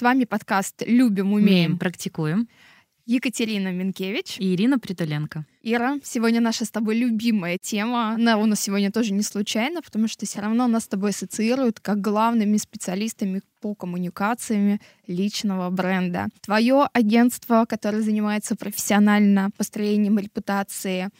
С 0.00 0.02
вами 0.02 0.24
подкаст 0.24 0.82
«Любим, 0.86 1.34
умеем, 1.34 1.76
практикуем». 1.76 2.48
Екатерина 3.04 3.70
Минкевич 3.70 4.38
и 4.38 4.54
Ирина 4.54 4.78
Притуленко. 4.78 5.44
Ира, 5.60 5.98
сегодня 6.02 6.40
наша 6.40 6.64
с 6.64 6.70
тобой 6.70 6.96
любимая 6.96 7.58
тема. 7.60 8.14
Она 8.14 8.38
у 8.38 8.46
нас 8.46 8.62
сегодня 8.62 8.90
тоже 8.90 9.12
не 9.12 9.20
случайно, 9.20 9.82
потому 9.82 10.08
что 10.08 10.24
все 10.24 10.40
равно 10.40 10.66
нас 10.68 10.84
с 10.84 10.88
тобой 10.88 11.10
ассоциируют 11.10 11.80
как 11.80 12.00
главными 12.00 12.56
специалистами 12.56 13.42
по 13.60 13.74
коммуникациями 13.74 14.80
личного 15.06 15.68
бренда. 15.68 16.28
Твое 16.40 16.88
агентство, 16.94 17.66
которое 17.68 18.00
занимается 18.00 18.56
профессионально 18.56 19.50
построением 19.58 20.18
репутации, 20.18 21.10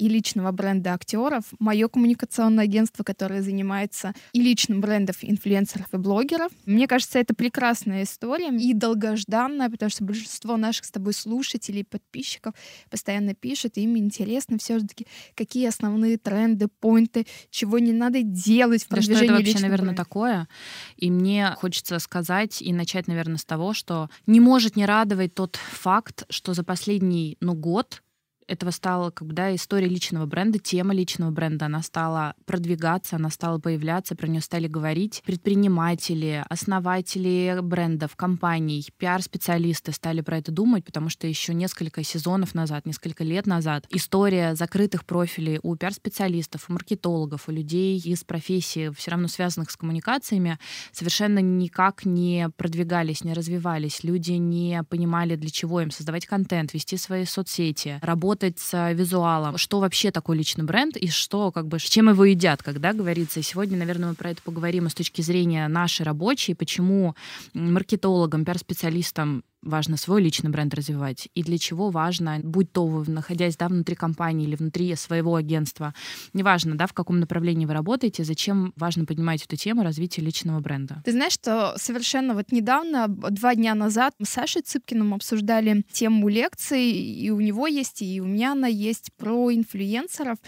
и 0.00 0.08
личного 0.08 0.50
бренда 0.50 0.94
актеров, 0.94 1.44
мое 1.58 1.86
коммуникационное 1.88 2.64
агентство, 2.64 3.04
которое 3.04 3.42
занимается 3.42 4.14
и 4.32 4.40
личным 4.40 4.80
брендом 4.80 5.10
инфлюенсеров 5.22 5.92
и 5.92 5.96
блогеров. 5.96 6.52
Мне 6.66 6.86
кажется, 6.86 7.18
это 7.18 7.34
прекрасная 7.34 8.04
история 8.04 8.48
и 8.48 8.74
долгожданная, 8.74 9.68
потому 9.68 9.90
что 9.90 10.04
большинство 10.04 10.56
наших 10.56 10.84
с 10.84 10.90
тобой 10.90 11.12
слушателей, 11.12 11.84
подписчиков 11.84 12.54
постоянно 12.90 13.34
пишут, 13.34 13.76
и 13.76 13.82
им 13.82 13.96
интересно 13.96 14.58
все-таки, 14.58 15.06
какие 15.34 15.66
основные 15.66 16.16
тренды, 16.16 16.68
поинты, 16.68 17.26
чего 17.50 17.78
не 17.78 17.92
надо 17.92 18.22
делать 18.22 18.84
в 18.84 18.88
продвижении 18.88 19.18
да, 19.20 19.24
что 19.24 19.34
это 19.34 19.44
вообще, 19.44 19.62
наверное, 19.62 19.86
бренда. 19.88 20.02
такое. 20.02 20.48
И 20.96 21.10
мне 21.10 21.56
хочется 21.58 21.98
сказать 21.98 22.62
и 22.62 22.72
начать, 22.72 23.06
наверное, 23.08 23.36
с 23.36 23.44
того, 23.44 23.74
что 23.74 24.08
не 24.26 24.40
может 24.40 24.76
не 24.76 24.86
радовать 24.86 25.34
тот 25.34 25.56
факт, 25.56 26.24
что 26.30 26.54
за 26.54 26.62
последний 26.62 27.36
ну, 27.40 27.54
год 27.54 28.02
этого 28.50 28.70
стала 28.70 29.10
как 29.10 29.28
бы, 29.28 29.32
да, 29.32 29.54
история 29.54 29.86
личного 29.86 30.26
бренда, 30.26 30.58
тема 30.58 30.92
личного 30.92 31.30
бренда, 31.30 31.66
она 31.66 31.82
стала 31.82 32.34
продвигаться, 32.46 33.16
она 33.16 33.30
стала 33.30 33.58
появляться, 33.58 34.16
про 34.16 34.26
нее 34.26 34.40
стали 34.40 34.66
говорить 34.66 35.22
предприниматели, 35.24 36.44
основатели 36.48 37.58
брендов, 37.62 38.16
компаний, 38.16 38.84
пиар-специалисты 38.98 39.92
стали 39.92 40.20
про 40.20 40.38
это 40.38 40.50
думать, 40.50 40.84
потому 40.84 41.08
что 41.08 41.26
еще 41.26 41.54
несколько 41.54 42.02
сезонов 42.02 42.54
назад, 42.54 42.86
несколько 42.86 43.22
лет 43.22 43.46
назад 43.46 43.86
история 43.90 44.54
закрытых 44.54 45.04
профилей 45.04 45.60
у 45.62 45.76
пиар-специалистов, 45.76 46.66
у 46.68 46.72
маркетологов, 46.72 47.48
у 47.48 47.52
людей 47.52 47.98
из 47.98 48.24
профессии, 48.24 48.90
все 48.96 49.12
равно 49.12 49.28
связанных 49.28 49.70
с 49.70 49.76
коммуникациями, 49.76 50.58
совершенно 50.92 51.38
никак 51.38 52.04
не 52.04 52.50
продвигались, 52.56 53.22
не 53.22 53.32
развивались. 53.32 54.02
Люди 54.02 54.32
не 54.32 54.82
понимали, 54.88 55.36
для 55.36 55.50
чего 55.50 55.80
им 55.80 55.90
создавать 55.90 56.26
контент, 56.26 56.74
вести 56.74 56.96
свои 56.96 57.24
соцсети, 57.24 57.98
работать 58.02 58.39
работать 58.40 58.58
с 58.58 58.92
визуалом, 58.92 59.58
что 59.58 59.80
вообще 59.80 60.10
такое 60.10 60.36
личный 60.36 60.64
бренд 60.64 60.96
и 60.96 61.08
что, 61.08 61.52
как 61.52 61.66
бы, 61.66 61.78
с 61.78 61.82
чем 61.82 62.08
его 62.08 62.24
едят, 62.24 62.62
когда 62.62 62.92
говорится. 62.92 63.40
И 63.40 63.42
сегодня, 63.42 63.76
наверное, 63.76 64.10
мы 64.10 64.14
про 64.14 64.30
это 64.30 64.42
поговорим 64.42 64.88
с 64.88 64.94
точки 64.94 65.22
зрения 65.22 65.68
нашей 65.68 66.02
рабочей, 66.02 66.54
почему 66.54 67.14
маркетологам, 67.54 68.44
пиар-специалистам 68.44 69.42
важно 69.62 69.96
свой 69.96 70.22
личный 70.22 70.50
бренд 70.50 70.74
развивать, 70.74 71.28
и 71.34 71.42
для 71.42 71.58
чего 71.58 71.90
важно, 71.90 72.40
будь 72.42 72.72
то 72.72 72.86
вы, 72.86 73.10
находясь 73.10 73.56
да, 73.56 73.68
внутри 73.68 73.94
компании 73.94 74.46
или 74.46 74.56
внутри 74.56 74.94
своего 74.96 75.34
агентства, 75.34 75.94
неважно, 76.32 76.76
да, 76.76 76.86
в 76.86 76.92
каком 76.92 77.20
направлении 77.20 77.66
вы 77.66 77.74
работаете, 77.74 78.24
зачем 78.24 78.72
важно 78.76 79.04
поднимать 79.04 79.44
эту 79.44 79.56
тему 79.56 79.82
развития 79.82 80.22
личного 80.22 80.60
бренда. 80.60 81.02
Ты 81.04 81.12
знаешь, 81.12 81.32
что 81.32 81.74
совершенно 81.76 82.34
вот 82.34 82.52
недавно, 82.52 83.06
два 83.08 83.54
дня 83.54 83.74
назад, 83.74 84.14
мы 84.18 84.26
с 84.26 84.30
Сашей 84.30 84.62
Цыпкиным 84.62 85.14
обсуждали 85.14 85.84
тему 85.92 86.28
лекции, 86.28 86.90
и 86.90 87.30
у 87.30 87.40
него 87.40 87.66
есть, 87.66 88.02
и 88.02 88.20
у 88.20 88.26
меня 88.26 88.52
она 88.52 88.68
есть 88.68 89.10
про 89.16 89.52
инфлюенсеров, 89.52 90.38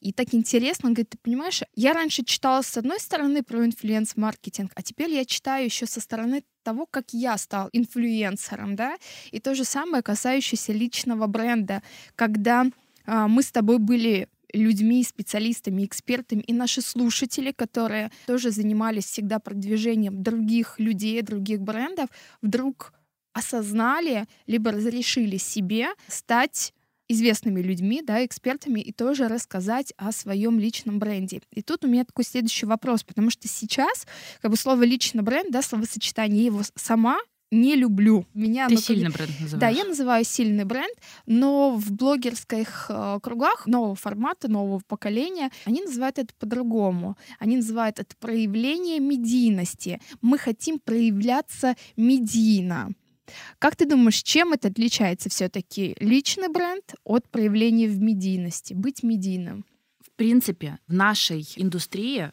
и 0.00 0.12
так 0.12 0.34
интересно, 0.34 0.88
он 0.88 0.94
говорит, 0.94 1.10
ты 1.10 1.18
понимаешь, 1.18 1.62
я 1.74 1.92
раньше 1.92 2.24
читала 2.24 2.62
с 2.62 2.76
одной 2.76 3.00
стороны 3.00 3.42
про 3.42 3.64
influence-маркетинг, 3.64 4.70
а 4.74 4.82
теперь 4.82 5.10
я 5.10 5.24
читаю 5.24 5.64
еще 5.64 5.86
со 5.86 6.00
стороны 6.00 6.42
того, 6.62 6.86
как 6.86 7.12
я 7.12 7.36
стал 7.38 7.68
инфлюенсером, 7.72 8.76
да, 8.76 8.96
и 9.30 9.40
то 9.40 9.54
же 9.54 9.64
самое 9.64 10.02
касающееся 10.02 10.72
личного 10.72 11.26
бренда, 11.26 11.82
когда 12.16 12.66
а, 13.06 13.28
мы 13.28 13.42
с 13.42 13.50
тобой 13.50 13.78
были 13.78 14.28
людьми, 14.52 15.04
специалистами, 15.04 15.84
экспертами, 15.84 16.40
и 16.40 16.52
наши 16.52 16.82
слушатели, 16.82 17.52
которые 17.52 18.10
тоже 18.26 18.50
занимались 18.50 19.04
всегда 19.04 19.38
продвижением 19.38 20.22
других 20.22 20.78
людей, 20.78 21.22
других 21.22 21.60
брендов, 21.60 22.08
вдруг 22.42 22.92
осознали, 23.32 24.26
либо 24.46 24.72
разрешили 24.72 25.36
себе 25.36 25.88
стать 26.08 26.72
известными 27.10 27.60
людьми, 27.60 28.02
да, 28.02 28.24
экспертами, 28.24 28.80
и 28.80 28.92
тоже 28.92 29.28
рассказать 29.28 29.92
о 29.96 30.12
своем 30.12 30.58
личном 30.58 30.98
бренде. 30.98 31.40
И 31.52 31.62
тут 31.62 31.84
у 31.84 31.88
меня 31.88 32.04
такой 32.04 32.24
следующий 32.24 32.66
вопрос, 32.66 33.02
потому 33.02 33.30
что 33.30 33.48
сейчас 33.48 34.06
как 34.40 34.50
бы 34.50 34.56
слово 34.56 34.84
личный 34.84 35.22
бренд, 35.22 35.50
да, 35.50 35.60
словосочетание, 35.60 36.40
я 36.40 36.46
его 36.46 36.62
сама 36.76 37.18
не 37.50 37.74
люблю. 37.74 38.26
Меня 38.32 38.68
Ты 38.68 38.76
сильный 38.76 39.10
бренд 39.10 39.32
называешь. 39.40 39.60
Да, 39.60 39.68
я 39.68 39.84
называю 39.84 40.24
сильный 40.24 40.64
бренд, 40.64 40.94
но 41.26 41.74
в 41.74 41.90
блогерских 41.90 42.86
э, 42.88 43.18
кругах 43.20 43.66
нового 43.66 43.96
формата, 43.96 44.48
нового 44.48 44.80
поколения, 44.86 45.50
они 45.64 45.82
называют 45.82 46.18
это 46.18 46.32
по-другому. 46.38 47.16
Они 47.40 47.56
называют 47.56 47.98
это 47.98 48.14
проявление 48.20 49.00
медийности. 49.00 50.00
Мы 50.22 50.38
хотим 50.38 50.78
проявляться 50.78 51.74
медийно. 51.96 52.92
Как 53.58 53.76
ты 53.76 53.86
думаешь, 53.86 54.22
чем 54.22 54.52
это 54.52 54.68
отличается 54.68 55.28
все-таки 55.28 55.96
личный 56.00 56.48
бренд 56.48 56.94
от 57.04 57.28
проявления 57.28 57.88
в 57.88 58.00
медийности, 58.00 58.74
быть 58.74 59.02
медийным? 59.02 59.64
В 60.00 60.10
принципе, 60.16 60.78
в 60.86 60.92
нашей 60.92 61.46
индустрии 61.56 62.32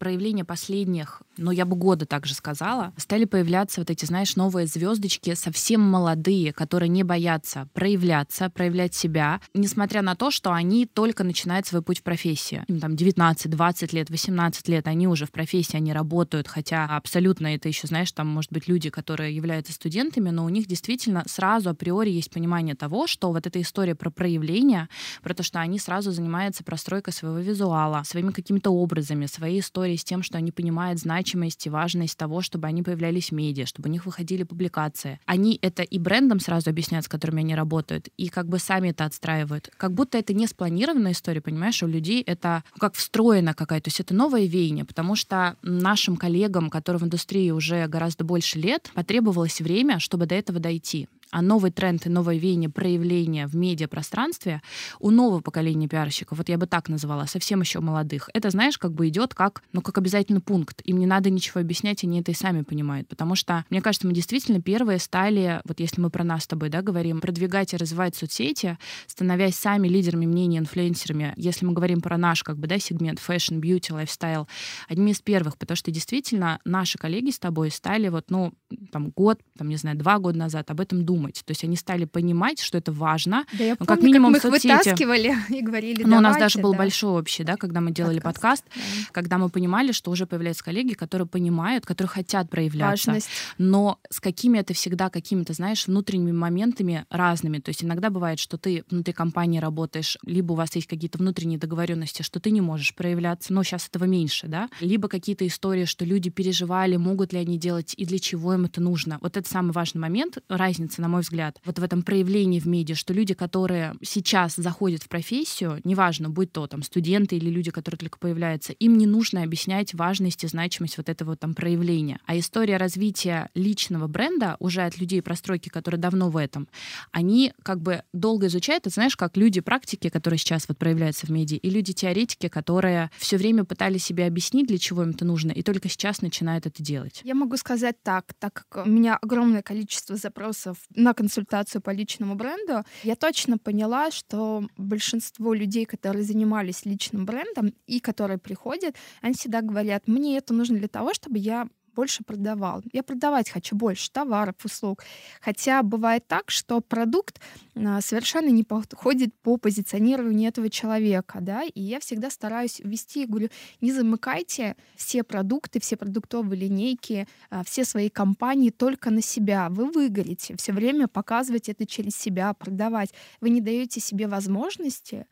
проявления 0.00 0.44
последних 0.44 1.22
но 1.40 1.50
я 1.50 1.64
бы 1.64 1.76
года 1.76 2.06
также 2.06 2.34
сказала, 2.34 2.92
стали 2.96 3.24
появляться 3.24 3.80
вот 3.80 3.90
эти, 3.90 4.04
знаешь, 4.04 4.36
новые 4.36 4.66
звездочки, 4.66 5.34
совсем 5.34 5.80
молодые, 5.80 6.52
которые 6.52 6.88
не 6.88 7.02
боятся 7.02 7.68
проявляться, 7.72 8.50
проявлять 8.50 8.94
себя, 8.94 9.40
несмотря 9.54 10.02
на 10.02 10.14
то, 10.14 10.30
что 10.30 10.52
они 10.52 10.86
только 10.86 11.24
начинают 11.24 11.66
свой 11.66 11.82
путь 11.82 12.00
в 12.00 12.02
профессии. 12.02 12.64
Им 12.68 12.78
там 12.78 12.94
19, 12.94 13.50
20 13.50 13.92
лет, 13.92 14.10
18 14.10 14.68
лет, 14.68 14.86
они 14.86 15.08
уже 15.08 15.26
в 15.26 15.32
профессии, 15.32 15.76
они 15.76 15.92
работают, 15.92 16.46
хотя 16.46 16.84
абсолютно 16.84 17.54
это 17.54 17.68
еще, 17.68 17.86
знаешь, 17.86 18.12
там, 18.12 18.28
может 18.28 18.52
быть, 18.52 18.68
люди, 18.68 18.90
которые 18.90 19.34
являются 19.34 19.72
студентами, 19.72 20.30
но 20.30 20.44
у 20.44 20.48
них 20.48 20.66
действительно 20.66 21.24
сразу 21.26 21.70
априори 21.70 22.10
есть 22.10 22.30
понимание 22.30 22.74
того, 22.74 23.06
что 23.06 23.32
вот 23.32 23.46
эта 23.46 23.60
история 23.60 23.94
про 23.94 24.10
проявление, 24.10 24.88
про 25.22 25.34
то, 25.34 25.42
что 25.42 25.60
они 25.60 25.78
сразу 25.78 26.12
занимаются 26.12 26.64
простройкой 26.64 27.14
своего 27.14 27.38
визуала, 27.38 28.02
своими 28.04 28.30
какими-то 28.30 28.70
образами, 28.70 29.26
своей 29.26 29.60
историей 29.60 29.89
с 29.96 30.04
тем, 30.04 30.22
что 30.22 30.38
они 30.38 30.52
понимают 30.52 30.98
значимость 30.98 31.66
и 31.66 31.70
важность 31.70 32.16
того, 32.16 32.40
чтобы 32.40 32.68
они 32.68 32.82
появлялись 32.82 33.30
в 33.30 33.34
медиа, 33.34 33.66
чтобы 33.66 33.88
у 33.88 33.92
них 33.92 34.06
выходили 34.06 34.42
публикации. 34.42 35.20
Они 35.26 35.58
это 35.62 35.82
и 35.82 35.98
брендом 35.98 36.40
сразу 36.40 36.70
объясняют, 36.70 37.06
с 37.06 37.08
которыми 37.08 37.40
они 37.40 37.54
работают, 37.54 38.08
и 38.16 38.28
как 38.28 38.48
бы 38.48 38.58
сами 38.58 38.88
это 38.88 39.04
отстраивают. 39.04 39.70
Как 39.76 39.92
будто 39.92 40.18
это 40.18 40.34
не 40.34 40.46
спланированная 40.46 41.12
история, 41.12 41.40
понимаешь, 41.40 41.82
у 41.82 41.86
людей 41.86 42.22
это 42.22 42.64
как 42.78 42.94
встроена 42.94 43.54
какая-то, 43.54 43.84
то 43.84 43.88
есть 43.88 44.00
это 44.00 44.14
новое 44.14 44.46
веяние, 44.46 44.84
потому 44.84 45.16
что 45.16 45.56
нашим 45.62 46.16
коллегам, 46.16 46.70
которые 46.70 47.00
в 47.00 47.04
индустрии 47.04 47.50
уже 47.50 47.86
гораздо 47.86 48.24
больше 48.24 48.58
лет, 48.58 48.90
потребовалось 48.94 49.60
время, 49.60 49.98
чтобы 49.98 50.26
до 50.26 50.34
этого 50.34 50.60
дойти 50.60 51.08
а 51.30 51.42
новый 51.42 51.70
тренд 51.70 52.06
и 52.06 52.08
новое 52.08 52.36
веяние 52.36 52.68
проявления 52.68 53.46
в 53.46 53.54
медиапространстве 53.54 54.62
у 54.98 55.10
нового 55.10 55.40
поколения 55.40 55.88
пиарщиков, 55.88 56.38
вот 56.38 56.48
я 56.48 56.58
бы 56.58 56.66
так 56.66 56.88
называла, 56.88 57.26
совсем 57.26 57.60
еще 57.60 57.80
молодых, 57.80 58.28
это, 58.34 58.50
знаешь, 58.50 58.78
как 58.78 58.92
бы 58.92 59.08
идет 59.08 59.34
как, 59.34 59.62
ну, 59.72 59.80
как 59.80 59.98
обязательный 59.98 60.40
пункт. 60.40 60.80
Им 60.84 60.98
не 60.98 61.06
надо 61.06 61.30
ничего 61.30 61.60
объяснять, 61.60 62.04
они 62.04 62.20
это 62.20 62.32
и 62.32 62.34
сами 62.34 62.62
понимают. 62.62 63.08
Потому 63.08 63.34
что, 63.34 63.64
мне 63.70 63.80
кажется, 63.80 64.06
мы 64.06 64.12
действительно 64.12 64.60
первые 64.60 64.98
стали, 64.98 65.60
вот 65.64 65.80
если 65.80 66.00
мы 66.00 66.10
про 66.10 66.24
нас 66.24 66.44
с 66.44 66.46
тобой, 66.46 66.68
да, 66.68 66.82
говорим, 66.82 67.20
продвигать 67.20 67.74
и 67.74 67.76
развивать 67.76 68.16
соцсети, 68.16 68.78
становясь 69.06 69.54
сами 69.54 69.88
лидерами 69.88 70.26
мнений, 70.26 70.58
инфлюенсерами. 70.58 71.32
Если 71.36 71.64
мы 71.64 71.72
говорим 71.72 72.00
про 72.00 72.18
наш, 72.18 72.42
как 72.42 72.58
бы, 72.58 72.66
да, 72.66 72.78
сегмент 72.78 73.20
fashion, 73.20 73.60
beauty, 73.60 73.90
lifestyle, 73.90 74.46
одними 74.88 75.12
из 75.12 75.20
первых, 75.20 75.56
потому 75.56 75.76
что 75.76 75.90
действительно 75.90 76.58
наши 76.64 76.98
коллеги 76.98 77.30
с 77.30 77.38
тобой 77.38 77.70
стали 77.70 78.08
вот, 78.08 78.30
ну, 78.30 78.52
там, 78.90 79.10
год, 79.10 79.40
там, 79.56 79.68
не 79.68 79.76
знаю, 79.76 79.96
два 79.96 80.18
года 80.18 80.38
назад 80.38 80.70
об 80.70 80.80
этом 80.80 81.04
думать 81.04 81.19
думать. 81.20 81.42
То 81.44 81.50
есть 81.50 81.64
они 81.64 81.76
стали 81.76 82.04
понимать, 82.04 82.60
что 82.60 82.78
это 82.78 82.92
важно. 82.92 83.44
Да, 83.52 83.64
я 83.64 83.70
ну, 83.70 83.76
помню, 83.76 83.88
как 83.88 84.02
минимум 84.02 84.34
как 84.34 84.44
мы 84.44 84.56
их 84.56 84.62
вытаскивали 84.62 85.36
и 85.48 85.60
говорили, 85.62 86.04
Но 86.04 86.18
у 86.18 86.20
нас 86.20 86.36
даже 86.36 86.58
был 86.58 86.72
да. 86.72 86.78
большой 86.78 87.20
общий, 87.20 87.44
да, 87.44 87.56
когда 87.56 87.80
мы 87.80 87.90
делали 87.90 88.18
подкаст, 88.18 88.64
подкаст 88.64 88.64
да. 88.74 89.12
когда 89.12 89.38
мы 89.38 89.48
понимали, 89.48 89.92
что 89.92 90.10
уже 90.10 90.26
появляются 90.26 90.64
коллеги, 90.64 90.94
которые 90.94 91.26
понимают, 91.26 91.84
которые 91.84 92.08
хотят 92.08 92.50
проявляться. 92.50 93.10
Важность. 93.10 93.28
Но 93.58 93.98
с 94.10 94.20
какими 94.20 94.58
это 94.58 94.74
всегда 94.74 95.10
какими-то, 95.10 95.52
знаешь, 95.52 95.86
внутренними 95.86 96.32
моментами 96.32 97.04
разными. 97.10 97.58
То 97.58 97.70
есть 97.70 97.84
иногда 97.84 98.10
бывает, 98.10 98.38
что 98.38 98.56
ты 98.56 98.84
внутри 98.90 99.12
компании 99.12 99.60
работаешь, 99.60 100.16
либо 100.24 100.52
у 100.52 100.54
вас 100.54 100.74
есть 100.74 100.86
какие-то 100.86 101.18
внутренние 101.18 101.58
договоренности, 101.58 102.22
что 102.22 102.40
ты 102.40 102.50
не 102.50 102.60
можешь 102.60 102.94
проявляться, 102.94 103.52
но 103.52 103.62
сейчас 103.62 103.88
этого 103.88 104.04
меньше, 104.04 104.46
да, 104.46 104.68
либо 104.80 105.08
какие-то 105.08 105.46
истории, 105.46 105.84
что 105.84 106.04
люди 106.04 106.30
переживали, 106.30 106.96
могут 106.96 107.32
ли 107.32 107.38
они 107.38 107.58
делать 107.58 107.94
и 107.96 108.06
для 108.06 108.18
чего 108.18 108.54
им 108.54 108.64
это 108.64 108.80
нужно. 108.80 109.18
Вот 109.20 109.36
это 109.36 109.48
самый 109.48 109.72
важный 109.72 110.00
момент, 110.00 110.38
разница, 110.48 111.02
на 111.02 111.08
мой 111.10 111.20
взгляд, 111.22 111.60
вот 111.64 111.78
в 111.78 111.82
этом 111.82 112.02
проявлении 112.02 112.60
в 112.60 112.66
медиа, 112.66 112.94
что 112.94 113.12
люди, 113.12 113.34
которые 113.34 113.94
сейчас 114.02 114.54
заходят 114.56 115.02
в 115.02 115.08
профессию, 115.08 115.80
неважно, 115.84 116.30
будь 116.30 116.52
то 116.52 116.66
там 116.66 116.82
студенты 116.82 117.36
или 117.36 117.50
люди, 117.50 117.70
которые 117.70 117.98
только 117.98 118.18
появляются, 118.18 118.72
им 118.72 118.96
не 118.96 119.06
нужно 119.06 119.42
объяснять 119.42 119.94
важность 119.94 120.44
и 120.44 120.48
значимость 120.48 120.96
вот 120.96 121.08
этого 121.08 121.36
там 121.36 121.54
проявления. 121.54 122.20
А 122.26 122.38
история 122.38 122.76
развития 122.76 123.50
личного 123.54 124.06
бренда 124.06 124.56
уже 124.58 124.82
от 124.82 124.98
людей 124.98 125.22
простройки, 125.22 125.68
которые 125.68 126.00
давно 126.00 126.30
в 126.30 126.36
этом, 126.36 126.68
они 127.12 127.52
как 127.62 127.80
бы 127.80 128.02
долго 128.12 128.46
изучают, 128.46 128.86
это 128.86 128.94
знаешь, 128.94 129.16
как 129.16 129.36
люди 129.36 129.60
практики, 129.60 130.08
которые 130.08 130.38
сейчас 130.38 130.66
вот 130.68 130.78
проявляются 130.78 131.26
в 131.26 131.30
медиа, 131.30 131.58
и 131.58 131.70
люди 131.70 131.92
теоретики, 131.92 132.48
которые 132.48 133.10
все 133.18 133.36
время 133.36 133.64
пытались 133.64 134.04
себе 134.04 134.26
объяснить, 134.26 134.68
для 134.68 134.78
чего 134.78 135.02
им 135.02 135.10
это 135.10 135.24
нужно, 135.24 135.52
и 135.52 135.62
только 135.62 135.88
сейчас 135.88 136.22
начинают 136.22 136.66
это 136.66 136.82
делать. 136.82 137.20
Я 137.24 137.34
могу 137.34 137.56
сказать 137.56 137.96
так, 138.02 138.32
так 138.38 138.66
как 138.68 138.86
у 138.86 138.88
меня 138.88 139.16
огромное 139.16 139.62
количество 139.62 140.16
запросов 140.16 140.78
на 141.00 141.14
консультацию 141.14 141.80
по 141.80 141.90
личному 141.90 142.34
бренду, 142.34 142.84
я 143.02 143.16
точно 143.16 143.58
поняла, 143.58 144.10
что 144.10 144.64
большинство 144.76 145.54
людей, 145.54 145.84
которые 145.84 146.22
занимались 146.22 146.84
личным 146.84 147.24
брендом 147.24 147.74
и 147.86 148.00
которые 148.00 148.38
приходят, 148.38 148.94
они 149.22 149.34
всегда 149.34 149.62
говорят, 149.62 150.06
мне 150.06 150.36
это 150.36 150.54
нужно 150.54 150.78
для 150.78 150.88
того, 150.88 151.14
чтобы 151.14 151.38
я 151.38 151.68
больше 151.94 152.24
продавал. 152.24 152.82
Я 152.92 153.02
продавать 153.02 153.50
хочу 153.50 153.76
больше 153.76 154.10
товаров, 154.10 154.54
услуг. 154.64 155.04
Хотя 155.40 155.82
бывает 155.82 156.26
так, 156.26 156.50
что 156.50 156.80
продукт 156.80 157.40
а, 157.76 158.00
совершенно 158.00 158.48
не 158.48 158.64
подходит 158.64 159.34
по 159.42 159.56
позиционированию 159.56 160.48
этого 160.48 160.68
человека, 160.70 161.38
да, 161.40 161.62
и 161.62 161.80
я 161.80 162.00
всегда 162.00 162.30
стараюсь 162.30 162.80
ввести, 162.80 163.26
говорю, 163.26 163.48
не 163.80 163.92
замыкайте 163.92 164.76
все 164.96 165.22
продукты, 165.22 165.80
все 165.80 165.96
продуктовые 165.96 166.60
линейки, 166.60 167.26
а, 167.50 167.64
все 167.64 167.84
свои 167.84 168.08
компании 168.08 168.70
только 168.70 169.10
на 169.10 169.22
себя. 169.22 169.68
Вы 169.70 169.90
выгорите, 169.90 170.56
все 170.56 170.72
время 170.72 171.08
показывать 171.08 171.68
это 171.68 171.86
через 171.86 172.16
себя, 172.16 172.52
продавать. 172.54 173.12
Вы 173.40 173.50
не 173.50 173.60
даете 173.60 174.00
себе 174.00 174.26
возможности 174.26 175.26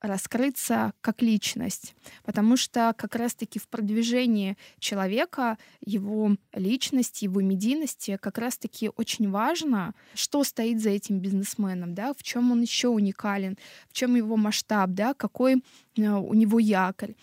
раскрыться 0.00 0.92
как 1.00 1.22
личность, 1.22 1.94
потому 2.24 2.56
что 2.56 2.94
как 2.96 3.14
раз-таки 3.14 3.58
в 3.58 3.68
продвижении 3.68 4.56
человека, 4.78 5.58
его 5.84 6.36
личности, 6.54 7.24
его 7.24 7.40
медийности 7.40 8.18
как 8.20 8.38
раз-таки 8.38 8.90
очень 8.96 9.30
важно, 9.30 9.94
что 10.14 10.44
стоит 10.44 10.80
за 10.80 10.90
этим 10.90 11.20
бизнесменом, 11.20 11.94
да, 11.94 12.12
в 12.16 12.22
чем 12.22 12.52
он 12.52 12.62
еще 12.62 12.88
уникален, 12.88 13.58
в 13.88 13.92
чем 13.92 14.16
его 14.16 14.36
масштаб, 14.36 14.90
да, 14.90 15.14
какой 15.14 15.62
э, 15.96 16.10
у 16.10 16.34
него 16.34 16.58
якорь. 16.58 17.14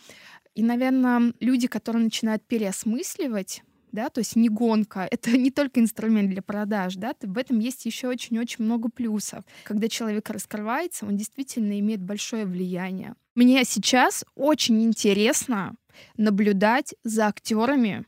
И, 0.55 0.63
наверное, 0.63 1.33
люди, 1.39 1.67
которые 1.67 2.03
начинают 2.03 2.43
переосмысливать 2.43 3.63
да, 3.97 4.09
то 4.09 4.19
есть 4.19 4.35
не 4.35 4.47
гонка, 4.47 5.07
это 5.11 5.35
не 5.35 5.49
только 5.49 5.79
инструмент 5.79 6.29
для 6.29 6.43
продаж, 6.43 6.95
да, 6.95 7.15
в 7.19 7.37
этом 7.37 7.57
есть 7.57 7.85
еще 7.85 8.07
очень-очень 8.07 8.63
много 8.63 8.89
плюсов. 8.89 9.43
Когда 9.63 9.89
человек 9.89 10.29
раскрывается, 10.29 11.05
он 11.07 11.17
действительно 11.17 11.79
имеет 11.79 12.01
большое 12.01 12.45
влияние. 12.45 13.15
Мне 13.33 13.63
сейчас 13.65 14.23
очень 14.35 14.83
интересно 14.83 15.75
наблюдать 16.15 16.93
за 17.03 17.25
актерами, 17.27 18.05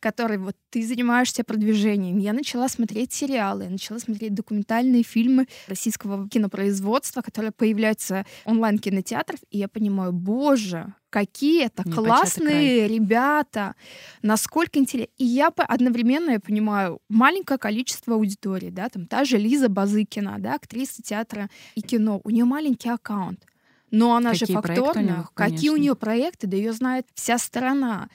который 0.00 0.38
вот 0.38 0.56
ты 0.70 0.86
занимаешься 0.86 1.44
продвижением. 1.44 2.18
Я 2.18 2.32
начала 2.32 2.68
смотреть 2.68 3.12
сериалы, 3.12 3.64
я 3.64 3.70
начала 3.70 3.98
смотреть 3.98 4.34
документальные 4.34 5.02
фильмы 5.02 5.46
российского 5.66 6.28
кинопроизводства, 6.28 7.22
которые 7.22 7.52
появляются 7.52 8.26
онлайн-кинотеатров, 8.44 9.40
и 9.50 9.58
я 9.58 9.68
понимаю, 9.68 10.12
боже, 10.12 10.94
какие 11.10 11.64
это 11.64 11.82
классные 11.84 12.88
ребята, 12.88 13.74
насколько 14.22 14.78
интересно. 14.78 15.12
И 15.16 15.24
я 15.24 15.48
одновременно 15.48 16.32
я 16.32 16.40
понимаю 16.40 17.00
маленькое 17.08 17.58
количество 17.58 18.14
аудитории, 18.14 18.70
да, 18.70 18.88
там 18.88 19.06
та 19.06 19.24
же 19.24 19.38
Лиза 19.38 19.68
Базыкина, 19.68 20.36
да, 20.38 20.54
актриса 20.54 21.02
театра 21.02 21.48
и 21.74 21.80
кино, 21.80 22.20
у 22.24 22.30
нее 22.30 22.44
маленький 22.44 22.90
аккаунт, 22.90 23.44
но 23.90 24.16
она 24.16 24.32
какие 24.32 24.46
же 24.46 24.52
факторная. 24.52 25.28
Какие 25.34 25.70
у 25.70 25.76
нее 25.76 25.94
проекты, 25.94 26.46
да 26.46 26.56
ее 26.56 26.72
знает 26.72 27.06
вся 27.14 27.38
страна. 27.38 28.08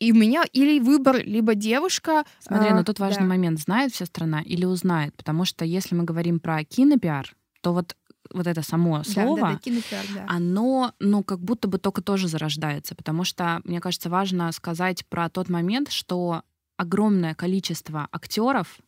И 0.00 0.12
у 0.12 0.14
меня 0.14 0.44
или 0.52 0.80
выбор, 0.80 1.22
либо 1.22 1.54
девушка. 1.54 2.24
Смотри, 2.40 2.70
а, 2.70 2.74
но 2.74 2.84
тут 2.84 2.98
важный 2.98 3.24
да. 3.24 3.28
момент, 3.28 3.60
знает 3.60 3.92
вся 3.92 4.06
страна 4.06 4.40
или 4.40 4.64
узнает, 4.64 5.14
потому 5.14 5.44
что 5.44 5.64
если 5.64 5.94
мы 5.94 6.04
говорим 6.04 6.40
про 6.40 6.64
кинопиар, 6.64 7.36
то 7.60 7.72
вот 7.72 7.94
вот 8.32 8.46
это 8.46 8.62
само 8.62 9.02
слово, 9.02 9.40
да, 9.40 9.46
да, 9.46 9.52
да, 9.54 9.58
кинопиар, 9.58 10.04
да. 10.14 10.24
оно, 10.28 10.92
ну, 11.00 11.24
как 11.24 11.40
будто 11.40 11.66
бы 11.66 11.78
только 11.78 12.00
тоже 12.00 12.28
зарождается, 12.28 12.94
потому 12.94 13.24
что, 13.24 13.60
мне 13.64 13.80
кажется, 13.80 14.08
важно 14.08 14.52
сказать 14.52 15.04
про 15.06 15.28
тот 15.28 15.48
момент, 15.48 15.90
что 15.90 16.42
огромное 16.76 17.34
количество 17.34 18.08
актеров, 18.12 18.78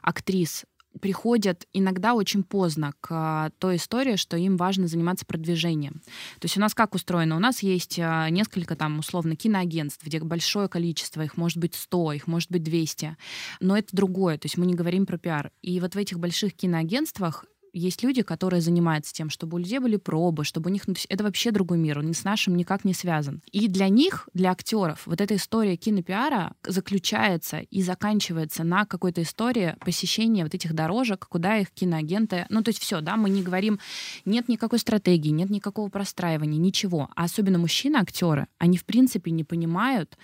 актрис 0.00 0.64
приходят 1.00 1.66
иногда 1.72 2.14
очень 2.14 2.42
поздно 2.42 2.92
к 3.00 3.08
а, 3.10 3.50
той 3.58 3.76
истории, 3.76 4.16
что 4.16 4.36
им 4.36 4.56
важно 4.56 4.86
заниматься 4.86 5.26
продвижением. 5.26 6.02
То 6.38 6.46
есть 6.46 6.56
у 6.56 6.60
нас 6.60 6.74
как 6.74 6.94
устроено? 6.94 7.36
У 7.36 7.40
нас 7.40 7.62
есть 7.62 7.98
а, 7.98 8.28
несколько 8.30 8.76
там 8.76 8.98
условно 8.98 9.36
киноагентств, 9.36 10.04
где 10.04 10.20
большое 10.20 10.68
количество, 10.68 11.22
их 11.22 11.36
может 11.36 11.58
быть 11.58 11.74
100, 11.74 12.12
их 12.12 12.26
может 12.26 12.50
быть 12.50 12.62
200, 12.62 13.16
но 13.60 13.76
это 13.76 13.88
другое, 13.92 14.38
то 14.38 14.46
есть 14.46 14.56
мы 14.56 14.66
не 14.66 14.74
говорим 14.74 15.06
про 15.06 15.18
пиар. 15.18 15.50
И 15.62 15.80
вот 15.80 15.94
в 15.94 15.98
этих 15.98 16.18
больших 16.18 16.54
киноагентствах 16.54 17.44
есть 17.72 18.02
люди, 18.02 18.22
которые 18.22 18.60
занимаются 18.60 19.12
тем, 19.12 19.30
чтобы 19.30 19.56
у 19.56 19.58
людей 19.58 19.78
были 19.78 19.96
пробы, 19.96 20.44
чтобы 20.44 20.70
у 20.70 20.72
них... 20.72 20.86
Ну, 20.86 20.94
это 21.08 21.24
вообще 21.24 21.50
другой 21.50 21.78
мир, 21.78 21.98
он 21.98 22.12
с 22.12 22.24
нашим 22.24 22.56
никак 22.56 22.84
не 22.84 22.94
связан. 22.94 23.42
И 23.50 23.68
для 23.68 23.88
них, 23.88 24.28
для 24.34 24.50
актеров, 24.50 25.06
вот 25.06 25.20
эта 25.20 25.36
история 25.36 25.76
кинопиара 25.76 26.54
заключается 26.66 27.58
и 27.58 27.82
заканчивается 27.82 28.64
на 28.64 28.84
какой-то 28.84 29.22
истории 29.22 29.76
посещения 29.80 30.44
вот 30.44 30.54
этих 30.54 30.74
дорожек, 30.74 31.26
куда 31.28 31.58
их 31.58 31.70
киноагенты... 31.70 32.46
Ну, 32.50 32.62
то 32.62 32.68
есть 32.68 32.80
все, 32.80 33.00
да, 33.00 33.16
мы 33.16 33.30
не 33.30 33.42
говорим, 33.42 33.78
нет 34.24 34.48
никакой 34.48 34.78
стратегии, 34.78 35.30
нет 35.30 35.50
никакого 35.50 35.88
простраивания, 35.88 36.58
ничего. 36.58 37.08
А 37.16 37.24
особенно 37.24 37.58
мужчины-актеры, 37.58 38.46
они 38.58 38.76
в 38.76 38.84
принципе 38.84 39.30
не 39.30 39.44
понимают, 39.44 40.16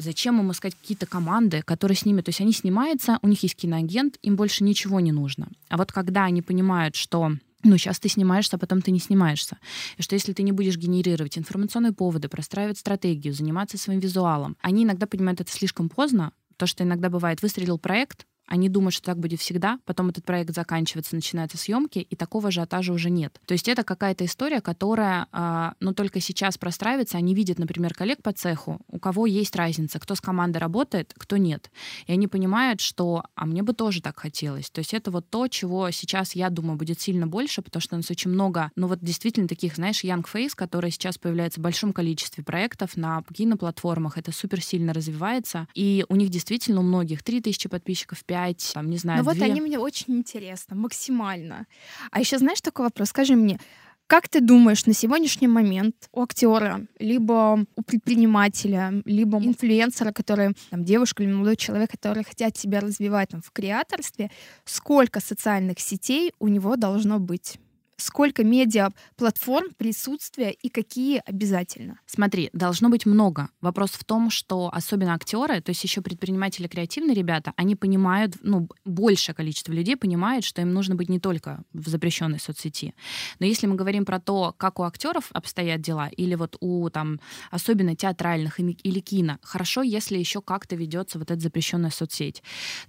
Зачем 0.00 0.40
им 0.40 0.50
искать 0.50 0.74
какие-то 0.74 1.06
команды, 1.06 1.62
которые 1.62 1.96
с 1.96 2.06
ними... 2.06 2.22
То 2.22 2.30
есть 2.30 2.40
они 2.40 2.52
снимаются, 2.52 3.18
у 3.22 3.28
них 3.28 3.42
есть 3.42 3.56
киноагент, 3.56 4.16
им 4.22 4.36
больше 4.36 4.64
ничего 4.64 4.98
не 5.00 5.12
нужно. 5.12 5.48
А 5.68 5.76
вот 5.76 5.92
когда 5.92 6.24
они 6.24 6.40
понимают, 6.42 6.96
что 6.96 7.32
ну, 7.62 7.76
сейчас 7.76 8.00
ты 8.00 8.08
снимаешься, 8.08 8.56
а 8.56 8.58
потом 8.58 8.80
ты 8.80 8.90
не 8.90 8.98
снимаешься. 8.98 9.58
И 9.98 10.02
что 10.02 10.14
если 10.14 10.32
ты 10.32 10.42
не 10.42 10.52
будешь 10.52 10.78
генерировать 10.78 11.36
информационные 11.36 11.92
поводы, 11.92 12.28
простраивать 12.28 12.78
стратегию, 12.78 13.34
заниматься 13.34 13.76
своим 13.76 14.00
визуалом, 14.00 14.56
они 14.62 14.84
иногда 14.84 15.06
понимают 15.06 15.42
это 15.42 15.52
слишком 15.52 15.90
поздно, 15.90 16.32
то, 16.56 16.66
что 16.66 16.84
иногда 16.84 17.10
бывает, 17.10 17.42
выстрелил 17.42 17.78
проект, 17.78 18.26
они 18.50 18.68
думают, 18.68 18.94
что 18.94 19.06
так 19.06 19.18
будет 19.18 19.40
всегда, 19.40 19.78
потом 19.86 20.08
этот 20.08 20.24
проект 20.24 20.52
заканчивается, 20.52 21.14
начинаются 21.14 21.56
съемки, 21.56 22.00
и 22.00 22.16
такого 22.16 22.48
ажиотажа 22.48 22.92
уже 22.92 23.08
нет. 23.08 23.40
То 23.46 23.52
есть 23.52 23.68
это 23.68 23.84
какая-то 23.84 24.24
история, 24.24 24.60
которая, 24.60 25.28
э, 25.32 25.70
ну, 25.78 25.94
только 25.94 26.20
сейчас 26.20 26.58
простраивается. 26.58 27.16
Они 27.16 27.32
видят, 27.32 27.60
например, 27.60 27.94
коллег 27.94 28.22
по 28.22 28.32
цеху, 28.32 28.80
у 28.88 28.98
кого 28.98 29.26
есть 29.26 29.54
разница, 29.54 30.00
кто 30.00 30.16
с 30.16 30.20
командой 30.20 30.58
работает, 30.58 31.14
кто 31.16 31.36
нет. 31.36 31.70
И 32.06 32.12
они 32.12 32.26
понимают, 32.26 32.80
что, 32.80 33.22
а 33.36 33.46
мне 33.46 33.62
бы 33.62 33.72
тоже 33.72 34.02
так 34.02 34.18
хотелось. 34.18 34.68
То 34.68 34.80
есть 34.80 34.94
это 34.94 35.12
вот 35.12 35.30
то, 35.30 35.46
чего 35.46 35.88
сейчас, 35.92 36.34
я 36.34 36.50
думаю, 36.50 36.76
будет 36.76 37.00
сильно 37.00 37.28
больше, 37.28 37.62
потому 37.62 37.80
что 37.80 37.94
у 37.94 37.98
нас 37.98 38.10
очень 38.10 38.32
много, 38.32 38.72
ну, 38.74 38.88
вот 38.88 38.98
действительно 39.00 39.46
таких, 39.46 39.76
знаешь, 39.76 40.02
young 40.02 40.24
face, 40.24 40.56
которые 40.56 40.90
сейчас 40.90 41.18
появляются 41.18 41.60
в 41.60 41.62
большом 41.62 41.92
количестве 41.92 42.42
проектов 42.42 42.96
на 42.96 43.22
киноплатформах. 43.32 44.18
Это 44.18 44.32
супер 44.32 44.60
сильно 44.60 44.92
развивается. 44.92 45.68
И 45.74 46.04
у 46.08 46.16
них 46.16 46.30
действительно 46.30 46.80
у 46.80 46.82
многих 46.82 47.22
3000 47.22 47.68
подписчиков, 47.68 48.24
5 48.24 48.39
5, 48.40 48.70
там, 48.74 48.90
не 48.90 48.96
знаю, 48.96 49.18
Ну 49.18 49.24
вот 49.24 49.42
они 49.42 49.60
мне 49.60 49.78
очень 49.78 50.16
интересны, 50.16 50.76
максимально. 50.76 51.66
А 52.10 52.20
еще 52.20 52.38
знаешь 52.38 52.60
такой 52.60 52.86
вопрос? 52.86 53.08
Скажи 53.08 53.36
мне, 53.36 53.58
как 54.06 54.28
ты 54.28 54.40
думаешь, 54.40 54.86
на 54.86 54.94
сегодняшний 54.94 55.46
момент 55.46 55.94
у 56.12 56.22
актера, 56.22 56.86
либо 56.98 57.64
у 57.76 57.82
предпринимателя, 57.82 58.92
либо 59.04 59.38
инфлюенсера, 59.38 60.12
который, 60.12 60.56
там, 60.70 60.84
девушка 60.84 61.22
или 61.22 61.32
молодой 61.32 61.56
человек, 61.56 61.90
который 61.90 62.24
хотят 62.24 62.56
себя 62.56 62.80
развивать 62.80 63.28
там, 63.28 63.42
в 63.42 63.50
креаторстве, 63.52 64.30
сколько 64.64 65.20
социальных 65.20 65.78
сетей 65.78 66.32
у 66.40 66.48
него 66.48 66.76
должно 66.76 67.18
быть? 67.20 67.58
Сколько 68.00 68.44
медиа-платформ 68.44 69.70
присутствия 69.76 70.50
и 70.50 70.68
какие 70.68 71.22
обязательно? 71.24 72.00
Смотри, 72.06 72.50
должно 72.52 72.88
быть 72.88 73.06
много. 73.06 73.48
Вопрос 73.60 73.90
в 73.90 74.04
том, 74.04 74.30
что 74.30 74.70
особенно 74.72 75.14
актеры, 75.14 75.60
то 75.60 75.70
есть 75.70 75.82
еще 75.84 76.00
предприниматели, 76.00 76.66
креативные 76.66 77.14
ребята, 77.14 77.52
они 77.56 77.76
понимают, 77.76 78.36
ну, 78.42 78.68
большее 78.84 79.34
количество 79.34 79.72
людей 79.72 79.96
понимают, 79.96 80.44
что 80.44 80.62
им 80.62 80.72
нужно 80.72 80.94
быть 80.94 81.08
не 81.08 81.20
только 81.20 81.62
в 81.72 81.88
запрещенной 81.88 82.40
соцсети. 82.40 82.94
Но 83.38 83.46
если 83.46 83.66
мы 83.66 83.76
говорим 83.76 84.04
про 84.04 84.20
то, 84.20 84.54
как 84.56 84.78
у 84.78 84.82
актеров 84.82 85.30
обстоят 85.32 85.80
дела, 85.80 86.08
или 86.08 86.34
вот 86.34 86.56
у 86.60 86.88
там 86.90 87.20
особенно 87.50 87.94
театральных 87.96 88.60
или 88.60 89.00
кино, 89.00 89.38
хорошо, 89.42 89.82
если 89.82 90.18
еще 90.18 90.40
как-то 90.40 90.76
ведется 90.76 91.18
вот 91.18 91.30
эта 91.30 91.40
запрещенная 91.40 91.90
соцсеть. 91.90 92.42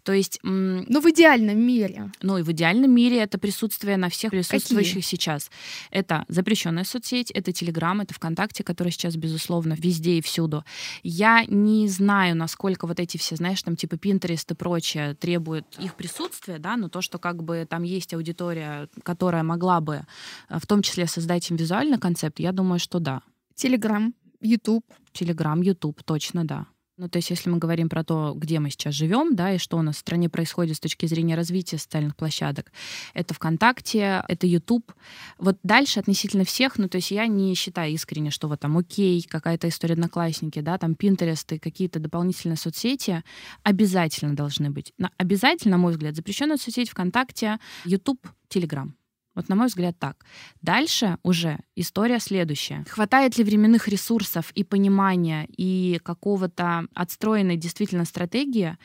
То 0.03 0.13
есть... 0.13 0.39
Ну, 0.44 1.01
в 1.01 1.10
идеальном 1.10 1.60
мире. 1.60 2.12
Ну, 2.22 2.38
и 2.38 2.44
в 2.44 2.51
идеальном 2.51 2.91
мире 2.91 3.18
это 3.18 3.38
присутствие 3.38 3.98
на 3.98 4.10
всех 4.10 4.32
присутствующих 4.32 5.00
их 5.01 5.05
сейчас. 5.05 5.51
Это 5.89 6.25
запрещенная 6.29 6.84
соцсеть, 6.84 7.31
это 7.31 7.51
Телеграм, 7.51 8.00
это 8.01 8.13
ВКонтакте, 8.13 8.63
который 8.63 8.91
сейчас, 8.91 9.15
безусловно, 9.15 9.75
везде 9.77 10.17
и 10.17 10.22
всюду. 10.22 10.63
Я 11.03 11.43
не 11.48 11.88
знаю, 11.88 12.38
насколько 12.38 12.88
вот 12.88 13.00
эти 13.00 13.17
все, 13.17 13.36
знаешь, 13.36 13.62
там 13.62 13.75
типа 13.75 13.96
Pinterest 13.96 14.51
и 14.51 14.55
прочее 14.55 15.15
требуют 15.15 15.65
их 15.79 15.96
присутствия, 15.96 16.60
да, 16.60 16.77
но 16.77 16.88
то, 16.89 17.01
что 17.01 17.20
как 17.20 17.43
бы 17.43 17.67
там 17.70 17.84
есть 17.84 18.13
аудитория, 18.13 18.88
которая 19.03 19.43
могла 19.43 19.81
бы 19.81 20.05
э, 20.50 20.60
в 20.60 20.65
том 20.65 20.81
числе 20.81 21.08
создать 21.08 21.50
им 21.50 21.58
визуальный 21.58 21.98
концепт, 21.98 22.39
я 22.39 22.51
думаю, 22.51 22.79
что 22.79 23.00
да. 23.00 23.22
Телеграм, 23.55 24.13
YouTube. 24.41 24.86
Телеграм, 25.12 25.62
YouTube, 25.62 26.03
точно 26.03 26.46
да. 26.46 26.67
Ну, 27.01 27.10
то 27.10 27.17
есть, 27.17 27.31
если 27.31 27.50
мы 27.50 27.58
говорим 27.58 27.89
про 27.89 28.03
то, 28.03 28.36
где 28.38 28.60
мы 28.60 28.70
сейчас 28.70 28.93
живем, 28.93 29.36
да, 29.36 29.53
и 29.53 29.58
что 29.58 29.77
у 29.77 29.81
нас 29.81 29.96
в 29.96 30.00
стране 30.00 30.29
происходит 30.29 30.77
с 30.77 30.79
точки 30.79 31.08
зрения 31.08 31.34
развития 31.34 31.79
социальных 31.79 32.15
площадок, 32.15 32.72
это 33.15 33.34
ВКонтакте, 33.34 34.24
это 34.27 34.46
YouTube. 34.46 34.93
Вот 35.39 35.58
дальше 35.63 36.00
относительно 36.00 36.46
всех, 36.46 36.77
ну, 36.77 36.88
то 36.88 36.98
есть 36.98 37.10
я 37.10 37.25
не 37.25 37.55
считаю 37.55 37.91
искренне, 37.91 38.29
что 38.29 38.48
вот 38.48 38.60
там 38.60 38.77
окей, 38.77 39.25
какая-то 39.27 39.67
история 39.67 39.93
одноклассники, 39.93 40.60
да, 40.60 40.77
там 40.77 40.91
Pinterest 40.91 41.55
и 41.55 41.58
какие-то 41.58 41.98
дополнительные 41.98 42.55
соцсети 42.55 43.24
обязательно 43.63 44.36
должны 44.36 44.70
быть. 44.70 44.93
Обязательно, 45.17 45.77
на 45.77 45.81
мой 45.81 45.93
взгляд, 45.93 46.15
запрещенная 46.15 46.58
соцсеть 46.58 46.91
ВКонтакте, 46.91 47.58
YouTube, 47.84 48.27
Telegram. 48.48 48.91
Вот, 49.35 49.50
на 49.50 49.55
мой 49.55 49.67
взгляд, 49.67 49.97
так. 49.97 50.25
Дальше 50.61 51.17
уже 51.23 51.59
история 51.75 52.19
следующая. 52.19 52.85
Хватает 52.89 53.38
ли 53.38 53.43
временных 53.43 53.88
ресурсов 53.88 54.51
и 54.55 54.63
понимания, 54.63 55.47
и 55.57 56.00
какого-то 56.03 56.88
отстроенной 56.93 57.55
действительно 57.55 58.05
стратегии, 58.05 58.77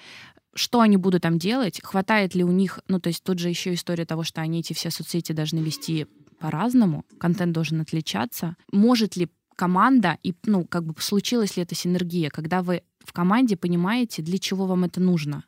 что 0.54 0.80
они 0.80 0.96
будут 0.96 1.22
там 1.22 1.38
делать, 1.38 1.80
хватает 1.82 2.34
ли 2.34 2.44
у 2.44 2.50
них, 2.50 2.80
ну, 2.88 3.00
то 3.00 3.08
есть 3.08 3.22
тут 3.22 3.38
же 3.38 3.48
еще 3.48 3.74
история 3.74 4.06
того, 4.06 4.22
что 4.22 4.40
они 4.40 4.60
эти 4.60 4.72
все 4.72 4.90
соцсети 4.90 5.32
должны 5.32 5.58
вести 5.58 6.06
по-разному, 6.38 7.04
контент 7.18 7.52
должен 7.52 7.80
отличаться. 7.80 8.56
Может 8.72 9.16
ли 9.16 9.28
команда, 9.56 10.18
и, 10.22 10.34
ну, 10.44 10.64
как 10.64 10.84
бы 10.84 10.94
случилась 11.00 11.56
ли 11.56 11.62
эта 11.62 11.75
синергия, 11.75 12.30
когда 12.30 12.62
вы 12.62 12.82
в 13.04 13.12
команде 13.12 13.56
понимаете, 13.56 14.20
для 14.20 14.38
чего 14.38 14.66
вам 14.66 14.84
это 14.84 15.00
нужно 15.00 15.44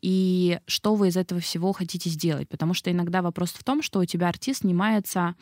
и 0.00 0.60
что 0.66 0.94
вы 0.94 1.08
из 1.08 1.16
этого 1.16 1.40
всего 1.40 1.72
хотите 1.72 2.10
сделать. 2.10 2.48
Потому 2.48 2.74
что 2.74 2.90
иногда 2.90 3.22
вопрос 3.22 3.50
в 3.50 3.64
том, 3.64 3.82
что 3.82 4.00
у 4.00 4.04
тебя 4.04 4.28
артист 4.28 4.60
снимается 4.60 5.34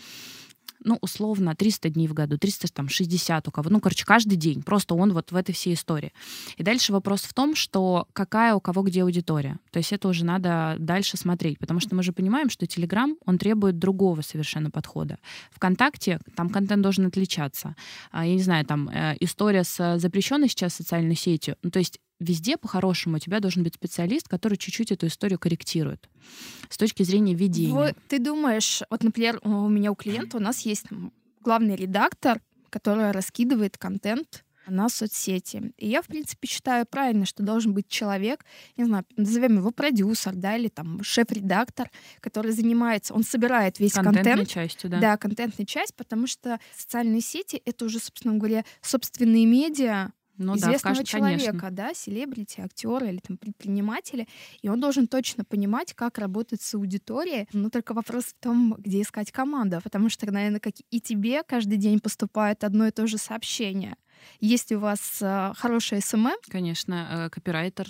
ну, 0.85 0.99
условно, 1.01 1.55
300 1.55 1.91
дней 1.91 2.09
в 2.09 2.15
году, 2.15 2.39
360 2.39 3.49
у 3.49 3.51
кого, 3.51 3.71
ну, 3.71 3.81
короче, 3.81 4.05
каждый 4.05 4.37
день. 4.37 4.63
Просто 4.63 4.95
он 4.95 5.13
вот 5.13 5.33
в 5.33 5.37
этой 5.37 5.53
всей 5.53 5.75
истории. 5.75 6.13
И 6.57 6.63
дальше 6.63 6.93
вопрос 6.93 7.23
в 7.23 7.35
том, 7.35 7.55
что 7.55 8.07
какая 8.13 8.55
у 8.55 8.61
кого 8.61 8.83
где 8.83 9.03
аудитория. 9.03 9.59
То 9.71 9.79
есть 9.79 9.93
это 9.93 10.09
уже 10.09 10.25
надо 10.25 10.77
дальше 10.79 11.17
смотреть, 11.17 11.59
потому 11.59 11.81
что 11.81 11.95
мы 11.95 12.03
же 12.03 12.13
понимаем, 12.13 12.51
что 12.51 12.67
Telegram, 12.67 13.15
он 13.25 13.39
требует 13.39 13.79
другого 13.79 14.23
совершенно 14.23 14.71
подхода. 14.71 15.19
ВКонтакте 15.53 16.21
там 16.35 16.49
контент 16.49 16.83
должен 16.83 17.07
отличаться. 17.07 17.75
А, 18.11 18.27
я 18.27 18.35
не 18.35 18.43
знаю, 18.43 18.65
там 18.65 18.89
э, 18.89 19.17
история 19.21 19.65
с 19.65 19.99
запрещенной 19.99 20.49
сейчас 20.49 20.75
социальной 20.75 21.17
сетью. 21.17 21.57
Ну, 21.63 21.71
то 21.71 21.79
есть 21.79 22.01
везде 22.21 22.57
по-хорошему 22.57 23.17
у 23.17 23.19
тебя 23.19 23.41
должен 23.41 23.63
быть 23.63 23.75
специалист, 23.75 24.29
который 24.29 24.57
чуть-чуть 24.57 24.93
эту 24.93 25.07
историю 25.07 25.39
корректирует 25.39 26.09
с 26.69 26.77
точки 26.77 27.03
зрения 27.03 27.35
ведения. 27.35 27.73
Вот, 27.73 27.95
ты 28.09 28.19
думаешь, 28.19 28.83
вот, 28.91 29.03
например, 29.03 29.41
у 29.43 29.69
меня 29.69 29.93
у 29.93 29.95
клиента 29.95 30.37
у 30.37 30.41
нас 30.41 30.61
есть 30.61 30.87
главный 31.41 31.77
редактор, 31.77 32.41
который 32.71 33.11
раскидывает 33.11 33.79
контент 33.79 34.45
на 34.69 34.89
соцсети. 34.89 35.73
И 35.77 35.89
я, 35.89 36.03
в 36.03 36.07
принципе, 36.07 36.49
считаю 36.49 36.87
правильно, 36.87 37.25
что 37.25 37.43
должен 37.43 37.73
быть 37.73 37.89
человек, 37.89 38.45
не 38.77 38.85
знаю, 38.85 39.05
назовем 39.17 39.59
его 39.59 39.71
продюсер, 39.71 40.35
да, 40.35 40.57
или 40.57 40.69
там 40.69 41.03
шеф-редактор, 41.03 41.91
который 42.21 42.53
занимается, 42.53 43.15
он 43.15 43.23
собирает 43.23 43.79
весь 43.79 43.93
контент. 43.93 44.49
частью, 44.49 44.91
да. 44.91 45.01
Да, 45.01 45.17
контентная 45.17 45.67
часть, 45.67 45.95
потому 45.95 46.27
что 46.27 46.59
социальные 46.77 47.21
сети— 47.21 47.63
это 47.65 47.85
уже, 47.85 48.01
собственно 48.01 48.35
говоря, 48.35 48.65
собственные 48.83 49.47
медиа, 49.47 50.11
ну, 50.39 50.57
известного 50.57 50.97
да, 50.97 51.05
человека, 51.05 51.59
конечно. 51.59 51.71
да, 51.71 51.95
селебрити, 51.95 52.61
актера 52.61 53.07
или 53.07 53.19
там 53.19 53.37
предпринимателя, 53.37 54.27
и 54.63 54.69
он 54.69 54.81
должен 54.81 55.07
точно 55.09 55.45
понимать, 55.45 55.95
как 55.95 56.19
работать 56.19 56.63
с 56.63 56.75
аудиторией. 56.75 57.49
Но 57.53 57.71
только 57.71 57.95
вопрос 57.95 58.25
в 58.25 58.35
том, 58.35 58.75
где 58.79 59.03
искать 59.03 59.33
команду, 59.33 59.81
потому 59.83 60.09
что, 60.09 60.31
наверное, 60.31 60.61
как 60.61 60.75
и 60.91 61.01
тебе 61.01 61.43
каждый 61.43 61.79
день 61.79 62.01
поступает 62.01 62.65
одно 62.65 62.87
и 62.87 62.91
то 62.91 63.07
же 63.07 63.19
сообщение. 63.19 63.97
Есть 64.41 64.73
у 64.73 64.79
вас 64.79 65.19
э, 65.21 65.53
хорошая 65.57 66.01
SMM? 66.01 66.37
Конечно, 66.49 67.27
э, 67.27 67.31
копирайтер, 67.31 67.87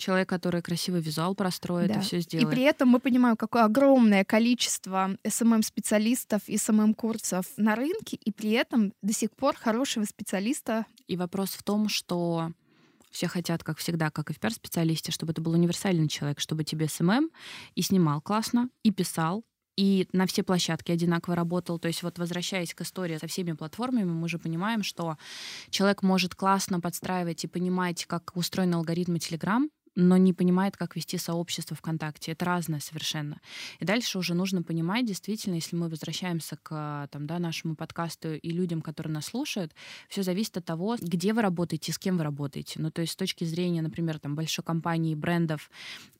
человек, 0.00 0.28
который 0.28 0.62
красивый 0.62 1.00
визуал 1.00 1.34
простроит 1.34 1.92
да. 1.92 2.00
и 2.00 2.02
все 2.02 2.20
сделает. 2.20 2.48
И 2.48 2.50
при 2.50 2.64
этом 2.64 2.88
мы 2.88 2.98
понимаем, 2.98 3.36
какое 3.36 3.64
огромное 3.64 4.24
количество 4.24 5.16
SMM-специалистов 5.22 6.42
и 6.46 6.56
SMM-курсов 6.56 7.46
на 7.56 7.76
рынке, 7.76 8.16
и 8.16 8.32
при 8.32 8.50
этом 8.50 8.92
до 9.02 9.12
сих 9.12 9.30
пор 9.30 9.54
хорошего 9.56 10.04
специалиста. 10.04 10.86
И 11.06 11.16
вопрос 11.16 11.50
в 11.50 11.62
том, 11.62 11.88
что 11.88 12.52
все 13.10 13.28
хотят, 13.28 13.62
как 13.62 13.78
всегда, 13.78 14.10
как 14.10 14.30
и 14.30 14.32
в 14.32 14.40
пиар-специалисте, 14.40 15.12
чтобы 15.12 15.32
это 15.32 15.40
был 15.40 15.52
универсальный 15.52 16.08
человек, 16.08 16.40
чтобы 16.40 16.64
тебе 16.64 16.88
SMM 16.88 17.30
и 17.74 17.82
снимал 17.82 18.20
классно, 18.20 18.68
и 18.82 18.92
писал, 18.92 19.44
и 19.76 20.08
на 20.12 20.26
все 20.26 20.42
площадки 20.42 20.92
одинаково 20.92 21.34
работал. 21.34 21.78
То 21.78 21.88
есть 21.88 22.02
вот 22.02 22.18
возвращаясь 22.18 22.74
к 22.74 22.82
истории 22.82 23.16
со 23.18 23.26
всеми 23.26 23.52
платформами, 23.52 24.04
мы 24.04 24.24
уже 24.24 24.38
понимаем, 24.38 24.82
что 24.82 25.16
человек 25.70 26.02
может 26.02 26.34
классно 26.34 26.80
подстраивать 26.80 27.44
и 27.44 27.48
понимать, 27.48 28.04
как 28.06 28.32
устроен 28.34 28.74
алгоритм 28.74 29.14
Telegram, 29.14 29.68
но 29.94 30.16
не 30.16 30.32
понимает, 30.32 30.76
как 30.76 30.96
вести 30.96 31.18
сообщество 31.18 31.76
ВКонтакте. 31.76 32.32
Это 32.32 32.44
разное 32.44 32.80
совершенно. 32.80 33.40
И 33.80 33.84
дальше 33.84 34.18
уже 34.18 34.34
нужно 34.34 34.62
понимать, 34.62 35.06
действительно, 35.06 35.54
если 35.54 35.76
мы 35.76 35.88
возвращаемся 35.88 36.56
к 36.62 37.08
там, 37.10 37.26
да, 37.26 37.38
нашему 37.38 37.74
подкасту 37.74 38.34
и 38.34 38.50
людям, 38.50 38.82
которые 38.82 39.12
нас 39.12 39.26
слушают, 39.26 39.74
все 40.08 40.22
зависит 40.22 40.56
от 40.56 40.64
того, 40.64 40.96
где 41.00 41.32
вы 41.32 41.42
работаете, 41.42 41.92
с 41.92 41.98
кем 41.98 42.18
вы 42.18 42.24
работаете. 42.24 42.80
Ну, 42.80 42.90
то 42.90 43.00
есть 43.00 43.14
с 43.14 43.16
точки 43.16 43.44
зрения, 43.44 43.82
например, 43.82 44.18
там, 44.18 44.34
большой 44.34 44.64
компании, 44.64 45.14
брендов 45.14 45.70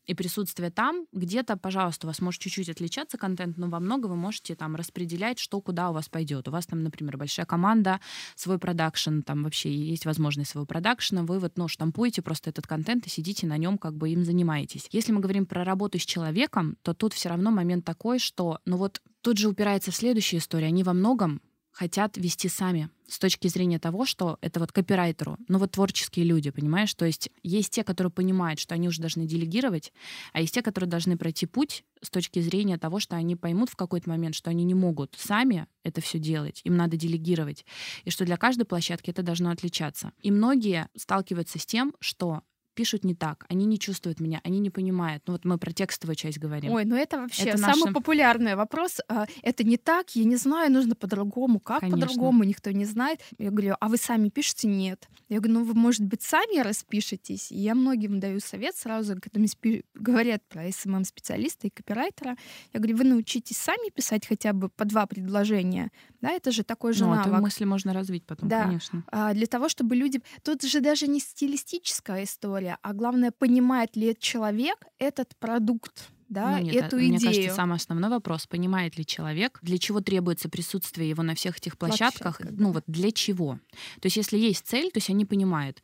и 0.06 0.14
присутствие 0.14 0.70
там, 0.70 1.06
где-то, 1.12 1.56
пожалуйста, 1.56 2.06
у 2.06 2.08
вас 2.08 2.20
может 2.20 2.40
чуть-чуть 2.40 2.68
отличаться 2.68 3.16
контент, 3.16 3.58
но 3.58 3.68
во 3.68 3.78
много 3.78 4.06
вы 4.06 4.16
можете 4.16 4.56
там 4.56 4.74
распределять, 4.74 5.38
что 5.38 5.60
куда 5.60 5.90
у 5.90 5.92
вас 5.92 6.08
пойдет. 6.08 6.48
У 6.48 6.50
вас 6.50 6.66
там, 6.66 6.82
например, 6.82 7.16
большая 7.16 7.46
команда, 7.46 8.00
свой 8.34 8.58
продакшн, 8.58 9.20
там 9.20 9.44
вообще 9.44 9.72
есть 9.72 10.06
возможность 10.06 10.50
своего 10.50 10.66
продакшна, 10.66 11.22
вы 11.22 11.38
вот, 11.38 11.56
ну, 11.56 11.68
штампуете 11.68 12.22
просто 12.22 12.50
этот 12.50 12.66
контент 12.66 13.06
и 13.06 13.10
сидите 13.10 13.46
на 13.46 13.56
нем, 13.60 13.78
как 13.78 13.94
бы 13.94 14.10
им 14.10 14.24
занимаетесь. 14.24 14.88
Если 14.90 15.12
мы 15.12 15.20
говорим 15.20 15.46
про 15.46 15.64
работу 15.64 15.98
с 15.98 16.04
человеком, 16.04 16.76
то 16.82 16.94
тут 16.94 17.12
все 17.12 17.28
равно 17.28 17.50
момент 17.50 17.84
такой, 17.84 18.18
что, 18.18 18.58
ну 18.64 18.76
вот, 18.76 19.00
тут 19.20 19.38
же 19.38 19.48
упирается 19.48 19.90
в 19.90 19.96
следующую 19.96 20.40
историю. 20.40 20.68
Они 20.68 20.82
во 20.82 20.92
многом 20.92 21.40
хотят 21.72 22.16
вести 22.16 22.48
сами 22.48 22.90
с 23.08 23.18
точки 23.18 23.48
зрения 23.48 23.78
того, 23.78 24.04
что 24.04 24.38
это 24.40 24.60
вот 24.60 24.72
копирайтеру, 24.72 25.36
ну 25.48 25.58
вот 25.58 25.72
творческие 25.72 26.24
люди, 26.24 26.50
понимаешь? 26.50 26.94
То 26.94 27.04
есть 27.04 27.30
есть 27.42 27.70
те, 27.70 27.82
которые 27.82 28.12
понимают, 28.12 28.60
что 28.60 28.74
они 28.74 28.88
уже 28.88 29.00
должны 29.00 29.26
делегировать, 29.26 29.92
а 30.32 30.40
есть 30.40 30.54
те, 30.54 30.62
которые 30.62 30.88
должны 30.88 31.16
пройти 31.16 31.46
путь 31.46 31.84
с 32.02 32.10
точки 32.10 32.40
зрения 32.40 32.78
того, 32.78 33.00
что 33.00 33.16
они 33.16 33.34
поймут 33.34 33.70
в 33.70 33.76
какой-то 33.76 34.08
момент, 34.08 34.34
что 34.34 34.50
они 34.50 34.64
не 34.64 34.74
могут 34.74 35.16
сами 35.18 35.66
это 35.82 36.00
все 36.00 36.18
делать, 36.18 36.60
им 36.64 36.76
надо 36.76 36.96
делегировать, 36.96 37.64
и 38.04 38.10
что 38.10 38.24
для 38.24 38.36
каждой 38.36 38.64
площадки 38.64 39.10
это 39.10 39.22
должно 39.22 39.50
отличаться. 39.50 40.12
И 40.20 40.30
многие 40.30 40.88
сталкиваются 40.96 41.58
с 41.58 41.66
тем, 41.66 41.94
что 41.98 42.42
пишут 42.74 43.04
не 43.04 43.14
так, 43.14 43.44
они 43.48 43.66
не 43.66 43.78
чувствуют 43.78 44.20
меня, 44.20 44.40
они 44.44 44.58
не 44.58 44.70
понимают. 44.70 45.22
Ну 45.26 45.34
вот 45.34 45.44
мы 45.44 45.58
про 45.58 45.72
текстовую 45.72 46.16
часть 46.16 46.38
говорим. 46.38 46.72
Ой, 46.72 46.84
ну 46.84 46.96
это 46.96 47.18
вообще 47.18 47.44
это 47.44 47.58
самый 47.58 47.80
наша... 47.80 47.92
популярный 47.92 48.54
вопрос. 48.54 48.98
А, 49.08 49.26
это 49.42 49.64
не 49.64 49.76
так, 49.76 50.10
я 50.14 50.24
не 50.24 50.36
знаю, 50.36 50.72
нужно 50.72 50.94
по-другому. 50.94 51.60
Как 51.60 51.80
по-другому, 51.80 52.44
никто 52.44 52.70
не 52.70 52.84
знает. 52.84 53.20
Я 53.38 53.50
говорю, 53.50 53.74
а 53.80 53.88
вы 53.88 53.96
сами 53.96 54.28
пишете? 54.28 54.68
Нет. 54.68 55.08
Я 55.28 55.38
говорю, 55.38 55.60
ну 55.60 55.64
вы, 55.64 55.74
может 55.74 56.04
быть, 56.04 56.22
сами 56.22 56.60
распишетесь. 56.60 57.52
И 57.52 57.58
я 57.58 57.74
многим 57.74 58.20
даю 58.20 58.40
совет 58.40 58.76
сразу, 58.76 59.14
когда 59.20 59.40
мне 59.40 59.48
говорят 59.94 60.42
про 60.48 60.66
SMM-специалиста 60.68 61.66
и 61.66 61.70
копирайтера. 61.70 62.36
Я 62.72 62.80
говорю, 62.80 62.96
вы 62.96 63.04
научитесь 63.04 63.56
сами 63.56 63.90
писать 63.90 64.26
хотя 64.26 64.52
бы 64.52 64.68
по 64.68 64.84
два 64.84 65.06
предложения. 65.06 65.90
Да, 66.20 66.30
это 66.30 66.52
же 66.52 66.64
такой 66.64 66.92
же 66.92 67.04
ну, 67.04 67.14
навык. 67.14 67.32
Эту 67.32 67.42
мысли 67.42 67.64
можно 67.64 67.92
развить 67.92 68.26
потом, 68.26 68.48
да. 68.48 68.64
конечно. 68.64 69.04
А, 69.10 69.32
для 69.32 69.46
того, 69.46 69.68
чтобы 69.68 69.96
люди... 69.96 70.20
Тут 70.42 70.62
же 70.62 70.80
даже 70.80 71.06
не 71.06 71.20
стилистическая 71.20 72.24
история, 72.24 72.59
история, 72.60 72.78
а 72.82 72.92
главное, 72.92 73.30
понимает 73.30 73.96
ли 73.96 74.16
человек 74.18 74.84
этот 74.98 75.36
продукт 75.38 76.10
да, 76.28 76.58
ну, 76.58 76.64
нет, 76.64 76.76
эту 76.76 76.96
мне 76.96 77.06
идею. 77.06 77.18
Мне 77.18 77.26
кажется, 77.26 77.54
самый 77.56 77.76
основной 77.76 78.08
вопрос, 78.08 78.46
понимает 78.46 78.96
ли 78.96 79.04
человек, 79.04 79.58
для 79.62 79.78
чего 79.78 80.00
требуется 80.00 80.48
присутствие 80.48 81.08
его 81.08 81.24
на 81.24 81.34
всех 81.34 81.58
этих 81.58 81.76
площадках, 81.76 82.38
Площадка, 82.38 82.62
ну 82.62 82.68
да. 82.68 82.74
вот 82.74 82.84
для 82.86 83.10
чего. 83.10 83.58
То 84.00 84.06
есть 84.06 84.16
если 84.16 84.38
есть 84.38 84.64
цель, 84.64 84.92
то 84.92 84.98
есть 84.98 85.10
они 85.10 85.24
понимают, 85.24 85.82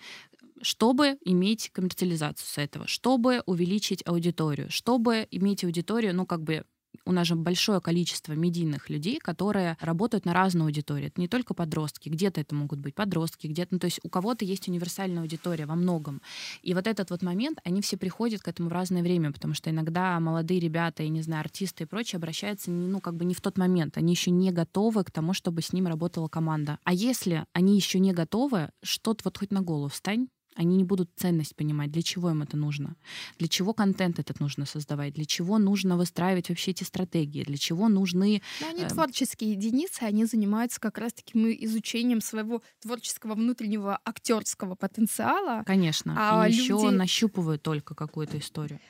чтобы 0.63 1.19
иметь 1.25 1.71
коммерциализацию 1.73 2.47
с 2.47 2.59
этого, 2.59 2.87
чтобы 2.87 3.43
увеличить 3.47 4.07
аудиторию, 4.07 4.71
чтобы 4.71 5.27
иметь 5.33 5.65
аудиторию, 5.65 6.15
ну 6.15 6.27
как 6.27 6.45
бы 6.45 6.65
у 7.05 7.13
нас 7.13 7.27
же 7.27 7.37
большое 7.37 7.81
количество 7.81 8.33
медийных 8.33 8.91
людей, 8.91 9.19
которые 9.19 9.77
работают 9.81 10.25
на 10.25 10.33
разную 10.33 10.67
аудиторию. 10.67 11.09
Это 11.09 11.21
не 11.21 11.29
только 11.29 11.55
подростки, 11.55 12.09
где-то 12.09 12.41
это 12.41 12.55
могут 12.55 12.79
быть 12.79 12.95
подростки, 12.95 13.47
где-то, 13.47 13.75
ну, 13.75 13.79
то 13.79 13.87
есть 13.87 14.01
у 14.03 14.09
кого-то 14.09 14.45
есть 14.45 14.69
универсальная 14.69 15.23
аудитория 15.23 15.67
во 15.67 15.75
многом. 15.75 16.23
И 16.63 16.75
вот 16.75 16.87
этот 16.87 17.11
вот 17.11 17.23
момент, 17.23 17.59
они 17.65 17.81
все 17.81 17.97
приходят 17.97 18.43
к 18.43 18.49
этому 18.49 18.69
в 18.69 18.73
разное 18.73 19.03
время, 19.03 19.33
потому 19.33 19.55
что 19.55 19.71
иногда 19.71 20.19
молодые 20.21 20.61
ребята, 20.61 21.03
я 21.03 21.09
не 21.09 21.23
знаю, 21.23 21.41
артисты 21.41 21.85
и 21.85 21.87
прочее 21.87 22.19
обращаются, 22.19 22.71
ну, 22.71 23.01
как 23.01 23.17
бы 23.17 23.25
не 23.25 23.35
в 23.35 23.41
тот 23.41 23.59
момент, 23.59 23.97
они 23.97 24.13
еще 24.13 24.31
не 24.31 24.51
готовы 24.51 25.05
к 25.05 25.11
тому, 25.11 25.33
чтобы 25.33 25.63
с 25.63 25.73
ним 25.73 25.87
работала 25.87 26.29
команда. 26.29 26.79
А 26.85 26.93
если 26.93 27.45
они 27.53 27.77
еще 27.77 27.99
не 27.99 28.13
готовы, 28.13 28.71
что-то 28.83 29.23
вот 29.25 29.39
хоть 29.39 29.51
на 29.51 29.63
голову 29.63 29.89
встань, 29.89 30.29
они 30.57 30.77
не 30.77 30.85
будут 30.85 31.11
ценность 31.17 31.55
понимать, 31.55 31.93
для 31.93 32.03
чего 32.03 32.31
им 32.31 32.43
это 32.43 32.57
нужно, 32.57 32.97
для 33.39 33.49
чего 33.49 33.75
контент 33.75 34.19
этот 34.19 34.41
нужно 34.41 34.67
создавать, 34.67 35.15
для 35.15 35.25
чего 35.25 35.59
нужно 35.59 35.97
выстраивать 35.97 36.49
вообще 36.49 36.73
эти 36.73 36.85
стратегии, 36.85 37.45
для 37.45 37.57
чего 37.57 37.89
нужны... 37.89 38.43
Но 38.61 38.69
они 38.69 38.83
э... 38.83 38.89
творческие 38.89 39.53
единицы, 39.53 40.03
они 40.03 40.25
занимаются 40.25 40.81
как 40.81 40.99
раз-таки 40.99 41.37
изучением 41.65 42.21
своего 42.21 42.63
творческого 42.81 43.35
внутреннего 43.35 43.99
актерского 44.05 44.75
потенциала. 44.75 45.63
Конечно. 45.65 46.15
А 46.17 46.49
и 46.49 46.53
люди... 46.53 46.63
еще 46.63 46.91
нащупывают 46.91 47.63
только 47.63 47.95
какую-то 47.95 48.39
историю. 48.39 48.81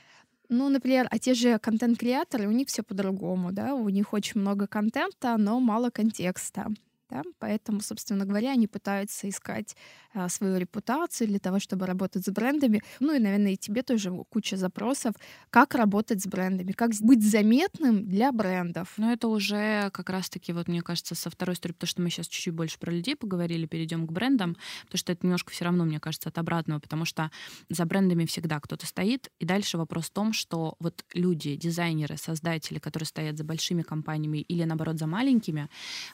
Ну, 0.48 0.68
например, 0.68 1.08
а 1.10 1.18
те 1.18 1.34
же 1.34 1.58
контент-креаторы, 1.58 2.46
у 2.46 2.52
них 2.52 2.68
все 2.68 2.82
по-другому, 2.82 3.52
да, 3.52 3.74
у 3.74 3.88
них 3.88 4.12
очень 4.12 4.40
много 4.40 4.66
контента, 4.68 5.36
но 5.36 5.58
мало 5.58 5.90
контекста. 5.90 6.68
Да? 7.08 7.22
Поэтому, 7.38 7.80
собственно 7.80 8.24
говоря, 8.24 8.50
они 8.52 8.66
пытаются 8.66 9.28
искать 9.28 9.76
а, 10.12 10.28
свою 10.28 10.56
репутацию 10.56 11.28
для 11.28 11.38
того, 11.38 11.60
чтобы 11.60 11.86
работать 11.86 12.24
с 12.24 12.30
брендами. 12.30 12.82
Ну 12.98 13.14
и, 13.14 13.20
наверное, 13.20 13.52
и 13.52 13.56
тебе 13.56 13.82
тоже 13.82 14.10
куча 14.28 14.56
запросов, 14.56 15.14
как 15.50 15.74
работать 15.74 16.22
с 16.22 16.26
брендами, 16.26 16.72
как 16.72 16.90
быть 17.02 17.22
заметным 17.22 18.08
для 18.08 18.32
брендов. 18.32 18.94
Но 18.96 19.12
это 19.12 19.28
уже 19.28 19.90
как 19.92 20.10
раз-таки, 20.10 20.52
вот 20.52 20.66
мне 20.66 20.82
кажется, 20.82 21.14
со 21.14 21.30
второй 21.30 21.54
стороны, 21.54 21.74
потому 21.74 21.88
что 21.88 22.02
мы 22.02 22.10
сейчас 22.10 22.26
чуть-чуть 22.26 22.54
больше 22.54 22.78
про 22.78 22.90
людей 22.90 23.14
поговорили, 23.14 23.66
перейдем 23.66 24.06
к 24.06 24.12
брендам, 24.12 24.56
потому 24.86 24.98
что 24.98 25.12
это 25.12 25.24
немножко 25.24 25.52
все 25.52 25.66
равно, 25.66 25.84
мне 25.84 26.00
кажется, 26.00 26.28
от 26.28 26.38
обратного, 26.38 26.80
потому 26.80 27.04
что 27.04 27.30
за 27.68 27.84
брендами 27.84 28.24
всегда 28.26 28.58
кто-то 28.58 28.84
стоит. 28.86 29.30
И 29.38 29.44
дальше 29.44 29.78
вопрос 29.78 30.06
в 30.06 30.10
том, 30.10 30.32
что 30.32 30.74
вот 30.80 31.04
люди, 31.14 31.54
дизайнеры, 31.54 32.16
создатели, 32.16 32.80
которые 32.80 33.06
стоят 33.06 33.38
за 33.38 33.44
большими 33.44 33.82
компаниями 33.82 34.38
или, 34.38 34.64
наоборот, 34.64 34.98
за 34.98 35.06
маленькими, 35.06 35.68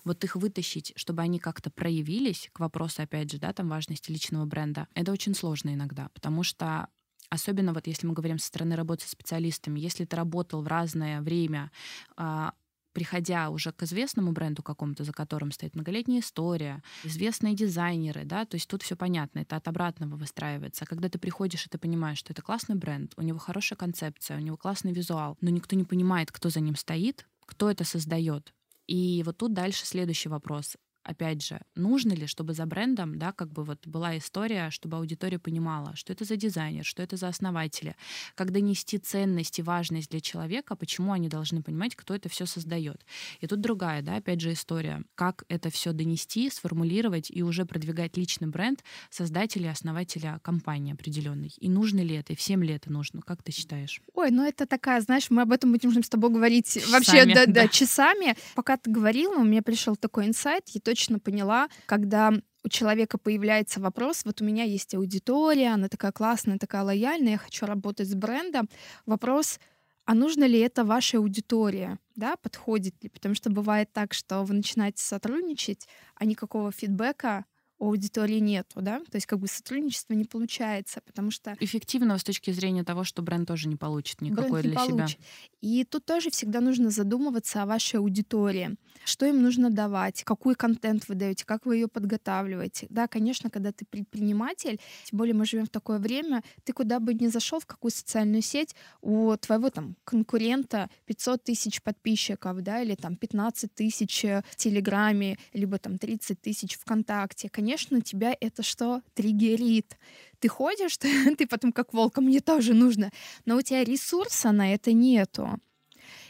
вот 0.05 0.23
их 0.25 0.37
вытащить 0.37 0.82
вытащить, 0.83 0.93
чтобы 0.97 1.23
они 1.23 1.39
как-то 1.39 1.71
проявились, 1.71 2.51
к 2.53 2.61
вопросу, 2.61 3.03
опять 3.03 3.31
же, 3.31 3.39
да, 3.39 3.53
там 3.53 3.69
важности 3.69 4.12
личного 4.12 4.47
бренда, 4.47 4.87
это 4.95 5.12
очень 5.12 5.35
сложно 5.35 5.75
иногда, 5.75 6.09
потому 6.15 6.43
что 6.43 6.89
особенно 7.31 7.73
вот 7.73 7.87
если 7.87 8.07
мы 8.07 8.15
говорим 8.15 8.39
со 8.39 8.47
стороны 8.47 8.77
работы 8.77 9.07
с 9.07 9.11
специалистами, 9.11 9.81
если 9.81 10.05
ты 10.05 10.17
работал 10.17 10.62
в 10.62 10.67
разное 10.67 11.21
время, 11.21 11.71
а, 12.17 12.53
приходя 12.93 13.49
уже 13.49 13.73
к 13.73 13.85
известному 13.85 14.33
бренду 14.33 14.62
какому-то, 14.62 15.05
за 15.05 15.12
которым 15.12 15.51
стоит 15.51 15.75
многолетняя 15.75 16.21
история, 16.21 16.83
известные 17.05 17.55
дизайнеры, 17.55 18.25
да, 18.25 18.45
то 18.45 18.57
есть 18.57 18.69
тут 18.69 18.83
все 18.83 18.97
понятно, 18.97 19.41
это 19.41 19.57
от 19.57 19.69
обратного 19.69 20.17
выстраивается. 20.17 20.85
А 20.85 20.87
когда 20.87 21.09
ты 21.09 21.19
приходишь 21.19 21.67
и 21.67 21.71
ты 21.71 21.79
понимаешь, 21.79 22.19
что 22.19 22.33
это 22.33 22.43
классный 22.43 22.77
бренд, 22.77 23.15
у 23.17 23.23
него 23.23 23.39
хорошая 23.39 23.79
концепция, 23.79 24.37
у 24.37 24.41
него 24.41 24.57
классный 24.57 24.93
визуал, 24.93 25.39
но 25.41 25.51
никто 25.51 25.75
не 25.75 25.85
понимает, 25.85 26.31
кто 26.31 26.51
за 26.51 26.61
ним 26.61 26.77
стоит, 26.77 27.27
кто 27.47 27.71
это 27.71 27.85
создает, 27.85 28.53
и 28.93 29.23
вот 29.23 29.39
тут 29.39 29.55
дальше 29.55 29.87
следующий 29.87 30.29
вопрос 30.29 30.77
опять 31.02 31.44
же, 31.44 31.61
нужно 31.75 32.12
ли, 32.12 32.26
чтобы 32.26 32.54
за 32.54 32.66
брендом, 32.66 33.18
да, 33.18 33.32
как 33.32 33.52
бы 33.52 33.64
вот 33.64 33.87
была 33.87 34.16
история, 34.18 34.71
чтобы 34.71 34.97
аудитория 34.97 35.38
понимала, 35.38 35.94
что 35.97 36.12
это 36.12 36.25
за 36.25 36.37
дизайнер, 36.37 36.85
что 36.85 37.02
это 37.02 37.16
за 37.16 37.28
основатели, 37.28 37.97
как 38.35 38.52
донести 38.52 38.99
ценность 38.99 39.59
и 39.59 39.62
важность 39.62 40.11
для 40.11 40.21
человека, 40.21 40.76
почему 40.76 41.12
они 41.12 41.28
должны 41.28 41.62
понимать, 41.62 41.97
кто 41.97 42.14
это 42.14 42.28
все 42.28 42.47
создает. 42.47 43.04
И 43.40 43.47
тут 43.47 43.61
другая, 43.61 44.02
да, 44.02 44.16
опять 44.16 44.40
же, 44.40 44.52
история, 44.52 45.02
как 45.14 45.44
это 45.49 45.71
все 45.71 45.92
донести, 45.92 46.50
сформулировать 46.50 47.30
и 47.30 47.42
уже 47.42 47.64
продвигать 47.64 48.16
личный 48.16 48.49
бренд 48.49 48.82
создателя, 49.11 49.71
основателя 49.71 50.40
компании 50.42 50.92
определенной. 50.92 51.52
И 51.59 51.68
нужно 51.68 52.00
ли 52.00 52.14
это, 52.14 52.32
и 52.32 52.37
всем 52.37 52.62
ли 52.62 52.75
это 52.75 52.92
нужно? 52.92 53.23
Как 53.23 53.42
ты 53.42 53.52
считаешь? 53.52 54.00
Ой, 54.14 54.30
ну 54.30 54.44
это 54.44 54.66
такая, 54.66 55.00
знаешь, 55.00 55.30
мы 55.30 55.42
об 55.42 55.52
этом 55.52 55.73
будем 55.73 56.02
с 56.02 56.09
тобой 56.09 56.30
говорить 56.30 56.66
часами, 56.75 56.92
вообще 56.92 57.25
да, 57.26 57.47
да, 57.47 57.52
да. 57.52 57.68
часами. 57.68 58.37
Пока 58.54 58.76
ты 58.76 58.90
говорила, 58.90 59.37
у 59.37 59.44
меня 59.44 59.62
пришел 59.62 59.97
такой 59.97 60.26
инсайт, 60.26 60.64
и 60.75 60.80
то, 60.80 60.92
точно 60.93 61.19
поняла, 61.19 61.69
когда 61.87 62.33
у 62.65 62.69
человека 62.69 63.17
появляется 63.17 63.81
вопрос, 63.81 64.27
вот 64.27 64.43
у 64.43 64.45
меня 64.45 64.65
есть 64.65 64.95
аудитория, 64.95 65.73
она 65.73 65.89
такая 65.89 66.13
классная, 66.13 66.59
такая 66.59 66.83
лояльная, 66.83 67.33
я 67.33 67.39
хочу 67.39 67.65
работать 67.65 68.09
с 68.09 68.15
брендом. 68.15 68.69
Вопрос, 69.07 69.59
а 70.05 70.15
нужно 70.15 70.45
ли 70.45 70.59
это 70.59 70.85
вашей 70.85 71.17
аудитории, 71.17 71.99
да, 72.15 72.37
подходит 72.37 73.03
ли? 73.03 73.09
Потому 73.09 73.35
что 73.35 73.49
бывает 73.49 73.91
так, 73.95 74.13
что 74.13 74.43
вы 74.43 74.53
начинаете 74.53 75.03
сотрудничать, 75.03 75.89
а 76.15 76.27
никакого 76.27 76.71
фидбэка 76.73 77.47
аудитории 77.87 78.39
нету, 78.39 78.81
да, 78.81 79.01
то 79.01 79.17
есть 79.17 79.27
как 79.27 79.39
бы 79.39 79.47
сотрудничество 79.47 80.15
не 80.15 80.25
получается, 80.25 81.00
потому 81.04 81.30
что... 81.30 81.56
Эффективного 81.61 82.19
с 82.19 82.25
точки 82.25 82.50
зрения 82.50 82.85
того, 82.85 83.04
что 83.04 83.23
бренд 83.23 83.49
тоже 83.49 83.69
не 83.69 83.76
получит 83.76 84.21
никакой 84.21 84.63
бренд 84.63 84.75
для 84.75 84.78
получит. 84.78 85.19
себя. 85.19 85.26
И 85.61 85.85
тут 85.85 86.04
тоже 86.04 86.30
всегда 86.30 86.61
нужно 86.61 86.91
задумываться 86.91 87.63
о 87.63 87.67
вашей 87.67 87.97
аудитории, 87.97 88.76
что 89.04 89.26
им 89.26 89.43
нужно 89.43 89.71
давать, 89.71 90.23
какой 90.25 90.54
контент 90.54 91.09
вы 91.09 91.15
даете, 91.15 91.45
как 91.45 91.67
вы 91.67 91.76
ее 91.76 91.89
подготавливаете. 91.89 92.87
Да, 92.91 93.09
конечно, 93.09 93.50
когда 93.50 93.73
ты 93.73 93.85
предприниматель, 93.85 94.80
тем 95.04 95.19
более 95.19 95.35
мы 95.35 95.45
живем 95.45 95.67
в 95.67 95.71
такое 95.71 95.99
время, 95.99 96.43
ты 96.65 96.73
куда 96.73 97.00
бы 97.00 97.15
ни 97.15 97.26
зашел, 97.26 97.61
в 97.61 97.67
какую 97.67 97.91
социальную 97.91 98.43
сеть, 98.43 98.75
у 99.00 99.37
твоего 99.37 99.71
там 99.71 99.97
конкурента 100.04 100.89
500 101.06 101.45
тысяч 101.45 101.83
подписчиков, 101.83 102.61
да, 102.63 102.80
или 102.80 102.95
там 102.95 103.17
15 103.17 103.75
тысяч 103.75 104.23
в 104.23 104.56
Телеграме, 104.56 105.39
либо 105.52 105.78
там 105.78 105.99
30 105.99 106.41
тысяч 106.41 106.76
ВКонтакте. 106.76 107.49
Конечно, 107.49 107.72
конечно, 107.73 108.00
тебя 108.02 108.37
это 108.39 108.63
что? 108.63 109.00
Триггерит. 109.15 109.97
Ты 110.41 110.49
ходишь, 110.49 110.97
ты, 110.99 111.35
ты 111.37 111.47
потом 111.47 111.73
как 111.73 111.93
волк, 111.95 112.19
мне 112.19 112.41
тоже 112.41 112.75
нужно. 112.75 113.11
Но 113.47 113.56
у 113.56 113.63
тебя 113.63 113.85
ресурса 113.85 114.52
на 114.52 114.75
это 114.75 114.93
нету. 114.93 115.58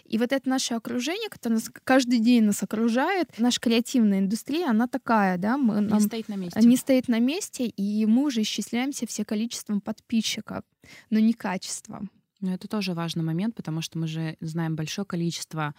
И 0.04 0.18
вот 0.18 0.32
это 0.32 0.48
наше 0.48 0.74
окружение, 0.74 1.28
которое 1.28 1.54
нас 1.54 1.70
каждый 1.84 2.18
день 2.18 2.44
нас 2.44 2.62
окружает, 2.62 3.38
наша 3.38 3.60
креативная 3.60 4.18
индустрия, 4.18 4.68
она 4.68 4.86
такая, 4.86 5.38
да, 5.38 5.56
мы, 5.56 5.80
не 5.80 5.88
нам, 5.88 6.00
стоит 6.00 6.28
на 6.28 6.36
месте. 6.36 6.60
Не 6.60 6.76
стоит 6.76 7.08
на 7.08 7.18
месте, 7.18 7.66
и 7.66 8.06
мы 8.06 8.24
уже 8.24 8.42
исчисляемся 8.42 9.06
все 9.06 9.24
количеством 9.24 9.80
подписчиков, 9.80 10.64
но 11.10 11.18
не 11.18 11.32
качеством. 11.32 12.10
Но 12.42 12.52
это 12.52 12.68
тоже 12.68 12.92
важный 12.92 13.22
момент, 13.22 13.54
потому 13.54 13.80
что 13.82 13.98
мы 13.98 14.08
же 14.08 14.36
знаем 14.40 14.74
большое 14.74 15.06
количество 15.06 15.74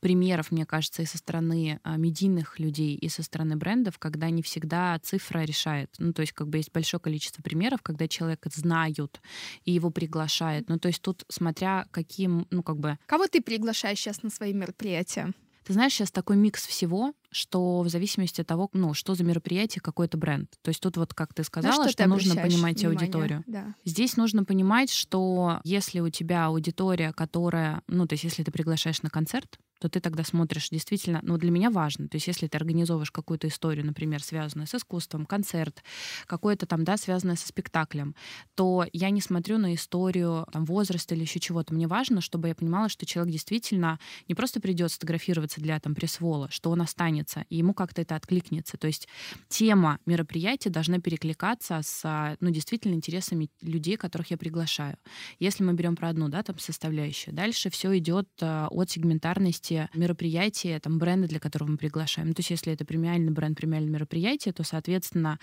примеров, 0.00 0.50
мне 0.50 0.64
кажется, 0.64 1.02
и 1.02 1.06
со 1.06 1.18
стороны 1.18 1.78
а, 1.82 1.96
медийных 1.98 2.58
людей, 2.58 2.96
и 2.96 3.08
со 3.08 3.22
стороны 3.22 3.56
брендов, 3.56 3.98
когда 3.98 4.30
не 4.30 4.42
всегда 4.42 4.98
цифра 5.00 5.40
решает. 5.40 5.94
Ну, 5.98 6.14
то 6.14 6.22
есть 6.22 6.32
как 6.32 6.48
бы 6.48 6.56
есть 6.56 6.72
большое 6.72 7.00
количество 7.00 7.42
примеров, 7.42 7.82
когда 7.82 8.08
человека 8.08 8.48
знают 8.52 9.20
и 9.64 9.72
его 9.72 9.90
приглашают. 9.90 10.68
Ну, 10.70 10.78
то 10.78 10.88
есть 10.88 11.02
тут 11.02 11.24
смотря 11.28 11.86
каким, 11.90 12.46
ну, 12.50 12.62
как 12.62 12.78
бы... 12.78 12.98
Кого 13.06 13.26
ты 13.26 13.42
приглашаешь 13.42 13.98
сейчас 13.98 14.22
на 14.22 14.30
свои 14.30 14.54
мероприятия? 14.54 15.32
Ты 15.66 15.72
знаешь, 15.72 15.92
сейчас 15.94 16.12
такой 16.12 16.36
микс 16.36 16.64
всего, 16.64 17.12
что 17.32 17.80
в 17.80 17.88
зависимости 17.88 18.40
от 18.40 18.46
того, 18.46 18.70
ну, 18.72 18.94
что 18.94 19.16
за 19.16 19.24
мероприятие, 19.24 19.82
какой-то 19.82 20.16
бренд. 20.16 20.48
То 20.62 20.68
есть 20.68 20.80
тут 20.80 20.96
вот, 20.96 21.12
как 21.12 21.34
ты 21.34 21.42
сказала, 21.42 21.74
что, 21.74 21.88
что 21.88 22.04
ты 22.04 22.08
нужно 22.08 22.36
понимать 22.36 22.78
внимание? 22.78 23.00
аудиторию. 23.00 23.44
Да. 23.48 23.74
Здесь 23.84 24.16
нужно 24.16 24.44
понимать, 24.44 24.92
что 24.92 25.60
если 25.64 25.98
у 25.98 26.08
тебя 26.08 26.46
аудитория, 26.46 27.12
которая, 27.12 27.82
ну, 27.88 28.06
то 28.06 28.12
есть 28.12 28.22
если 28.22 28.44
ты 28.44 28.52
приглашаешь 28.52 29.02
на 29.02 29.10
концерт, 29.10 29.58
то 29.78 29.88
ты 29.88 30.00
тогда 30.00 30.24
смотришь 30.24 30.70
действительно, 30.70 31.20
ну, 31.22 31.36
для 31.36 31.50
меня 31.50 31.70
важно. 31.70 32.08
То 32.08 32.16
есть 32.16 32.26
если 32.26 32.46
ты 32.46 32.56
организовываешь 32.56 33.10
какую-то 33.10 33.48
историю, 33.48 33.84
например, 33.86 34.22
связанную 34.22 34.66
с 34.66 34.74
искусством, 34.74 35.26
концерт, 35.26 35.82
какое-то 36.26 36.66
там, 36.66 36.84
да, 36.84 36.96
связанное 36.96 37.36
со 37.36 37.46
спектаклем, 37.46 38.14
то 38.54 38.86
я 38.92 39.10
не 39.10 39.20
смотрю 39.20 39.58
на 39.58 39.74
историю 39.74 40.46
там, 40.52 40.64
возраста 40.64 41.14
или 41.14 41.22
еще 41.22 41.40
чего-то. 41.40 41.74
Мне 41.74 41.86
важно, 41.86 42.20
чтобы 42.20 42.48
я 42.48 42.54
понимала, 42.54 42.88
что 42.88 43.06
человек 43.06 43.32
действительно 43.32 43.98
не 44.28 44.34
просто 44.34 44.60
придет 44.60 44.90
сфотографироваться 44.90 45.60
для 45.60 45.78
там 45.80 45.94
пресс-вола, 45.94 46.50
что 46.50 46.70
он 46.70 46.82
останется, 46.82 47.44
и 47.50 47.56
ему 47.56 47.74
как-то 47.74 48.02
это 48.02 48.16
откликнется. 48.16 48.76
То 48.78 48.86
есть 48.86 49.08
тема 49.48 49.98
мероприятия 50.06 50.70
должна 50.70 51.00
перекликаться 51.00 51.80
с, 51.82 52.36
ну, 52.40 52.50
действительно 52.50 52.94
интересами 52.94 53.50
людей, 53.60 53.96
которых 53.96 54.30
я 54.30 54.38
приглашаю. 54.38 54.96
Если 55.38 55.62
мы 55.62 55.74
берем 55.74 55.96
про 55.96 56.08
одну, 56.08 56.28
да, 56.28 56.42
там 56.42 56.58
составляющую, 56.58 57.34
дальше 57.34 57.70
все 57.70 57.96
идет 57.98 58.28
э, 58.40 58.66
от 58.70 58.90
сегментарности 58.90 59.65
есть 59.70 59.94
мероприятия, 59.94 60.78
там 60.80 60.98
бренды, 60.98 61.28
для 61.28 61.40
которых 61.40 61.68
мы 61.68 61.76
приглашаем. 61.76 62.28
Ну, 62.28 62.34
то 62.34 62.40
есть 62.40 62.50
если 62.50 62.72
это 62.72 62.84
премиальный 62.84 63.32
бренд, 63.32 63.56
премиальное 63.56 63.92
мероприятие, 63.92 64.52
то, 64.52 64.64
соответственно, 64.64 65.38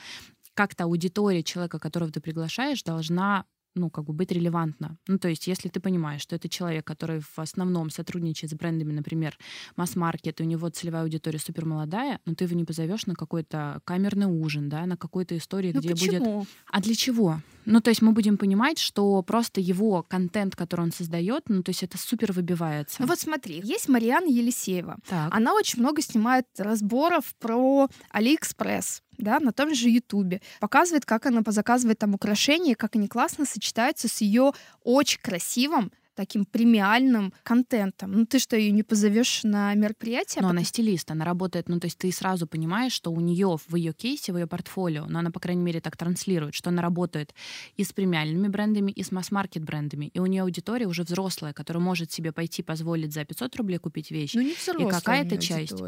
как-то 0.54 0.86
аудитория 0.86 1.44
человека, 1.44 1.80
которого 1.80 2.12
ты 2.12 2.22
приглашаешь, 2.22 2.84
должна 2.84 3.46
ну, 3.76 3.90
как 3.90 4.06
бы 4.06 4.14
быть 4.14 4.32
релевантна. 4.32 4.98
Ну, 5.08 5.18
то 5.18 5.28
есть, 5.28 5.48
если 5.48 5.70
ты 5.70 5.80
понимаешь, 5.80 6.22
что 6.22 6.36
это 6.36 6.48
человек, 6.48 6.86
который 6.86 7.22
в 7.22 7.40
основном 7.40 7.90
сотрудничает 7.90 8.52
с 8.52 8.56
брендами, 8.56 8.94
например, 8.94 9.38
масс-маркет, 9.76 10.40
и 10.40 10.44
у 10.44 10.46
него 10.46 10.70
целевая 10.70 11.04
аудитория 11.04 11.40
супер 11.40 11.66
молодая, 11.66 12.20
но 12.26 12.36
ты 12.36 12.44
его 12.44 12.56
не 12.56 12.66
позовешь 12.66 13.06
на 13.06 13.16
какой-то 13.16 13.82
камерный 13.84 14.28
ужин, 14.28 14.70
да, 14.70 14.86
на 14.86 14.98
какой-то 14.98 15.36
истории, 15.38 15.72
ну, 15.74 15.80
где 15.80 15.92
почему? 15.92 16.40
будет... 16.40 16.50
А 16.70 16.82
для 16.82 16.96
чего? 16.96 17.42
Ну, 17.66 17.82
то 17.82 17.90
есть 17.90 18.02
мы 18.02 18.12
будем 18.12 18.38
понимать, 18.38 18.80
что 18.80 19.22
просто 19.22 19.62
его 19.62 20.04
контент, 20.04 20.56
который 20.56 20.82
он 20.82 20.92
создает, 20.92 21.44
ну, 21.48 21.64
то 21.64 21.70
есть 21.70 21.84
это 21.84 21.98
супер 21.98 22.32
выбивается. 22.34 22.98
Ну 23.00 23.08
вот 23.08 23.20
смотри, 23.20 23.62
есть 23.64 23.90
Марьяна 23.90 24.28
Елисеева. 24.28 24.98
Так. 25.08 25.34
Она 25.34 25.54
очень 25.54 25.80
много 25.80 26.02
снимает 26.02 26.48
разборов 26.58 27.36
про 27.40 27.90
Алиэкспресс 28.10 29.02
да, 29.18 29.40
на 29.40 29.54
том 29.54 29.74
же 29.74 29.90
Ютубе. 29.90 30.42
Показывает, 30.60 31.06
как 31.06 31.26
она 31.26 31.42
заказывает 31.46 32.00
там 32.00 32.14
украшения, 32.14 32.76
как 32.76 32.96
они 32.96 33.08
классно 33.08 33.46
сочетаются 33.46 34.08
с 34.08 34.22
ее 34.22 34.54
очень 34.84 35.20
красивым 35.22 35.92
таким 36.16 36.46
премиальным 36.46 37.34
контентом. 37.44 38.12
Ну 38.12 38.26
ты 38.26 38.40
что, 38.40 38.56
ее 38.56 38.72
не 38.72 38.84
позовешь 38.84 39.44
на 39.44 39.74
мероприятие? 39.74 40.42
Но 40.42 40.50
она 40.50 40.64
стилист, 40.64 41.12
она 41.12 41.26
работает, 41.26 41.70
ну 41.70 41.80
то 41.80 41.86
есть 41.86 41.98
ты 41.98 42.12
сразу 42.12 42.48
понимаешь, 42.48 42.94
что 42.94 43.12
у 43.12 43.20
нее 43.20 43.58
в 43.68 43.76
ее 43.76 43.94
кейсе, 43.94 44.34
в 44.34 44.38
ее 44.38 44.48
портфолио, 44.48 45.06
но 45.08 45.20
она, 45.20 45.32
по 45.32 45.40
крайней 45.40 45.64
мере, 45.64 45.82
так 45.82 45.98
транслирует, 45.98 46.54
что 46.54 46.70
она 46.70 46.82
работает 46.82 47.34
и 47.78 47.84
с 47.84 47.94
премиальными 47.94 48.48
брендами, 48.48 48.92
и 48.92 49.04
с 49.04 49.12
масс-маркет 49.12 49.64
брендами. 49.64 50.12
И 50.14 50.20
у 50.20 50.26
нее 50.26 50.44
аудитория 50.44 50.88
уже 50.88 51.04
взрослая, 51.04 51.54
которая 51.54 51.84
может 51.84 52.12
себе 52.12 52.32
пойти 52.32 52.64
позволить 52.64 53.14
за 53.14 53.26
500 53.26 53.56
рублей 53.56 53.78
купить 53.78 54.12
вещь. 54.12 54.34
Ну 54.34 54.42
не 54.42 54.54
взрослая 54.54 54.88
И 54.88 54.92
какая-то 54.92 55.38
часть. 55.38 55.82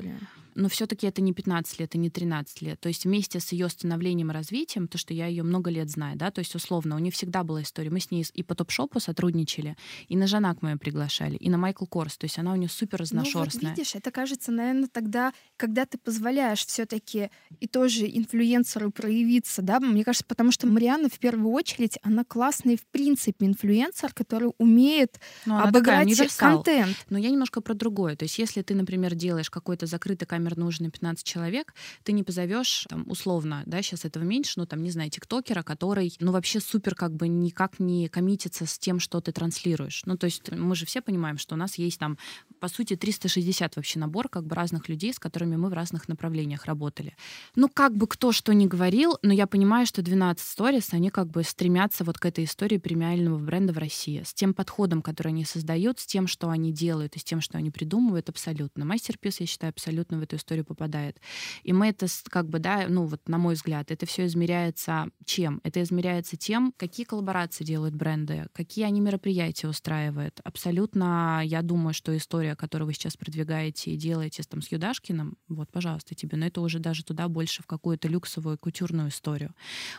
Но 0.56 0.70
все-таки 0.70 1.06
это 1.06 1.22
не 1.22 1.34
15 1.34 1.80
лет, 1.80 1.96
и 1.96 1.98
не 1.98 2.10
13 2.10 2.62
лет. 2.62 2.80
То 2.80 2.88
есть 2.88 3.04
вместе 3.04 3.42
с 3.42 3.52
ее 3.52 3.68
становлением 3.68 4.32
и 4.32 4.34
развитием, 4.34 4.88
то, 4.88 4.98
что 4.98 5.14
я 5.14 5.28
ее 5.28 5.44
много 5.44 5.70
лет 5.70 5.90
знаю, 5.90 6.18
да, 6.18 6.32
то 6.32 6.40
есть 6.40 6.56
условно, 6.56 6.96
у 6.96 7.00
нее 7.00 7.12
всегда 7.12 7.44
была 7.44 7.62
история. 7.62 7.90
Мы 7.90 8.00
с 8.00 8.10
ней 8.10 8.26
и 8.34 8.42
по 8.42 8.56
топ-шопу 8.56 9.02
сотрудничали, 9.02 9.76
и 10.08 10.15
на 10.16 10.28
Жанак 10.28 10.62
мы 10.62 10.72
ее 10.72 10.78
приглашали, 10.78 11.36
и 11.36 11.50
на 11.50 11.58
Майкл 11.58 11.86
Корс. 11.86 12.18
То 12.18 12.26
есть 12.26 12.38
она 12.40 12.54
у 12.54 12.56
нее 12.56 12.70
супер 12.70 13.00
разношерстная. 13.00 13.64
Ну, 13.64 13.70
вот 13.70 13.78
видишь, 13.78 13.96
это 13.96 14.12
кажется, 14.12 14.52
наверное, 14.52 14.88
тогда, 14.88 15.34
когда 15.58 15.86
ты 15.86 15.98
позволяешь 15.98 16.66
все-таки 16.66 17.30
и 17.60 17.68
тоже 17.68 18.06
инфлюенсеру 18.06 18.92
проявиться, 18.92 19.62
да, 19.62 19.80
мне 19.80 20.04
кажется, 20.04 20.26
потому 20.28 20.52
что 20.52 20.68
Марианна 20.68 21.10
в 21.10 21.20
первую 21.20 21.52
очередь, 21.52 21.98
она 22.04 22.24
классный 22.24 22.78
в 22.78 22.86
принципе 22.86 23.46
инфлюенсер, 23.46 24.14
который 24.14 24.52
умеет 24.58 25.20
Но 25.46 25.58
такая 25.72 26.02
обыграть 26.02 26.36
контент. 26.38 26.98
Но 27.10 27.18
я 27.18 27.30
немножко 27.30 27.62
про 27.62 27.74
другое. 27.74 28.16
То 28.16 28.24
есть, 28.24 28.38
если 28.38 28.62
ты, 28.62 28.76
например, 28.76 29.16
делаешь 29.16 29.50
какой-то 29.50 29.86
закрытый 29.86 30.28
камер 30.28 30.58
нужный 30.58 30.90
15 30.90 31.26
человек, 31.26 31.74
ты 32.04 32.12
не 32.12 32.24
позовешь, 32.24 32.86
там, 32.90 33.06
условно, 33.08 33.64
да, 33.66 33.82
сейчас 33.82 34.06
этого 34.06 34.24
меньше, 34.24 34.54
но 34.58 34.66
там, 34.66 34.82
не 34.82 34.92
знаю, 34.92 35.10
тиктокера, 35.10 35.64
который, 35.64 36.16
ну, 36.20 36.32
вообще 36.32 36.60
супер 36.60 36.96
как 36.96 37.14
бы 37.14 37.28
никак 37.28 37.80
не 37.80 38.08
коммитится 38.08 38.66
с 38.66 38.78
тем, 38.78 39.00
что 39.00 39.22
ты 39.22 39.32
транслируешь. 39.32 40.05
Ну, 40.06 40.18
то 40.18 40.26
есть 40.26 40.52
мы 40.52 40.76
же 40.76 40.86
все 40.86 41.02
понимаем, 41.02 41.38
что 41.38 41.56
у 41.56 41.58
нас 41.58 41.78
есть 41.78 42.00
там, 42.00 42.18
по 42.60 42.68
сути, 42.68 42.96
360 42.96 43.76
вообще 43.76 44.00
набор 44.00 44.30
как 44.30 44.46
бы 44.46 44.56
разных 44.56 44.90
людей, 44.90 45.14
с 45.14 45.20
которыми 45.20 45.56
мы 45.56 45.70
в 45.70 45.74
разных 45.74 46.08
направлениях 46.08 46.66
работали. 46.66 47.16
Ну, 47.56 47.70
как 47.70 47.96
бы 47.96 48.08
кто 48.08 48.32
что 48.32 48.54
ни 48.54 48.68
говорил, 48.68 49.18
но 49.22 49.34
я 49.34 49.48
понимаю, 49.48 49.86
что 49.86 50.02
12 50.02 50.46
Stories, 50.46 50.90
они 50.92 51.10
как 51.10 51.28
бы 51.28 51.44
стремятся 51.44 52.04
вот 52.04 52.18
к 52.18 52.26
этой 52.26 52.46
истории 52.46 52.78
премиального 52.78 53.38
бренда 53.38 53.74
в 53.74 53.78
России. 53.78 54.22
С 54.24 54.34
тем 54.34 54.54
подходом, 54.54 55.02
который 55.02 55.30
они 55.30 55.46
создают, 55.46 56.00
с 56.00 56.06
тем, 56.06 56.28
что 56.28 56.50
они 56.50 56.72
делают, 56.72 57.16
и 57.16 57.20
с 57.20 57.24
тем, 57.24 57.42
что 57.42 57.58
они 57.58 57.72
придумывают, 57.72 58.30
абсолютно. 58.30 58.86
Мастерпис, 58.86 59.40
я 59.40 59.46
считаю, 59.46 59.72
абсолютно 59.72 60.20
в 60.20 60.22
эту 60.22 60.36
историю 60.36 60.66
попадает. 60.66 61.20
И 61.64 61.74
мы 61.74 61.88
это 61.88 62.08
как 62.30 62.50
бы, 62.50 62.60
да, 62.60 62.86
ну 62.90 63.06
вот 63.06 63.28
на 63.28 63.38
мой 63.38 63.56
взгляд, 63.56 63.92
это 63.92 64.06
все 64.06 64.26
измеряется 64.26 65.10
чем? 65.26 65.62
Это 65.64 65.82
измеряется 65.82 66.38
тем, 66.38 66.74
какие 66.78 67.06
коллаборации 67.06 67.64
делают 67.64 67.96
бренды, 67.96 68.48
какие 68.54 68.86
они 68.86 69.02
мероприятия 69.02 69.68
устраивают. 69.68 69.95
Абсолютно, 70.44 71.42
я 71.44 71.62
думаю, 71.62 71.94
что 71.94 72.16
история, 72.16 72.56
которую 72.56 72.88
вы 72.88 72.94
сейчас 72.94 73.18
продвигаете 73.18 73.92
и 73.92 73.98
делаете 73.98 74.44
там 74.44 74.62
с 74.62 74.72
Юдашкиным, 74.72 75.38
вот, 75.48 75.72
пожалуйста, 75.72 76.16
тебе, 76.16 76.38
но 76.38 76.46
это 76.46 76.62
уже 76.62 76.80
даже 76.80 77.04
туда 77.04 77.28
больше 77.28 77.64
в 77.64 77.68
какую-то 77.68 78.08
люксовую 78.08 78.58
кутюрную 78.58 79.10
историю. 79.10 79.54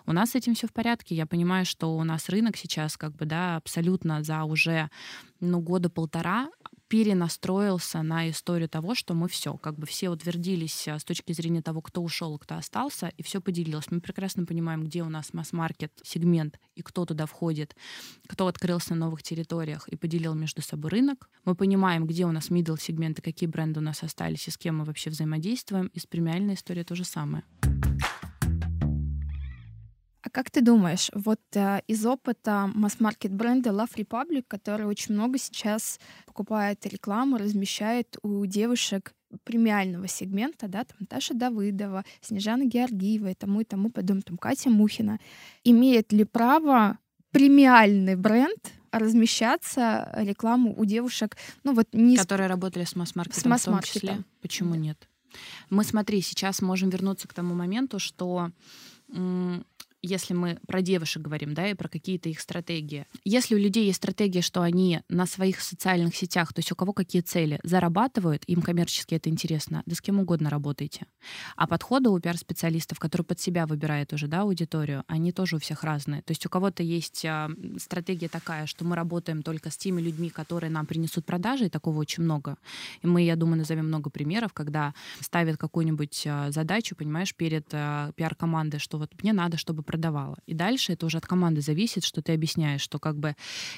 У 0.07 0.13
нас 0.13 0.31
с 0.31 0.35
этим 0.35 0.55
все 0.55 0.67
в 0.67 0.73
порядке. 0.73 1.15
Я 1.15 1.27
понимаю, 1.27 1.65
что 1.65 1.97
у 1.97 2.05
нас 2.05 2.29
рынок 2.29 2.57
сейчас 2.57 2.97
как 2.97 3.15
бы, 3.17 3.27
да, 3.27 3.57
абсолютно 3.57 4.23
за 4.23 4.45
уже, 4.45 4.91
ну, 5.41 5.61
года 5.61 5.91
полтора 5.91 6.49
перенастроился 6.89 8.03
на 8.03 8.31
историю 8.31 8.69
того, 8.69 8.95
что 8.95 9.15
мы 9.15 9.29
все, 9.29 9.55
как 9.55 9.79
бы 9.79 9.87
все 9.87 10.09
утвердились 10.09 10.89
а, 10.89 10.99
с 10.99 11.05
точки 11.05 11.33
зрения 11.33 11.63
того, 11.63 11.81
кто 11.81 12.03
ушел, 12.03 12.39
кто 12.39 12.57
остался, 12.57 13.13
и 13.17 13.23
все 13.23 13.41
поделилось. 13.41 13.91
Мы 13.91 14.01
прекрасно 14.01 14.45
понимаем, 14.45 14.85
где 14.85 15.03
у 15.03 15.09
нас 15.09 15.33
масс-маркет 15.33 15.93
сегмент 16.05 16.61
и 16.75 16.83
кто 16.83 17.05
туда 17.05 17.27
входит, 17.27 17.77
кто 18.29 18.47
открылся 18.47 18.95
на 18.95 19.07
новых 19.07 19.23
территориях 19.23 19.89
и 19.89 19.97
поделил 19.97 20.35
между 20.35 20.63
собой 20.63 20.91
рынок. 20.91 21.29
Мы 21.45 21.55
понимаем, 21.55 22.07
где 22.07 22.25
у 22.25 22.33
нас 22.33 22.51
middle 22.51 22.81
сегмент 22.81 23.19
и 23.19 23.23
какие 23.23 23.49
бренды 23.49 23.81
у 23.81 23.83
нас 23.83 24.03
остались 24.03 24.47
и 24.49 24.51
с 24.51 24.59
кем 24.59 24.79
мы 24.79 24.85
вообще 24.85 25.11
взаимодействуем. 25.11 25.89
И 25.89 25.99
с 25.99 26.07
премиальной 26.07 26.55
историей 26.55 26.85
то 26.85 26.95
же 26.95 27.05
самое. 27.05 27.45
А 30.27 30.31
как 30.31 30.51
ты 30.51 30.61
думаешь, 30.61 31.09
вот 31.15 31.41
э, 31.55 31.83
из 31.87 32.05
опыта 32.05 32.69
масс-маркет 32.75 33.33
бренда 33.33 33.71
Love 33.71 33.95
Republic, 33.95 34.45
который 34.49 34.85
очень 34.85 35.15
много 35.15 35.39
сейчас 35.39 36.01
покупает 36.27 36.85
рекламу, 36.85 37.37
размещает 37.37 38.17
у 38.25 38.45
девушек 38.45 39.15
премиального 39.45 40.09
сегмента, 40.09 40.67
да, 40.67 40.83
там 40.83 40.97
Наташа 40.99 41.35
Давыдова, 41.35 42.05
Снежана 42.21 42.65
Георгиева 42.65 43.31
и 43.31 43.35
тому 43.35 43.61
и 43.61 43.65
тому 43.65 43.89
подобное, 43.89 44.23
там 44.23 44.37
Катя 44.37 44.69
Мухина, 44.69 45.21
имеет 45.63 46.13
ли 46.13 46.25
право 46.25 46.99
премиальный 47.31 48.17
бренд 48.17 48.73
размещаться 48.91 50.11
рекламу 50.17 50.75
у 50.77 50.85
девушек, 50.85 51.37
ну 51.63 51.73
вот 51.73 51.87
не 51.93 52.17
с- 52.17 52.21
Которые 52.23 52.49
работали 52.49 52.83
с 52.83 52.97
масс-маркетом 52.97 53.57
С 53.57 53.63
в 53.63 53.65
том 53.67 53.81
числе. 53.83 54.25
Почему 54.41 54.73
Да. 54.73 54.77
нет? 54.81 55.09
Мы, 55.71 55.85
смотри, 55.85 56.21
сейчас 56.21 56.63
можем 56.63 56.91
вернуться 56.91 57.29
к 57.29 57.33
тому 57.35 57.55
моменту, 57.55 58.01
что 58.01 58.51
если 60.07 60.35
мы 60.35 60.59
про 60.67 60.83
девушек 60.83 61.23
говорим, 61.23 61.55
да, 61.55 61.69
и 61.69 61.75
про 61.75 61.89
какие-то 61.89 62.29
их 62.29 62.41
стратегии. 62.41 63.07
Если 63.25 63.55
у 63.55 63.59
людей 63.59 63.87
есть 63.87 63.99
стратегия, 63.99 64.43
что 64.43 64.63
они 64.63 65.01
на 65.09 65.27
своих 65.27 65.61
социальных 65.61 66.15
сетях, 66.17 66.53
то 66.53 66.61
есть 66.61 66.73
у 66.73 66.77
кого 66.77 66.93
какие 66.93 67.23
цели, 67.23 67.59
зарабатывают, 67.63 68.45
им 68.47 68.63
коммерчески 68.63 69.15
это 69.15 69.29
интересно, 69.29 69.83
да 69.87 69.95
с 69.95 70.01
кем 70.01 70.21
угодно 70.21 70.51
работаете. 70.51 71.07
А 71.57 71.67
подходы 71.67 72.11
у 72.11 72.19
пиар-специалистов, 72.19 72.99
которые 72.99 73.25
под 73.25 73.41
себя 73.41 73.67
выбирают 73.67 74.13
уже, 74.13 74.29
да, 74.29 74.43
аудиторию, 74.43 75.05
они 75.09 75.33
тоже 75.33 75.57
у 75.57 75.59
всех 75.59 75.85
разные. 75.85 76.23
То 76.23 76.33
есть 76.33 76.47
у 76.47 76.49
кого-то 76.49 76.83
есть 76.83 77.25
а, 77.25 77.51
стратегия 77.79 78.29
такая, 78.29 78.67
что 78.67 78.85
мы 78.85 78.97
работаем 78.97 79.43
только 79.43 79.71
с 79.71 79.77
теми 79.77 80.01
людьми, 80.01 80.31
которые 80.31 80.71
нам 80.71 80.87
принесут 80.87 81.25
продажи, 81.27 81.67
и 81.67 81.69
такого 81.69 81.99
очень 81.99 82.23
много. 82.23 82.57
И 83.03 83.07
мы, 83.07 83.23
я 83.23 83.37
думаю, 83.37 83.59
назовем 83.59 83.87
много 83.87 84.11
примеров, 84.11 84.53
когда 84.53 84.95
ставят 85.21 85.57
какую-нибудь 85.57 86.25
а, 86.27 86.51
задачу, 86.51 86.97
понимаешь, 86.97 87.35
перед 87.35 87.67
а, 87.73 88.13
пиар-командой, 88.13 88.79
что 88.79 88.99
вот 88.99 89.13
мне 89.23 89.33
надо, 89.33 89.57
чтобы 89.57 89.83
продавала. 89.97 90.37
И 90.47 90.55
дальше 90.55 90.93
это 90.93 91.07
уже 91.07 91.19
от 91.19 91.27
команды 91.27 91.63
зависит, 91.63 92.05
что 92.05 92.21
ты 92.21 92.35
объясняешь, 92.35 92.83
что 92.83 92.99
как 92.99 93.17
бы 93.17 93.35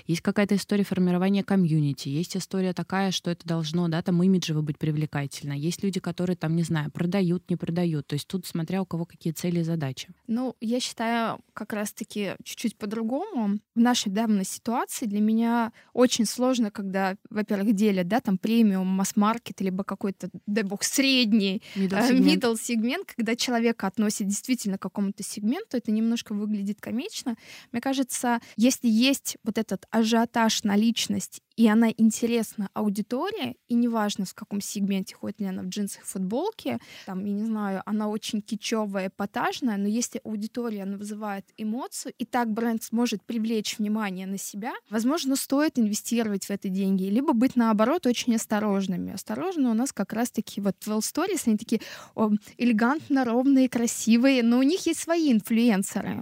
есть 0.09 0.21
какая-то 0.21 0.57
история 0.57 0.85
формирования 0.85 1.45
комьюнити, 1.45 2.09
есть 2.09 2.37
история 2.37 2.73
такая, 2.73 3.13
что 3.13 3.31
это 3.31 3.47
должно, 3.47 3.89
да, 3.89 4.03
там 4.03 4.23
имиджево 4.23 4.63
быть 4.63 4.79
привлекательно. 4.79 5.53
Есть 5.53 5.85
люди, 5.85 6.01
которые 6.01 6.37
там, 6.37 6.57
не 6.57 6.65
знаю, 6.65 6.91
продают, 6.91 7.51
не 7.51 7.57
продают. 7.57 8.07
То 8.07 8.15
есть 8.15 8.27
тут 8.27 8.47
смотря 8.47 8.83
у 8.83 8.87
кого 8.87 9.05
какие 9.05 9.33
цели 9.33 9.61
и 9.61 9.63
задачи. 9.63 10.09
Ну, 10.27 10.57
я 10.61 10.81
считаю, 10.81 11.39
как 11.53 11.73
раз-таки 11.73 12.35
чуть-чуть 12.43 12.77
по-другому. 12.77 13.59
В 13.77 13.81
нашей 13.81 14.11
данной 14.11 14.45
ситуации 14.45 15.07
для 15.07 15.21
меня 15.21 15.73
очень 15.93 16.27
сложно, 16.27 16.71
когда, 16.71 17.17
во-первых, 17.31 17.75
делят, 17.75 18.09
да, 18.09 18.21
там 18.21 18.39
премиум, 18.39 18.87
масс-маркет, 18.87 19.61
либо 19.61 19.85
какой-то, 19.85 20.31
дай 20.47 20.65
бог, 20.65 20.83
средний 20.83 21.63
Middle 21.77 21.99
э, 21.99 22.09
сегмент. 22.09 22.45
middle 22.45 22.57
сегмент, 22.61 23.15
когда 23.17 23.37
человека 23.37 23.87
относит 23.87 24.27
действительно 24.27 24.79
к 24.79 24.83
какому-то 24.83 25.23
сегменту, 25.23 25.77
это 25.77 25.93
немножко 25.99 26.35
выглядит 26.35 26.81
комично. 26.81 27.37
Мне 27.73 27.81
кажется, 27.81 28.41
если 28.57 28.89
есть 28.89 29.37
вот 29.45 29.59
этот 29.59 29.87
ажиотаж 29.91 30.65
на 30.65 30.77
личность, 30.77 31.43
и 31.59 31.67
она 31.67 31.91
интересна 31.91 32.71
аудитории, 32.73 33.57
и 33.67 33.75
неважно, 33.75 34.25
в 34.25 34.33
каком 34.33 34.61
сегменте, 34.61 35.17
ходит 35.17 35.41
ли 35.41 35.47
она 35.47 35.63
в 35.63 35.67
джинсах 35.67 36.03
и 36.03 36.07
футболке, 36.07 36.79
там, 37.05 37.25
я 37.25 37.33
не 37.33 37.45
знаю, 37.45 37.83
она 37.85 38.09
очень 38.09 38.41
кичевая, 38.41 39.09
эпатажная, 39.09 39.77
но 39.77 39.89
если 39.89 40.21
аудитория, 40.23 40.85
она 40.85 40.97
вызывает 40.97 41.45
эмоцию, 41.57 42.15
и 42.17 42.25
так 42.25 42.53
бренд 42.53 42.85
сможет 42.85 43.25
привлечь 43.25 43.77
внимание 43.77 44.29
на 44.29 44.39
себя, 44.39 44.73
возможно, 44.89 45.35
стоит 45.35 45.81
инвестировать 45.81 46.45
в 46.45 46.51
это 46.51 46.69
деньги, 46.69 47.03
либо 47.05 47.33
быть, 47.33 47.57
наоборот, 47.57 48.07
очень 48.07 48.37
осторожными. 48.37 49.13
Осторожно 49.13 49.73
у 49.73 49.75
нас 49.75 49.93
как 49.93 50.13
раз-таки 50.13 50.61
вот 50.61 50.77
12 50.81 51.13
Stories, 51.13 51.43
они 51.47 51.57
такие 51.57 51.81
о, 52.15 52.31
элегантно, 52.57 53.25
ровные, 53.25 53.69
красивые, 53.69 54.45
но 54.45 54.61
у 54.61 54.63
них 54.63 54.87
есть 54.87 55.01
свои 55.01 55.33
инфлюенсеры. 55.33 55.79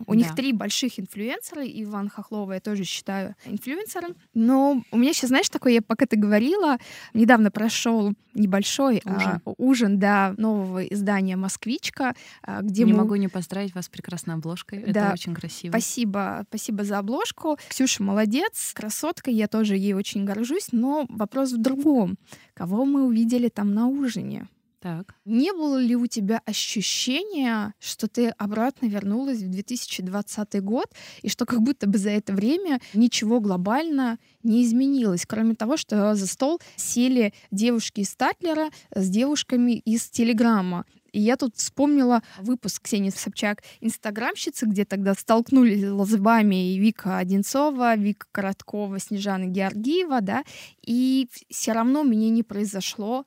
У 0.07 0.14
них 0.14 0.29
Да. 0.29 0.35
три 0.35 0.52
больших 0.52 0.98
инфлюенсера, 0.98 1.62
Иван 1.64 2.09
Хохлова 2.09 2.52
я 2.52 2.61
тоже 2.61 2.85
считаю 2.85 3.35
инфлюенсером. 3.44 4.14
Но 4.35 4.83
у 4.90 4.96
меня 4.98 5.12
сейчас, 5.12 5.29
знаешь, 5.29 5.48
такое, 5.48 5.74
я 5.74 5.83
пока 5.83 6.07
ты 6.07 6.16
говорила, 6.16 6.79
недавно 7.14 7.50
прошел 7.50 8.12
небольшой 8.35 9.00
а, 9.05 9.16
Ужин. 9.16 9.40
ужин 9.57 9.98
да, 9.98 10.35
нового 10.37 10.85
издания 10.85 11.37
«Москвичка», 11.37 12.14
а, 12.42 12.61
где 12.62 12.85
не 12.85 12.92
мы 12.92 12.98
могу 12.98 13.14
не 13.16 13.29
поздравить 13.29 13.74
вас 13.74 13.87
с 13.87 13.88
прекрасной 13.88 14.35
обложкой. 14.35 14.81
Это 14.81 14.92
Да. 14.92 15.12
очень 15.12 15.35
красиво. 15.35 15.70
Спасибо, 15.72 16.44
спасибо 16.48 16.85
за 16.85 16.98
обложку. 16.98 17.57
Ксюша 17.68 18.02
молодец, 18.02 18.72
красотка, 18.74 19.31
я 19.31 19.48
тоже 19.48 19.76
ей 19.76 19.94
очень 19.94 20.24
горжусь, 20.24 20.68
но 20.72 21.07
вопрос 21.09 21.52
в 21.52 21.59
другом. 21.59 22.16
Кого 22.55 22.85
мы 22.85 23.05
увидели 23.07 23.48
там 23.48 23.72
на 23.74 23.87
ужине? 23.88 24.48
Так. 24.87 25.16
Не 25.25 25.53
было 25.53 25.79
ли 25.79 25.96
у 25.96 26.07
тебя 26.07 26.40
ощущения, 26.46 27.75
что 27.81 28.07
ты 28.07 28.29
обратно 28.29 28.87
вернулась 28.87 29.38
в 29.38 29.51
2020 29.51 30.62
год, 30.62 30.87
и 31.22 31.29
что 31.29 31.44
как 31.44 31.61
будто 31.61 31.88
бы 31.88 31.99
за 31.99 32.11
это 32.11 32.33
время 32.33 32.81
ничего 32.94 33.40
глобально 33.40 34.20
не 34.44 34.62
изменилось, 34.62 35.27
кроме 35.27 35.57
того, 35.57 35.77
что 35.77 36.14
за 36.14 36.29
стол 36.29 36.61
сели 36.77 37.35
девушки 37.51 38.03
из 38.03 38.14
Татлера 38.14 38.70
с 38.94 39.09
девушками 39.09 39.72
из 39.72 40.09
Телеграма. 40.09 40.85
И 41.11 41.20
я 41.20 41.37
тут 41.37 41.57
вспомнила 41.57 42.22
выпуск 42.38 42.83
Ксении 42.83 43.11
Собчак, 43.11 43.64
инстаграмщицы, 43.81 44.66
где 44.66 44.85
тогда 44.85 45.14
столкнулись 45.14 45.83
лозыбами 45.83 46.75
и 46.75 46.79
Вика 46.79 47.18
Одинцова, 47.18 47.96
Вика 47.96 48.29
Короткова, 48.31 49.01
Снежана 49.01 49.46
Георгиева, 49.46 50.20
да, 50.20 50.44
и 50.83 51.29
все 51.51 51.72
равно 51.72 52.05
мне 52.05 52.31
не 52.31 52.44
произошло, 52.44 53.27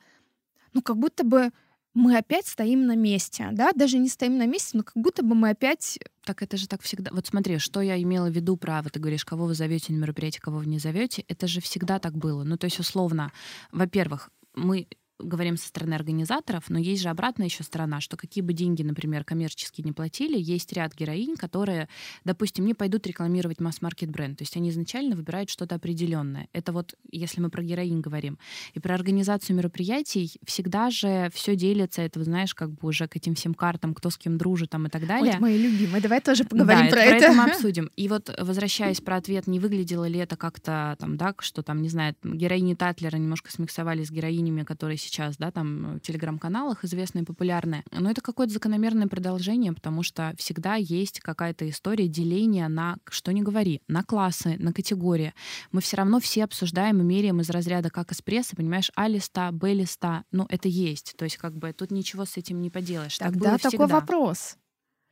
ну, 0.74 0.82
как 0.82 0.98
будто 0.98 1.24
бы 1.24 1.52
мы 1.94 2.18
опять 2.18 2.48
стоим 2.48 2.86
на 2.86 2.96
месте, 2.96 3.50
да, 3.52 3.72
даже 3.74 3.98
не 3.98 4.10
стоим 4.10 4.38
на 4.38 4.46
месте, 4.46 4.78
но 4.78 4.84
как 4.84 4.96
будто 4.96 5.24
бы 5.24 5.36
мы 5.36 5.50
опять... 5.50 6.00
Так 6.24 6.44
это 6.44 6.58
же 6.58 6.68
так 6.68 6.82
всегда. 6.82 7.12
Вот 7.12 7.28
смотри, 7.28 7.58
что 7.58 7.82
я 7.82 8.02
имела 8.02 8.30
в 8.30 8.34
виду 8.34 8.58
про, 8.58 8.82
вот 8.82 8.94
ты 8.94 9.00
говоришь, 9.00 9.26
кого 9.26 9.46
вы 9.46 9.56
зовете 9.56 9.92
на 9.94 9.98
мероприятие, 9.98 10.42
кого 10.42 10.60
вы 10.60 10.68
не 10.68 10.80
зовете, 10.80 11.26
это 11.28 11.48
же 11.48 11.62
всегда 11.62 12.00
так 12.00 12.16
было. 12.16 12.44
Ну, 12.44 12.58
то 12.58 12.66
есть, 12.66 12.80
условно, 12.80 13.32
во-первых, 13.72 14.30
мы 14.54 14.88
говорим 15.20 15.58
со 15.58 15.68
стороны 15.68 15.94
организаторов, 15.94 16.70
но 16.70 16.80
есть 16.80 17.02
же 17.02 17.10
обратная 17.10 17.48
еще 17.48 17.64
сторона, 17.64 18.02
что 18.02 18.18
какие 18.18 18.44
бы 18.44 18.54
деньги, 18.54 18.84
например, 18.84 19.24
коммерческие 19.24 19.84
не 19.86 19.92
платили, 19.92 20.40
есть 20.40 20.72
ряд 20.74 20.96
героинь, 20.96 21.36
которые, 21.36 21.90
допустим, 22.26 22.66
не 22.66 22.74
пойдут 22.74 23.06
рекламировать 23.08 23.60
масс-маркет 23.60 24.10
бренд. 24.10 24.38
То 24.38 24.44
есть 24.44 24.56
они 24.56 24.70
изначально 24.70 25.16
выбирают 25.16 25.50
что-то 25.50 25.76
определенное. 25.76 26.48
Это 26.54 26.72
вот, 26.72 26.96
если 27.12 27.42
мы 27.42 27.50
про 27.50 27.64
героинь 27.64 28.02
говорим. 28.02 28.38
И 28.74 28.80
про 28.80 28.96
организацию 28.96 29.56
мероприятий 29.56 30.32
всегда 30.46 30.90
же 30.90 31.30
все 31.34 31.56
делится, 31.56 32.02
это, 32.02 32.24
знаешь, 32.24 32.56
как 32.56 32.72
бы 32.72 32.88
уже 32.88 33.08
к 33.08 33.16
этим 33.16 33.36
всем 33.36 33.54
картам, 33.54 33.94
кто 33.94 34.10
с 34.10 34.18
кем 34.18 34.38
дружит 34.38 34.70
там 34.70 34.88
и 34.88 34.90
так 34.90 35.06
далее. 35.06 35.34
Вот 35.34 35.42
мои 35.42 35.58
любимые. 35.58 36.02
Давай 36.02 36.22
тоже 36.22 36.44
поговорим 36.44 36.86
да, 36.86 36.92
про 36.92 37.02
это. 37.02 37.16
это. 37.16 37.26
Про 37.26 37.34
это 37.34 37.42
мы 37.42 37.44
обсудим. 37.52 37.92
И 37.96 38.08
вот, 38.08 38.34
возвращаясь 38.40 39.02
про 39.02 39.18
ответ, 39.18 39.48
не 39.48 39.60
выглядело 39.60 40.08
ли 40.08 40.20
это 40.20 40.38
как-то 40.38 40.96
там, 41.00 41.18
да, 41.18 41.34
что 41.40 41.64
там, 41.64 41.82
не 41.82 41.90
знаю, 41.90 42.16
героини 42.24 42.76
Татлера 42.76 43.18
немножко 43.18 43.52
смиксовали 43.52 44.04
с 44.04 44.12
героинями, 44.12 44.64
которые 44.64 44.98
сейчас, 45.10 45.38
да, 45.38 45.52
там 45.52 45.98
в 45.98 46.00
телеграм-каналах 46.00 46.86
известные, 46.86 47.26
популярные. 47.26 47.84
Но 47.92 48.10
это 48.10 48.22
какое-то 48.22 48.54
закономерное 48.54 49.08
продолжение, 49.08 49.74
потому 49.74 50.04
что 50.04 50.34
всегда 50.38 50.76
есть 50.76 51.20
какая-то 51.20 51.70
история 51.70 52.08
деления 52.08 52.68
на, 52.68 52.98
что 53.10 53.34
не 53.34 53.42
говори, 53.42 53.82
на 53.88 54.04
классы, 54.04 54.56
на 54.60 54.72
категории. 54.72 55.34
Мы 55.72 55.82
все 55.82 55.98
равно 55.98 56.20
все 56.20 56.44
обсуждаем 56.44 57.02
и 57.02 57.04
меряем 57.04 57.42
из 57.42 57.50
разряда 57.50 57.90
как 57.90 58.12
из 58.12 58.22
прессы, 58.22 58.56
понимаешь, 58.56 58.92
А 58.96 59.08
листа, 59.08 59.52
Б 59.52 59.74
листа. 59.74 60.24
Ну, 60.32 60.46
это 60.50 60.68
есть. 60.68 61.16
То 61.18 61.26
есть 61.26 61.38
как 61.38 61.56
бы 61.56 61.74
тут 61.74 61.92
ничего 61.92 62.26
с 62.26 62.38
этим 62.38 62.62
не 62.62 62.70
поделаешь. 62.70 63.18
Тогда 63.18 63.58
так 63.58 63.72
такой 63.72 63.88
вопрос. 63.88 64.58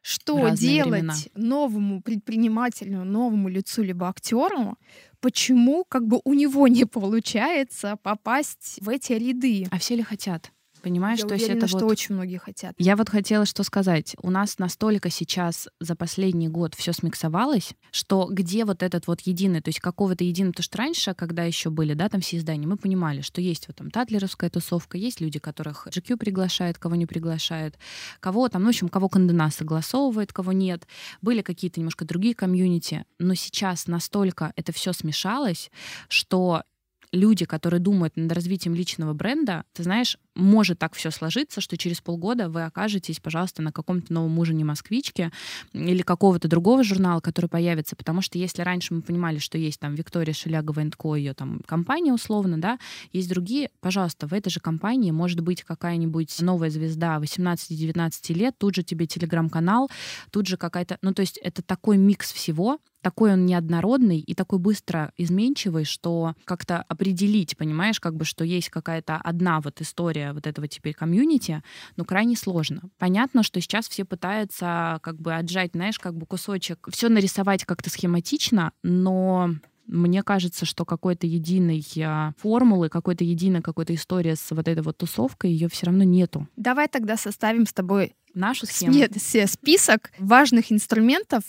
Что 0.08 0.50
делать 0.52 1.02
времена. 1.02 1.16
новому 1.36 2.02
предпринимателю, 2.02 3.04
новому 3.04 3.50
лицу 3.50 3.84
либо 3.84 4.08
актеру, 4.08 4.78
почему 5.20 5.84
как 5.84 6.08
бы 6.08 6.22
у 6.24 6.34
него 6.34 6.70
не 6.70 6.86
получается 6.86 7.98
попасть 8.02 8.78
в 8.80 8.88
эти 8.88 9.12
ряды. 9.12 9.68
А 9.70 9.80
все 9.80 9.98
ли 9.98 10.04
хотят? 10.04 10.54
Понимаешь, 10.88 11.20
Я 11.20 11.28
то 11.28 11.36
уверена, 11.36 11.52
есть 11.54 11.58
это 11.58 11.68
что 11.68 11.80
вот... 11.80 11.92
очень 11.92 12.16
многие 12.16 12.38
хотят. 12.38 12.74
Я 12.78 12.96
вот 12.96 13.10
хотела 13.10 13.46
что 13.46 13.64
сказать. 13.64 14.16
У 14.22 14.30
нас 14.30 14.58
настолько 14.58 15.10
сейчас 15.10 15.68
за 15.82 15.96
последний 15.96 16.48
год 16.48 16.76
все 16.76 16.94
смиксовалось, 16.94 17.74
что 17.92 18.30
где 18.32 18.64
вот 18.64 18.82
этот 18.82 19.08
вот 19.08 19.20
единый, 19.22 19.62
то 19.62 19.68
есть 19.68 19.82
какого-то 19.82 20.24
единого, 20.24 20.54
потому 20.54 20.64
что 20.64 20.78
раньше, 20.78 21.14
когда 21.14 21.44
еще 21.44 21.70
были, 21.70 21.94
да, 21.94 22.08
там 22.08 22.22
все 22.22 22.38
издания, 22.38 22.68
мы 22.68 22.78
понимали, 22.78 23.20
что 23.20 23.42
есть 23.42 23.68
вот 23.68 23.76
там 23.76 23.92
татлеровская 23.92 24.50
тусовка, 24.50 24.98
есть 24.98 25.20
люди, 25.20 25.40
которых 25.40 25.88
GQ 25.88 26.16
приглашает, 26.16 26.78
кого 26.78 26.96
не 26.96 27.06
приглашает, 27.06 27.78
кого 28.22 28.48
там, 28.48 28.62
ну, 28.62 28.68
в 28.68 28.70
общем, 28.70 28.88
кого 28.88 29.10
Кандена 29.10 29.52
согласовывает, 29.52 30.32
кого 30.32 30.54
нет. 30.54 30.88
Были 31.22 31.42
какие-то 31.42 31.82
немножко 31.82 32.06
другие 32.06 32.34
комьюнити, 32.34 33.04
но 33.20 33.34
сейчас 33.34 33.88
настолько 33.88 34.54
это 34.56 34.72
все 34.72 34.94
смешалось, 34.94 35.70
что 36.08 36.64
люди, 37.12 37.46
которые 37.46 37.80
думают 37.80 38.16
над 38.18 38.32
развитием 38.32 38.76
личного 38.76 39.14
бренда, 39.14 39.64
ты 39.74 39.84
знаешь, 39.84 40.18
может 40.38 40.80
так 40.80 40.94
все 40.96 41.12
сложиться, 41.12 41.62
что 41.62 41.78
через 41.78 42.02
полгода 42.02 42.50
вы 42.50 42.64
окажетесь, 42.64 43.20
пожалуйста, 43.20 43.62
на 43.62 43.72
каком-то 43.72 44.14
новом 44.14 44.38
ужине 44.40 44.64
москвичке 44.64 45.32
или 45.74 46.02
какого-то 46.02 46.48
другого 46.48 46.84
журнала, 46.84 47.20
который 47.20 47.48
появится, 47.48 47.96
потому 47.96 48.22
что 48.22 48.38
если 48.38 48.62
раньше 48.62 48.94
мы 48.94 49.02
понимали, 49.02 49.40
что 49.40 49.58
есть 49.58 49.80
там 49.80 49.96
Виктория 49.96 50.34
Шелягова 50.34 50.78
Ко, 50.98 51.16
ее 51.16 51.34
там 51.34 51.62
компания 51.66 52.14
условно, 52.14 52.60
да, 52.60 52.78
есть 53.12 53.30
другие, 53.30 53.72
пожалуйста, 53.82 54.28
в 54.28 54.34
этой 54.34 54.50
же 54.50 54.60
компании 54.60 55.12
может 55.12 55.42
быть 55.42 55.64
какая-нибудь 55.64 56.40
новая 56.42 56.70
звезда 56.70 57.18
18-19 57.18 58.34
лет, 58.34 58.56
тут 58.58 58.76
же 58.76 58.84
тебе 58.84 59.08
телеграм-канал, 59.08 59.90
тут 60.32 60.48
же 60.48 60.58
какая-то, 60.58 60.98
ну 61.02 61.14
то 61.14 61.22
есть 61.22 61.38
это 61.38 61.62
такой 61.64 61.98
микс 61.98 62.32
всего, 62.32 62.80
такой 63.02 63.34
он 63.34 63.46
неоднородный 63.46 64.20
и 64.20 64.34
такой 64.34 64.60
быстро 64.60 65.14
изменчивый, 65.18 65.86
что 65.86 66.34
как-то 66.46 66.84
определить, 66.90 67.56
понимаешь, 67.56 68.00
как 68.00 68.16
бы, 68.16 68.26
что 68.26 68.44
есть 68.44 68.70
какая-то 68.70 69.16
одна 69.16 69.62
вот 69.62 69.80
история 69.82 70.27
вот 70.34 70.48
этого 70.48 70.68
теперь 70.68 70.94
комьюнити, 70.94 71.64
ну, 71.96 72.06
крайне 72.06 72.36
сложно. 72.36 72.84
Понятно, 72.98 73.44
что 73.44 73.62
сейчас 73.62 73.88
все 73.88 74.06
пытаются 74.06 75.00
как 75.02 75.20
бы 75.20 75.34
отжать, 75.34 75.72
знаешь, 75.74 76.00
как 76.00 76.16
бы 76.16 76.26
кусочек, 76.26 76.88
все 76.92 77.10
нарисовать 77.10 77.66
как-то 77.66 77.90
схематично, 77.90 78.72
но 78.84 79.52
мне 79.88 80.22
кажется, 80.22 80.66
что 80.66 80.86
какой-то 80.86 81.26
единой 81.26 81.84
а, 82.04 82.34
формулы, 82.38 82.90
какой-то 82.90 83.24
единой 83.24 83.62
какой-то 83.62 83.96
история 83.96 84.36
с 84.36 84.52
вот 84.52 84.68
этой 84.68 84.84
вот 84.84 84.98
тусовкой, 84.98 85.52
ее 85.52 85.70
все 85.70 85.86
равно 85.86 86.04
нету. 86.04 86.48
Давай 86.58 86.88
тогда 86.88 87.16
составим 87.16 87.66
с 87.66 87.74
тобой 87.74 88.16
нашу 88.34 88.66
схему. 88.66 88.94
Нет, 88.94 89.14
список 89.18 90.12
важных 90.20 90.72
инструментов, 90.72 91.44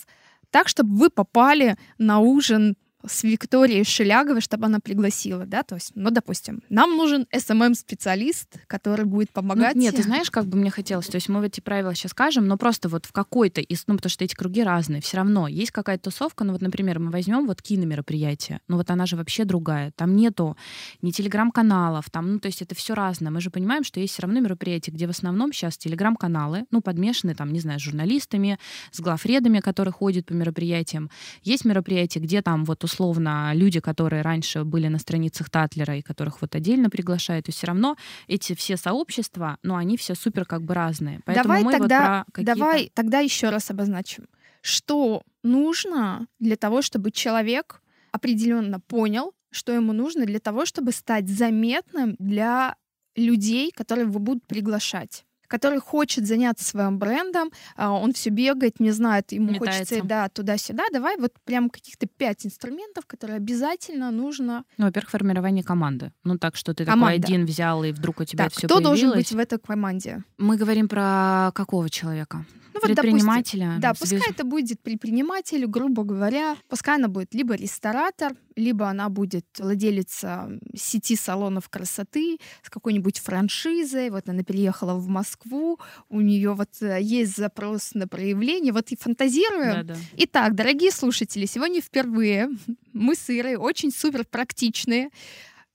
так, 0.51 0.69
чтобы 0.69 0.97
вы 0.97 1.11
попали 1.11 1.77
на 1.99 2.21
ужин 2.21 2.77
с 3.07 3.23
Викторией 3.23 3.85
Шеляговой, 3.85 4.41
чтобы 4.41 4.67
она 4.67 4.81
пригласила, 4.81 5.47
да, 5.47 5.63
то 5.63 5.77
есть, 5.77 5.93
ну, 5.95 6.11
допустим, 6.11 6.63
нам 6.69 6.97
нужен 6.97 7.27
SMM-специалист, 7.33 8.49
который 8.67 9.05
будет 9.05 9.31
помогать. 9.31 9.77
Ну, 9.77 9.83
нет, 9.83 9.95
ты 9.95 10.03
знаешь, 10.03 10.31
как 10.31 10.47
бы 10.47 10.59
мне 10.59 10.71
хотелось, 10.71 11.07
то 11.07 11.15
есть 11.15 11.29
мы 11.29 11.47
эти 11.47 11.61
правила 11.61 11.95
сейчас 11.95 12.11
скажем, 12.11 12.49
но 12.49 12.57
просто 12.57 12.89
вот 12.89 13.07
в 13.07 13.13
какой-то 13.13 13.61
из, 13.61 13.85
ну, 13.87 13.95
потому 13.97 14.11
что 14.11 14.25
эти 14.25 14.35
круги 14.35 14.63
разные, 14.63 15.01
все 15.01 15.19
равно 15.19 15.47
есть 15.47 15.71
какая-то 15.71 16.11
тусовка, 16.11 16.43
ну, 16.43 16.53
вот, 16.53 16.61
например, 16.61 16.99
мы 16.99 17.11
возьмем 17.11 17.47
вот 17.47 17.63
киномероприятие, 17.63 18.61
ну, 18.67 18.77
вот 18.77 18.91
она 18.91 19.07
же 19.07 19.17
вообще 19.17 19.45
другая, 19.45 19.93
там 19.93 20.17
нету 20.17 20.57
ни 21.01 21.13
телеграм-каналов, 21.13 22.11
там, 22.11 22.33
ну, 22.33 22.41
то 22.41 22.47
есть 22.47 22.63
это 22.63 22.75
все 22.75 22.95
разное, 22.95 23.31
мы 23.31 23.41
же 23.41 23.51
понимаем, 23.51 23.85
что 23.85 24.01
есть 24.01 24.15
все 24.15 24.23
равно 24.23 24.41
мероприятия, 24.41 24.91
где 24.91 25.07
в 25.07 25.11
основном 25.11 25.53
сейчас 25.53 25.79
телеграм-каналы, 25.79 26.65
ну, 26.73 26.81
подмешаны 26.81 27.37
там, 27.37 27.53
не 27.53 27.61
знаю, 27.61 27.79
с 27.79 27.83
журналистами, 27.83 28.59
с 28.91 28.99
главредами, 28.99 29.61
которые 29.61 29.93
ходят 29.93 30.27
по 30.27 30.33
мероприятиям, 30.33 31.11
есть 31.45 31.65
мероприятия, 31.65 32.19
где 32.19 32.43
там 32.43 32.65
вот 32.65 32.88
условно, 32.89 33.53
люди, 33.55 33.81
которые 33.81 34.23
раньше 34.23 34.65
были 34.65 34.89
на 34.89 34.99
страницах 34.99 35.51
Татлера 35.51 35.97
и 35.97 36.03
которых 36.03 36.41
вот 36.41 36.55
отдельно 36.55 36.91
приглашают, 36.91 37.47
то 37.47 37.53
все 37.53 37.67
равно 37.67 37.97
эти 38.29 38.55
все 38.55 38.77
сообщества, 38.77 39.59
ну, 39.63 39.77
они 39.77 39.97
все 39.97 40.15
супер 40.15 40.45
как 40.45 40.63
бы 40.63 40.75
разные. 40.75 41.21
Поэтому 41.25 41.45
давай 41.45 41.63
мы 41.65 41.73
тогда, 41.73 42.25
вот 42.27 42.35
про 42.35 42.43
давай 42.43 42.91
тогда 42.95 43.19
еще 43.21 43.51
раз 43.51 43.71
обозначим, 43.71 44.27
что 44.63 45.23
нужно 45.43 46.27
для 46.39 46.57
того, 46.57 46.83
чтобы 46.83 47.11
человек 47.11 47.83
определенно 48.13 48.81
понял, 48.81 49.33
что 49.51 49.73
ему 49.73 49.93
нужно 49.93 50.25
для 50.25 50.41
того, 50.41 50.65
чтобы 50.65 50.93
стать 50.93 51.29
заметным 51.29 52.17
для 52.19 52.75
людей, 53.17 53.71
которые 53.71 54.07
его 54.07 54.19
будут 54.19 54.47
приглашать 54.47 55.25
который 55.49 55.81
хочет 55.81 56.27
заняться 56.27 56.65
своим 56.65 56.99
брендом, 56.99 57.51
а, 57.77 57.91
он 57.93 58.13
все 58.13 58.31
бегает, 58.31 58.81
не 58.81 58.91
знает, 58.91 59.33
ему 59.33 59.53
Метается. 59.53 59.79
хочется 59.79 60.07
да, 60.07 60.29
туда-сюда. 60.29 60.85
Давай 60.93 61.17
вот 61.17 61.33
прям 61.45 61.71
каких-то 61.71 62.07
пять 62.07 62.47
инструментов, 62.47 63.07
которые 63.07 63.37
обязательно 63.37 64.11
нужно. 64.11 64.65
Ну, 64.77 64.87
во-первых, 64.87 65.11
формирование 65.11 65.65
команды. 65.65 66.13
Ну, 66.25 66.39
так 66.39 66.57
что 66.57 66.75
ты 66.75 66.85
Команда. 66.85 67.17
такой 67.17 67.25
один 67.35 67.47
взял, 67.47 67.83
и 67.85 67.93
вдруг 67.93 68.21
у 68.21 68.25
тебя 68.25 68.45
Так, 68.45 68.53
все 68.53 68.67
кто 68.67 68.77
появилось. 68.77 69.01
должен 69.01 69.19
быть 69.19 69.33
в 69.33 69.39
этой 69.39 69.59
команде? 69.59 70.23
Мы 70.37 70.57
говорим 70.57 70.89
про 70.89 71.51
какого 71.55 71.91
человека? 71.91 72.45
Ну, 72.75 72.81
вот, 72.81 72.95
Предпринимателя? 72.95 73.77
допустим, 73.81 74.19
да, 74.19 74.25
пускай 74.25 74.33
это 74.33 74.45
будет 74.45 74.81
предприниматель, 74.81 75.67
грубо 75.67 76.05
говоря. 76.05 76.57
Пускай 76.69 76.95
она 76.97 77.09
будет 77.09 77.35
либо 77.35 77.55
ресторатор, 77.55 78.35
либо 78.59 78.89
она 78.89 79.09
будет 79.09 79.47
владелица 79.59 80.51
сети 80.75 81.17
салонов 81.17 81.69
красоты 81.69 82.39
с 82.63 82.71
какой-нибудь 82.71 83.21
франшизой. 83.21 84.11
Вот 84.11 84.29
она 84.29 84.43
переехала 84.43 84.95
в 84.95 85.09
Москву, 85.09 85.79
у 86.09 86.21
нее 86.21 86.53
вот 86.55 86.71
э, 86.81 86.99
есть 87.01 87.37
запрос 87.37 87.95
на 87.95 88.09
проявление. 88.09 88.73
Вот 88.73 88.91
и 88.91 88.97
фантазируем. 88.97 89.87
Да-да. 89.87 89.97
Итак, 90.17 90.55
дорогие 90.55 90.91
слушатели, 90.91 91.47
сегодня 91.47 91.81
впервые 91.81 92.51
мы 92.93 93.15
с 93.15 93.31
Ирой 93.31 93.57
очень 93.57 93.93
супер 93.93 94.25
практичные. 94.25 95.11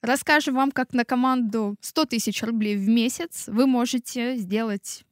Расскажем 0.01 0.55
вам, 0.55 0.71
как 0.71 0.93
на 0.93 1.05
команду 1.05 1.75
100 1.79 2.05
тысяч 2.05 2.43
рублей 2.43 2.75
в 2.75 2.89
месяц 2.89 3.45
вы 3.47 3.65
можете 3.65 4.35
сделать 4.35 5.05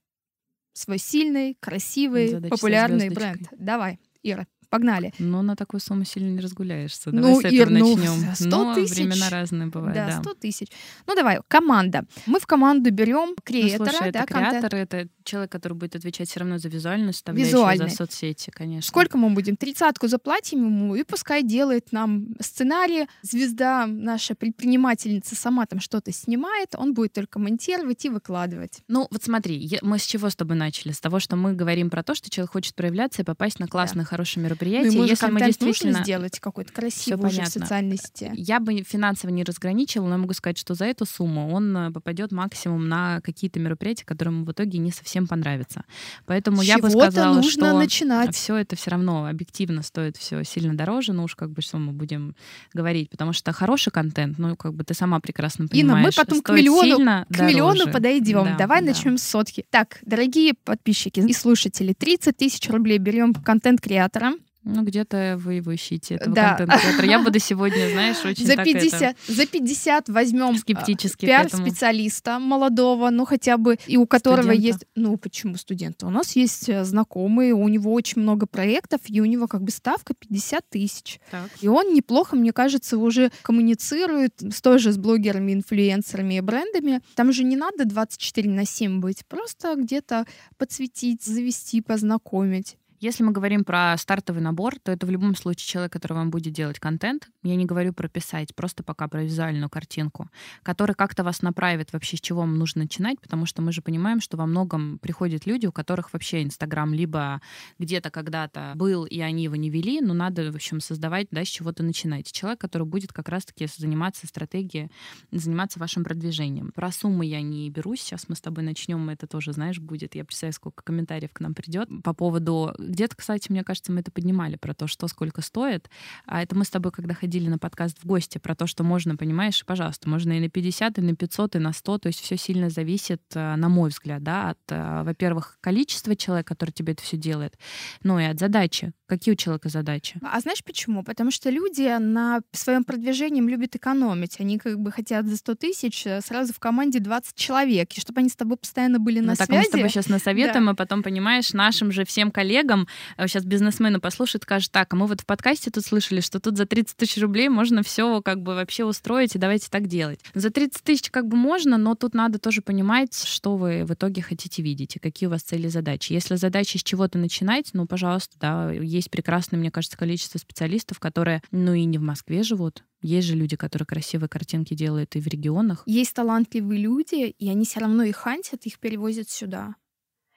свой 0.74 0.98
сильный, 0.98 1.56
красивый, 1.60 2.28
Задача 2.28 2.56
популярный 2.56 3.10
бренд. 3.10 3.48
Давай, 3.58 4.00
Ира. 4.24 4.48
Погнали. 4.72 5.14
Ну, 5.20 5.42
на 5.44 5.56
такую 5.56 5.80
сумму 5.82 6.06
сильно 6.06 6.30
не 6.32 6.40
разгуляешься. 6.40 7.12
Ну, 7.12 7.22
Давай 7.22 7.36
с 7.36 7.46
этого 7.54 7.70
ну, 7.70 7.96
начнем. 7.98 8.36
100 8.36 8.48
Но 8.50 8.74
тысяч. 8.74 8.96
времена 8.96 9.30
разные 9.30 9.68
бывают, 9.68 9.94
Да, 9.94 10.08
да. 10.08 10.22
100 10.24 10.34
тысяч. 10.36 10.68
Ну, 11.06 11.16
давай, 11.16 11.40
команда. 11.48 12.06
Мы 12.26 12.40
в 12.40 12.48
команду 12.48 12.90
берем 12.92 13.30
Ну, 13.30 13.36
креатора, 13.44 13.90
слушай, 13.92 14.12
да, 14.12 14.20
это 14.22 14.34
контент. 14.34 14.50
креатор, 14.72 14.76
это 14.80 15.08
человек, 15.24 15.52
который 15.52 15.74
будет 15.74 15.96
отвечать 15.96 16.30
все 16.30 16.40
равно 16.40 16.58
за 16.58 16.70
визуальную 16.70 17.14
составляющую, 17.14 17.58
Визуальный. 17.58 17.90
за 17.90 17.96
соцсети, 17.96 18.50
конечно. 18.50 18.88
Сколько 18.88 19.18
мы 19.18 19.30
будем? 19.30 19.56
Тридцатку 19.58 20.08
заплатим 20.08 20.66
ему, 20.66 20.96
и 20.96 21.04
пускай 21.04 21.44
делает 21.44 21.92
нам 21.92 22.28
сценарий. 22.40 23.08
Звезда, 23.22 23.86
наша 23.86 24.34
предпринимательница, 24.36 25.36
сама 25.36 25.66
там 25.66 25.80
что-то 25.80 26.12
снимает, 26.12 26.74
он 26.76 26.94
будет 26.94 27.14
только 27.14 27.40
монтировать 27.40 28.06
и 28.06 28.10
выкладывать. 28.10 28.80
Ну, 28.88 29.08
вот 29.12 29.22
смотри, 29.24 29.58
я- 29.58 29.80
мы 29.82 30.00
с 30.00 30.06
чего 30.06 30.30
с 30.30 30.36
тобой 30.36 30.56
начали? 30.56 30.92
С 30.92 31.00
того, 31.00 31.20
что 31.20 31.36
мы 31.36 31.54
говорим 31.54 31.90
про 31.90 32.04
то, 32.04 32.16
что 32.16 32.30
человек 32.30 32.52
хочет 32.54 32.76
проявляться 32.76 33.22
и 33.22 33.26
попасть 33.26 33.60
на 33.60 33.68
классное, 33.68 34.06
хорошее 34.06 34.44
Ну, 34.44 34.50
мероприятие. 34.62 34.92
же 34.92 35.08
Если 35.10 35.28
мы 35.28 35.40
действительно... 35.42 36.04
сделать 36.04 36.40
какой-то 36.40 36.72
красивый 36.72 37.30
уже 37.30 37.42
в 37.44 37.48
социальной 37.48 37.98
сети. 37.98 38.32
Я 38.34 38.60
бы 38.60 38.82
финансово 38.84 39.32
не 39.32 39.44
разграничивала, 39.44 40.08
но 40.08 40.16
я 40.16 40.18
могу 40.20 40.34
сказать, 40.34 40.58
что 40.58 40.74
за 40.74 40.86
эту 40.86 41.06
сумму 41.06 41.52
он 41.52 41.76
э, 41.76 41.92
попадет 41.92 42.32
максимум 42.32 42.88
на 42.88 43.22
какие-то 43.22 43.60
мероприятия, 43.60 44.06
которые 44.06 44.34
ему 44.36 44.46
в 44.46 44.52
итоге 44.52 44.80
не 44.80 44.92
совсем 44.92 45.28
понравятся. 45.28 45.84
Поэтому 46.26 46.62
я 46.62 46.78
бы 46.78 46.90
Чего-то 46.90 47.12
сказала, 47.12 47.36
нужно 47.36 47.52
что 47.68 47.78
начинать. 47.78 48.36
все 48.36 48.56
это 48.56 48.76
все 48.76 48.92
равно 48.92 49.26
объективно 49.28 49.82
стоит 49.84 50.18
все 50.18 50.44
сильно 50.44 50.76
дороже, 50.76 51.14
ну 51.14 51.24
уж 51.24 51.36
как 51.36 51.52
бы 51.52 51.62
что 51.62 51.78
мы 51.78 51.92
будем 51.92 52.36
говорить, 52.74 53.10
потому 53.10 53.34
что 53.34 53.52
хороший 53.52 53.92
контент, 53.92 54.38
ну 54.38 54.56
как 54.56 54.74
бы 54.74 54.84
ты 54.84 54.94
сама 54.94 55.20
прекрасно 55.20 55.64
Инна, 55.72 55.94
понимаешь, 55.94 56.18
мы 56.18 56.24
потом 56.24 56.42
к 56.42 56.50
миллиону- 56.52 56.82
сильно 56.98 57.26
К 57.30 57.40
миллиону 57.42 57.74
дороже. 57.80 57.92
подойдем. 57.92 58.44
Да, 58.46 58.56
Давай 58.58 58.82
да. 58.82 58.88
начнем 58.88 59.18
с 59.18 59.24
сотки. 59.24 59.66
Так, 59.70 60.00
дорогие 60.04 60.54
подписчики 60.54 61.20
и 61.20 61.34
слушатели, 61.34 61.94
30 61.94 62.38
тысяч 62.38 62.70
рублей 62.70 62.98
берем 62.98 63.34
контент-креатора. 63.34 64.34
Ну 64.64 64.84
где-то 64.84 65.38
вы 65.40 65.56
его 65.56 65.74
ищите, 65.74 66.16
этого 66.16 66.36
Да. 66.36 66.56
контент-креатора. 66.56 67.08
Я 67.08 67.20
буду 67.24 67.40
сегодня, 67.40 67.90
знаешь, 67.92 68.18
очень 68.26 68.46
За 68.46 68.56
так 68.56 68.68
это, 68.68 68.80
50, 68.80 69.18
за 69.28 69.46
50 69.48 70.10
возьмем 70.10 70.56
скептически 70.58 71.26
к 71.26 71.30
этому. 71.30 71.64
пиар-специалиста 71.66 72.38
молодого, 72.38 73.10
ну 73.10 73.26
хотя 73.26 73.58
бы, 73.58 73.78
и 73.88 73.98
у 73.98 74.06
которого 74.06 74.44
Студента. 74.54 74.68
есть... 74.68 74.86
Ну, 74.96 75.18
почему 75.18 75.56
студента? 75.58 76.06
У 76.06 76.12
нас 76.12 76.36
есть 76.36 76.70
э, 76.70 76.84
знакомые, 76.84 77.54
у 77.54 77.68
него 77.68 77.92
очень 77.92 78.22
много 78.22 78.46
проектов, 78.46 79.02
и 79.08 79.20
у 79.20 79.26
него 79.26 79.48
как 79.48 79.64
бы 79.64 79.72
ставка 79.72 80.14
50 80.14 80.70
тысяч. 80.70 81.20
Так. 81.32 81.50
И 81.62 81.68
он 81.68 81.94
неплохо, 81.94 82.36
мне 82.36 82.54
кажется, 82.54 82.98
уже 82.98 83.32
коммуницирует 83.42 84.34
с 84.42 84.62
тоже 84.62 84.92
с 84.92 84.98
блогерами, 84.98 85.54
инфлюенсерами 85.54 86.36
и 86.36 86.42
брендами. 86.42 87.02
Там 87.16 87.34
же 87.34 87.44
не 87.44 87.56
надо 87.56 87.86
24 87.86 88.50
на 88.50 88.66
7 88.66 89.00
быть, 89.00 89.26
просто 89.26 89.74
где-то 89.76 90.26
подсветить, 90.58 91.24
завести, 91.24 91.82
познакомить. 91.82 92.78
Если 93.02 93.24
мы 93.24 93.32
говорим 93.32 93.64
про 93.64 93.98
стартовый 93.98 94.44
набор, 94.44 94.76
то 94.78 94.92
это 94.92 95.08
в 95.08 95.10
любом 95.10 95.36
случае 95.36 95.68
человек, 95.68 95.92
который 95.92 96.14
вам 96.14 96.30
будет 96.30 96.54
делать 96.54 96.78
контент. 96.78 97.30
Я 97.42 97.56
не 97.56 97.66
говорю 97.66 97.94
про 97.94 98.08
писать, 98.08 98.54
просто 98.54 98.84
пока 98.84 99.08
про 99.08 99.24
визуальную 99.24 99.72
картинку, 99.72 100.30
который 100.62 100.94
как-то 100.94 101.24
вас 101.24 101.42
направит 101.42 101.94
вообще, 101.94 102.18
с 102.18 102.22
чего 102.22 102.42
вам 102.42 102.60
нужно 102.60 102.84
начинать, 102.84 103.20
потому 103.20 103.48
что 103.48 103.64
мы 103.64 103.72
же 103.72 103.82
понимаем, 103.82 104.22
что 104.22 104.38
во 104.38 104.46
многом 104.46 105.00
приходят 105.00 105.48
люди, 105.48 105.66
у 105.66 105.72
которых 105.72 106.14
вообще 106.14 106.44
Инстаграм 106.44 106.94
либо 106.94 107.42
где-то 107.80 108.12
когда-то 108.12 108.74
был, 108.76 109.06
и 109.06 109.20
они 109.20 109.46
его 109.46 109.56
не 109.56 109.72
вели, 109.72 110.00
но 110.00 110.14
надо, 110.14 110.52
в 110.52 110.56
общем, 110.56 110.80
создавать, 110.80 111.26
да, 111.32 111.44
с 111.44 111.48
чего-то 111.48 111.82
начинать. 111.82 112.32
Человек, 112.32 112.62
который 112.62 112.86
будет 112.86 113.14
как 113.14 113.30
раз-таки 113.30 113.66
заниматься 113.66 114.28
стратегией, 114.28 114.92
заниматься 115.32 115.80
вашим 115.80 116.04
продвижением. 116.04 116.72
Про 116.76 116.92
суммы 116.92 117.26
я 117.26 117.42
не 117.42 117.68
берусь, 117.72 118.02
сейчас 118.02 118.30
мы 118.30 118.36
с 118.36 118.42
тобой 118.42 118.64
начнем, 118.64 119.10
это 119.10 119.26
тоже, 119.26 119.54
знаешь, 119.54 119.80
будет. 119.80 120.14
Я 120.14 120.24
представляю, 120.24 120.54
сколько 120.54 120.84
комментариев 120.84 121.34
к 121.34 121.40
нам 121.40 121.56
придет 121.56 121.90
по 122.04 122.14
поводу 122.14 122.72
где-то, 122.92 123.16
кстати, 123.16 123.52
мне 123.52 123.64
кажется, 123.64 123.92
мы 123.92 124.02
это 124.02 124.12
поднимали 124.12 124.56
про 124.56 124.74
то, 124.74 124.88
что 124.88 125.08
сколько 125.08 125.42
стоит. 125.42 125.90
А 126.26 126.42
это 126.42 126.56
мы 126.56 126.66
с 126.66 126.70
тобой, 126.70 126.92
когда 126.92 127.14
ходили 127.14 127.50
на 127.50 127.58
подкаст 127.58 127.98
в 128.02 128.06
гости, 128.06 128.38
про 128.38 128.56
то, 128.56 128.68
что 128.68 128.84
можно, 128.84 129.16
понимаешь, 129.16 129.66
пожалуйста, 129.66 130.10
можно 130.10 130.34
и 130.34 130.40
на 130.40 130.50
50, 130.50 131.00
и 131.00 131.02
на 131.02 131.16
500, 131.16 131.56
и 131.56 131.60
на 131.60 131.74
100. 131.74 131.98
То 132.00 132.08
есть 132.08 132.20
все 132.20 132.38
сильно 132.38 132.70
зависит, 132.70 133.22
э, 133.34 133.56
на 133.56 133.70
мой 133.70 133.90
взгляд, 133.90 134.24
да, 134.24 134.52
от, 134.52 134.60
э, 134.70 135.04
во-первых, 135.04 135.58
количества 135.62 136.16
человека, 136.16 136.50
который 136.56 136.72
тебе 136.72 136.94
это 136.94 137.04
все 137.04 137.18
делает, 137.18 137.58
ну 138.04 138.20
и 138.20 138.24
от 138.24 138.40
задачи. 138.40 138.94
Какие 139.08 139.34
у 139.34 139.36
человека 139.36 139.70
задачи? 139.70 140.20
А 140.22 140.40
знаешь 140.40 140.64
почему? 140.64 141.04
Потому 141.04 141.32
что 141.32 141.50
люди 141.50 141.98
на 142.00 142.42
своем 142.54 142.84
продвижении 142.84 143.42
любят 143.42 143.76
экономить. 143.76 144.40
Они 144.40 144.58
как 144.58 144.80
бы 144.80 144.92
хотят 144.92 145.26
за 145.26 145.36
100 145.36 145.56
тысяч 145.56 146.08
э, 146.08 146.22
сразу 146.22 146.54
в 146.54 146.60
команде 146.60 147.00
20 147.00 147.36
человек, 147.36 147.92
и 147.92 148.00
чтобы 148.00 148.22
они 148.22 148.30
с 148.30 148.36
тобой 148.36 148.58
постоянно 148.58 149.00
были 149.00 149.20
на 149.20 149.32
ну, 149.32 149.36
так 149.36 149.48
связи. 149.48 149.60
мы 149.60 149.66
с 149.66 149.70
тобой 149.70 149.90
сейчас 149.90 150.08
насоветуем, 150.08 150.70
и 150.70 150.76
потом, 150.76 151.04
понимаешь, 151.04 151.54
нашим 151.54 151.92
же 151.92 152.06
всем 152.06 152.32
коллегам, 152.32 152.81
сейчас 153.18 153.44
бизнесмены 153.44 154.00
послушают, 154.00 154.44
скажут, 154.44 154.72
так, 154.72 154.94
а 154.94 154.96
мы 154.96 155.08
вот 155.08 155.22
в 155.22 155.26
подкасте 155.26 155.72
тут 155.72 155.86
слышали, 155.86 156.22
что 156.22 156.40
тут 156.40 156.58
за 156.58 156.66
30 156.66 156.96
тысяч 156.98 157.22
рублей 157.22 157.50
можно 157.50 157.84
все 157.84 158.22
как 158.22 158.42
бы 158.42 158.56
вообще 158.56 158.86
устроить, 158.86 159.36
и 159.36 159.40
давайте 159.40 159.70
так 159.70 159.88
делать. 159.88 160.20
За 160.34 160.50
30 160.50 160.84
тысяч 160.84 161.10
как 161.12 161.28
бы 161.28 161.38
можно, 161.38 161.78
но 161.78 161.96
тут 161.96 162.14
надо 162.14 162.40
тоже 162.40 162.62
понимать, 162.62 163.14
что 163.24 163.58
вы 163.58 163.86
в 163.86 163.94
итоге 163.94 164.22
хотите 164.22 164.62
видеть, 164.62 164.96
и 164.96 165.00
какие 165.00 165.28
у 165.28 165.30
вас 165.32 165.42
цели 165.42 165.68
и 165.68 165.70
задачи. 165.70 166.14
Если 166.14 166.36
задача 166.36 166.78
с 166.78 166.84
чего-то 166.84 167.18
начинать, 167.18 167.70
ну, 167.74 167.86
пожалуйста, 167.86 168.38
да, 168.40 168.72
есть 168.72 169.10
прекрасное, 169.10 169.60
мне 169.60 169.72
кажется, 169.72 169.98
количество 169.98 170.38
специалистов, 170.38 171.00
которые, 171.00 171.42
ну, 171.52 171.74
и 171.74 171.86
не 171.86 171.98
в 171.98 172.02
Москве 172.02 172.44
живут, 172.44 172.84
есть 173.02 173.28
же 173.28 173.36
люди, 173.36 173.56
которые 173.56 173.86
красивые 173.86 174.30
картинки 174.30 174.76
делают 174.76 175.16
и 175.16 175.22
в 175.22 175.28
регионах. 175.28 175.84
Есть 175.86 176.14
талантливые 176.14 176.80
люди, 176.80 177.30
и 177.30 177.50
они 177.50 177.66
все 177.66 177.80
равно 177.80 178.04
их 178.04 178.16
хантят, 178.16 178.66
их 178.66 178.80
перевозят 178.80 179.30
сюда. 179.30 179.76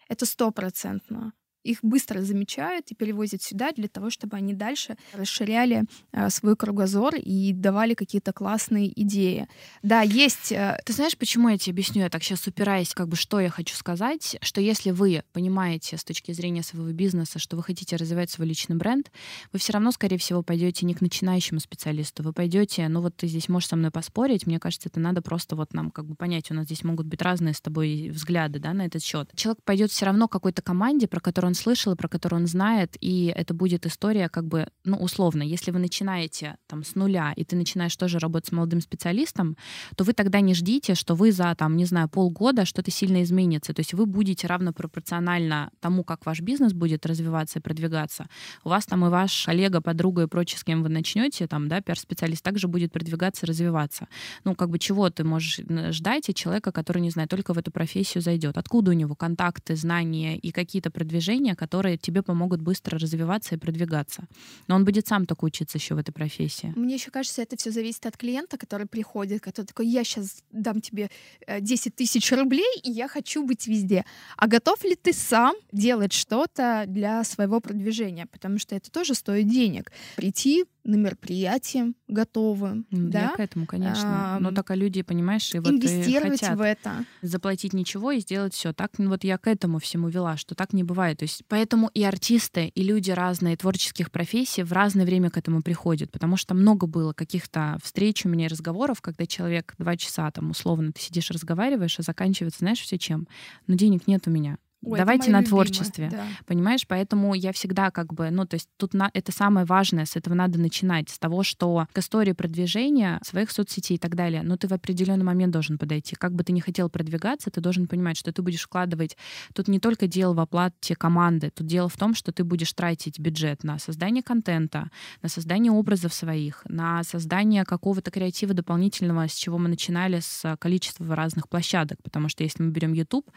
Это 0.09 0.27
стопроцентно. 0.27 1.33
Их 1.65 1.79
быстро 1.83 2.21
замечают 2.21 2.91
и 2.91 2.95
перевозят 2.95 3.43
сюда 3.43 3.73
для 3.73 3.89
того, 3.89 4.11
чтобы 4.11 4.37
они 4.37 4.55
дальше 4.55 4.97
расширяли 5.13 5.85
э, 6.13 6.31
свой 6.31 6.57
кругозор 6.57 7.15
и 7.17 7.53
давали 7.53 7.95
какие-то 7.95 8.33
классные 8.33 8.93
идеи. 9.03 9.49
Да, 9.83 10.03
есть... 10.03 10.53
э, 10.53 10.79
Ты 10.85 10.93
знаешь, 10.93 11.17
почему 11.17 11.49
я 11.49 11.59
тебе 11.59 11.73
объясню? 11.73 12.03
Я 12.03 12.11
так 12.11 12.23
сейчас 12.23 12.47
упираюсь, 12.47 12.95
как 12.95 13.09
бы, 13.09 13.17
что 13.17 13.41
я 13.41 13.49
хочу 13.49 13.75
сказать, 13.75 14.37
что 14.43 14.61
если 14.61 14.91
вы 14.91 15.23
понимаете 15.33 15.97
с 15.97 16.05
точки 16.05 16.33
зрения 16.33 16.63
своего 16.63 16.93
бизнеса, 16.93 17.39
что 17.39 17.57
вы 17.57 17.63
хотите 17.63 17.97
развивать 17.97 18.31
свой 18.31 18.47
личный 18.47 18.77
бренд, 18.77 19.11
вы 19.53 19.59
все 19.59 19.73
равно, 19.73 19.91
скорее 19.91 20.19
всего, 20.19 20.43
пойдете 20.43 20.85
не 20.85 20.95
к 20.95 21.01
начинающему 21.01 21.61
специалисту, 21.61 22.23
вы 22.23 22.33
пойдете, 22.33 22.87
ну 22.89 23.01
вот 23.01 23.17
ты 23.17 23.27
здесь 23.27 23.49
можешь 23.49 23.69
со 23.69 23.77
мной 23.77 23.91
поспорить, 23.91 24.47
мне 24.47 24.61
кажется, 24.61 24.91
это 24.91 25.01
надо 25.01 25.23
просто 25.23 25.57
вот 25.57 25.73
нам 25.73 25.91
как 25.91 26.05
бы 26.05 26.15
понять, 26.15 26.51
у 26.51 26.55
нас 26.55 26.67
здесь 26.67 26.85
могут 26.85 27.07
быть 27.07 27.23
разные 27.23 27.55
с 27.55 27.61
тобой 27.61 28.11
взгляды, 28.11 28.59
да, 28.59 28.75
на 28.75 28.85
этот 28.87 29.03
счет. 29.03 29.31
Человек 29.35 29.63
пойдет 29.65 29.91
все 29.91 30.05
равно 30.07 30.29
к 30.29 30.33
какой-то 30.33 30.61
команде, 30.61 31.09
про 31.09 31.21
которую 31.21 31.54
слышал 31.55 31.93
и 31.93 31.97
про 31.97 32.09
которую 32.09 32.43
он 32.43 32.47
знает, 32.47 32.97
и 33.01 33.33
это 33.35 33.55
будет 33.55 33.87
история 33.87 34.29
как 34.29 34.47
бы, 34.47 34.69
ну, 34.85 34.97
условно, 34.97 35.43
если 35.43 35.71
вы 35.71 35.79
начинаете 35.79 36.57
там 36.67 36.85
с 36.85 36.95
нуля, 36.95 37.33
и 37.37 37.45
ты 37.45 37.57
начинаешь 37.57 37.97
тоже 37.97 38.19
работать 38.19 38.49
с 38.49 38.53
молодым 38.53 38.81
специалистом, 38.81 39.57
то 39.97 40.05
вы 40.05 40.13
тогда 40.13 40.41
не 40.41 40.55
ждите, 40.55 40.95
что 40.95 41.15
вы 41.15 41.33
за, 41.33 41.55
там, 41.55 41.77
не 41.77 41.85
знаю, 41.85 42.09
полгода 42.09 42.65
что-то 42.65 42.91
сильно 42.91 43.23
изменится. 43.23 43.75
То 43.75 43.81
есть 43.81 43.95
вы 43.95 44.07
будете 44.07 44.47
равно 44.47 44.73
пропорционально 44.73 45.71
тому, 45.81 46.05
как 46.05 46.27
ваш 46.27 46.41
бизнес 46.41 46.73
будет 46.73 47.07
развиваться 47.07 47.59
и 47.59 47.63
продвигаться. 47.63 48.27
У 48.65 48.69
вас 48.69 48.87
там 48.87 49.05
и 49.05 49.09
ваш 49.09 49.45
коллега, 49.45 49.81
подруга 49.81 50.23
и 50.23 50.27
прочее, 50.27 50.59
с 50.59 50.65
кем 50.65 50.83
вы 50.83 50.89
начнете, 50.89 51.47
там, 51.47 51.69
да, 51.69 51.81
пиар-специалист 51.81 52.43
также 52.43 52.69
будет 52.69 52.93
продвигаться 52.93 53.47
развиваться. 53.47 54.09
Ну, 54.45 54.55
как 54.55 54.71
бы 54.71 54.79
чего 54.79 55.11
ты 55.11 55.25
можешь 55.25 55.61
ждать 55.91 56.29
от 56.29 56.37
человека, 56.37 56.73
который, 56.73 57.03
не 57.03 57.11
знаю, 57.11 57.29
только 57.29 57.53
в 57.53 57.59
эту 57.59 57.71
профессию 57.71 58.23
зайдет? 58.23 58.57
Откуда 58.57 58.93
у 58.93 58.95
него 58.95 59.15
контакты, 59.15 59.77
знания 59.77 60.39
и 60.39 60.51
какие-то 60.51 60.91
продвижения, 60.91 61.44
которые 61.53 61.99
тебе 61.99 62.23
помогут 62.23 62.63
быстро 62.63 62.99
развиваться 62.99 63.55
и 63.55 63.59
продвигаться? 63.59 64.25
Но 64.69 64.77
он 64.77 64.85
будет 64.85 65.07
сам 65.07 65.27
только 65.27 65.45
учиться 65.45 65.79
еще 65.79 65.95
в 65.95 65.99
этой 65.99 66.13
профессии. 66.13 66.73
Мне 66.77 66.95
еще 66.95 67.11
кажется, 67.11 67.43
это 67.43 67.57
все 67.57 67.71
зависит 67.71 68.07
от 68.07 68.17
клиента, 68.17 68.57
который 68.57 68.87
приходит, 68.87 69.43
который 69.43 69.67
такой, 69.67 69.87
я 69.87 70.05
сейчас 70.05 70.43
дам 70.51 70.81
тебе 70.81 71.11
э, 71.47 71.61
10 71.61 71.95
тысяч 71.95 72.33
рублей, 72.33 72.81
и 72.83 72.91
я 72.91 73.09
хочу 73.09 73.45
быть 73.45 73.67
везде. 73.67 74.05
А 74.37 74.47
готов 74.47 74.83
ли 74.85 74.97
ты 74.97 75.13
сам 75.13 75.55
делать 75.73 76.13
что-то 76.13 76.85
для 76.87 77.25
своего 77.25 77.61
продвижения? 77.61 78.27
Потому 78.27 78.59
что 78.59 78.75
это 78.75 78.91
тоже 78.91 79.15
стоит 79.15 79.49
денег. 79.49 79.93
Прийти 80.17 80.65
на 80.85 80.97
мероприятие 80.97 81.95
готовым, 82.09 82.87
М, 82.93 83.11
да? 83.11 83.23
Я 83.23 83.29
к 83.31 83.41
этому, 83.41 83.67
конечно. 83.67 84.39
Но 84.41 84.49
Ам, 84.49 84.55
так 84.55 84.71
а 84.71 84.75
люди, 84.75 85.03
понимаешь, 85.03 85.55
и 85.55 85.59
вот 85.59 85.69
Инвестировать 85.71 86.41
хотят 86.41 86.59
в 86.59 86.61
это. 86.61 87.05
заплатить 87.23 87.73
ничего 87.73 88.13
и 88.13 88.21
сделать 88.21 88.55
все. 88.55 88.73
Так 88.73 88.99
ну, 88.99 89.09
вот 89.09 89.25
я 89.25 89.39
к 89.39 89.47
этому 89.47 89.79
всему 89.79 90.09
вела, 90.09 90.37
что 90.37 90.55
так 90.55 90.73
не 90.73 90.85
бывает. 90.85 91.19
То 91.19 91.25
есть 91.25 91.43
поэтому 91.49 91.89
и 91.95 92.03
артисты, 92.05 92.67
и 92.67 92.83
люди 92.83 93.11
разные 93.11 93.57
творческих 93.57 94.11
профессий 94.11 94.63
в 94.63 94.73
разное 94.73 95.07
время 95.07 95.31
к 95.31 95.39
этому 95.39 95.63
приходят, 95.63 96.11
потому 96.13 96.37
что 96.37 96.55
много 96.55 96.87
было 96.87 97.13
каких-то 97.13 97.79
встреч 97.83 98.27
у 98.27 98.29
меня 98.29 98.49
разговоров, 98.49 99.01
когда 99.01 99.27
человек 99.27 99.75
два 99.79 99.97
часа 99.97 100.31
там 100.31 100.51
условно 100.51 100.93
ты 100.93 101.01
сидишь 101.01 101.31
разговариваешь, 101.31 101.99
а 101.99 102.03
заканчивается, 102.03 102.59
знаешь, 102.61 102.81
все 102.81 102.99
чем? 102.99 103.27
Но 103.67 103.75
денег 103.75 104.07
нет 104.07 104.27
у 104.27 104.31
меня. 104.31 104.59
Ой, 104.85 104.99
Давайте 104.99 105.31
на 105.31 105.41
любимое, 105.41 105.49
творчестве. 105.49 106.09
Да. 106.11 106.25
Понимаешь, 106.47 106.87
поэтому 106.87 107.35
я 107.35 107.53
всегда 107.53 107.91
как 107.91 108.13
бы, 108.13 108.31
ну, 108.31 108.47
то 108.47 108.55
есть 108.55 108.69
тут 108.77 108.95
на, 108.95 109.11
это 109.15 109.33
самое 109.33 109.67
важное, 109.67 110.05
с 110.05 110.17
этого 110.17 110.35
надо 110.35 110.59
начинать, 110.59 111.11
с 111.11 111.19
того, 111.19 111.43
что 111.43 111.87
к 111.93 111.99
истории 111.99 112.33
продвижения 112.33 113.21
своих 113.25 113.51
соцсетей 113.51 113.97
и 113.97 113.99
так 113.99 114.15
далее, 114.15 114.43
но 114.43 114.57
ты 114.57 114.69
в 114.69 114.73
определенный 114.73 115.25
момент 115.25 115.53
должен 115.53 115.79
подойти. 115.79 116.17
Как 116.17 116.35
бы 116.35 116.45
ты 116.45 116.53
ни 116.53 116.61
хотел 116.61 116.89
продвигаться, 116.89 117.51
ты 117.51 117.61
должен 117.61 117.87
понимать, 117.87 118.17
что 118.17 118.33
ты 118.33 118.43
будешь 118.43 118.63
вкладывать. 118.63 119.17
Тут 119.55 119.69
не 119.69 119.81
только 119.81 120.07
дело 120.07 120.35
в 120.35 120.41
оплате 120.41 120.95
команды, 120.95 121.51
тут 121.51 121.67
дело 121.67 121.89
в 121.89 121.97
том, 121.97 122.15
что 122.15 122.33
ты 122.33 122.45
будешь 122.45 122.73
тратить 122.73 123.19
бюджет 123.19 123.65
на 123.65 123.79
создание 123.79 124.23
контента, 124.23 124.91
на 125.23 125.29
создание 125.29 125.73
образов 125.73 126.13
своих, 126.13 126.63
на 126.69 127.03
создание 127.05 127.65
какого-то 127.65 128.11
креатива 128.11 128.55
дополнительного, 128.55 129.29
с 129.29 129.35
чего 129.35 129.59
мы 129.59 129.69
начинали 129.69 130.21
с 130.21 130.57
количества 130.59 131.15
разных 131.15 131.49
площадок. 131.49 131.99
Потому 132.03 132.29
что 132.29 132.43
если 132.45 132.63
мы 132.63 132.71
берем 132.71 132.93
YouTube, 132.93 133.31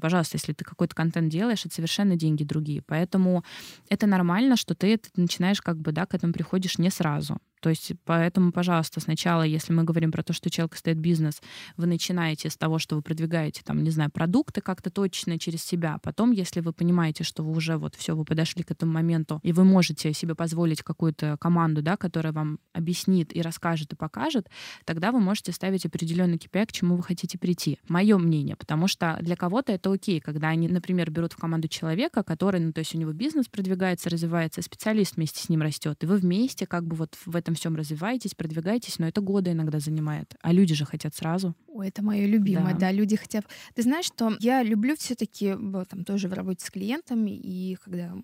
пожалуйста, 0.00 0.36
если 0.36 0.52
ты 0.52 0.64
какой-то 0.64 0.91
контент 0.94 1.28
делаешь, 1.30 1.64
это 1.64 1.74
совершенно 1.74 2.16
деньги 2.16 2.44
другие. 2.44 2.82
Поэтому 2.82 3.44
это 3.88 4.06
нормально, 4.06 4.56
что 4.56 4.74
ты 4.74 5.00
начинаешь 5.16 5.60
как 5.60 5.78
бы, 5.78 5.92
да, 5.92 6.06
к 6.06 6.14
этому 6.14 6.32
приходишь 6.32 6.78
не 6.78 6.90
сразу. 6.90 7.38
То 7.62 7.70
есть 7.70 7.92
поэтому, 8.04 8.50
пожалуйста, 8.50 8.98
сначала, 9.00 9.42
если 9.44 9.72
мы 9.72 9.84
говорим 9.84 10.10
про 10.10 10.24
то, 10.24 10.32
что 10.32 10.50
человек 10.50 10.74
стоит 10.74 10.98
бизнес, 10.98 11.40
вы 11.76 11.86
начинаете 11.86 12.50
с 12.50 12.56
того, 12.56 12.80
что 12.80 12.96
вы 12.96 13.02
продвигаете, 13.02 13.62
там, 13.64 13.84
не 13.84 13.90
знаю, 13.90 14.10
продукты 14.10 14.60
как-то 14.60 14.90
точно 14.90 15.38
через 15.38 15.62
себя. 15.62 15.98
Потом, 16.02 16.32
если 16.32 16.60
вы 16.60 16.72
понимаете, 16.72 17.22
что 17.22 17.44
вы 17.44 17.52
уже 17.52 17.76
вот 17.76 17.94
все, 17.94 18.16
вы 18.16 18.24
подошли 18.24 18.64
к 18.64 18.72
этому 18.72 18.92
моменту, 18.92 19.38
и 19.44 19.52
вы 19.52 19.62
можете 19.62 20.12
себе 20.12 20.34
позволить 20.34 20.82
какую-то 20.82 21.36
команду, 21.38 21.82
да, 21.82 21.96
которая 21.96 22.32
вам 22.32 22.58
объяснит 22.72 23.34
и 23.34 23.40
расскажет 23.40 23.92
и 23.92 23.96
покажет, 23.96 24.48
тогда 24.84 25.12
вы 25.12 25.20
можете 25.20 25.52
ставить 25.52 25.86
определенный 25.86 26.38
KPI, 26.38 26.66
к 26.66 26.72
чему 26.72 26.96
вы 26.96 27.04
хотите 27.04 27.38
прийти. 27.38 27.78
Мое 27.88 28.18
мнение, 28.18 28.56
потому 28.56 28.88
что 28.88 29.16
для 29.20 29.36
кого-то 29.36 29.70
это 29.70 29.92
окей, 29.92 30.18
когда 30.18 30.48
они, 30.48 30.66
например, 30.66 31.12
берут 31.12 31.34
в 31.34 31.36
команду 31.36 31.68
человека, 31.68 32.24
который, 32.24 32.58
ну, 32.58 32.72
то 32.72 32.80
есть 32.80 32.92
у 32.96 32.98
него 32.98 33.12
бизнес 33.12 33.46
продвигается, 33.46 34.10
развивается, 34.10 34.62
специалист 34.62 35.14
вместе 35.14 35.40
с 35.40 35.48
ним 35.48 35.62
растет, 35.62 36.02
и 36.02 36.06
вы 36.06 36.16
вместе 36.16 36.66
как 36.66 36.84
бы 36.84 36.96
вот 36.96 37.16
в 37.24 37.36
этом 37.36 37.51
этом 37.52 37.54
всем 37.54 37.76
развиваетесь, 37.76 38.34
продвигаетесь, 38.34 38.98
но 38.98 39.06
это 39.06 39.20
годы 39.20 39.52
иногда 39.52 39.78
занимает. 39.78 40.34
А 40.42 40.52
люди 40.52 40.74
же 40.74 40.84
хотят 40.84 41.14
сразу. 41.14 41.54
Ой, 41.68 41.88
это 41.88 42.02
мое 42.02 42.26
любимое, 42.26 42.74
да. 42.74 42.80
да, 42.80 42.92
люди 42.92 43.16
хотят. 43.16 43.44
Ты 43.74 43.82
знаешь, 43.82 44.06
что 44.06 44.36
я 44.40 44.62
люблю 44.62 44.94
все-таки 44.96 45.54
там 45.88 46.04
тоже 46.04 46.28
в 46.28 46.32
работе 46.32 46.64
с 46.64 46.70
клиентами 46.70 47.30
и 47.30 47.76
когда 47.84 48.14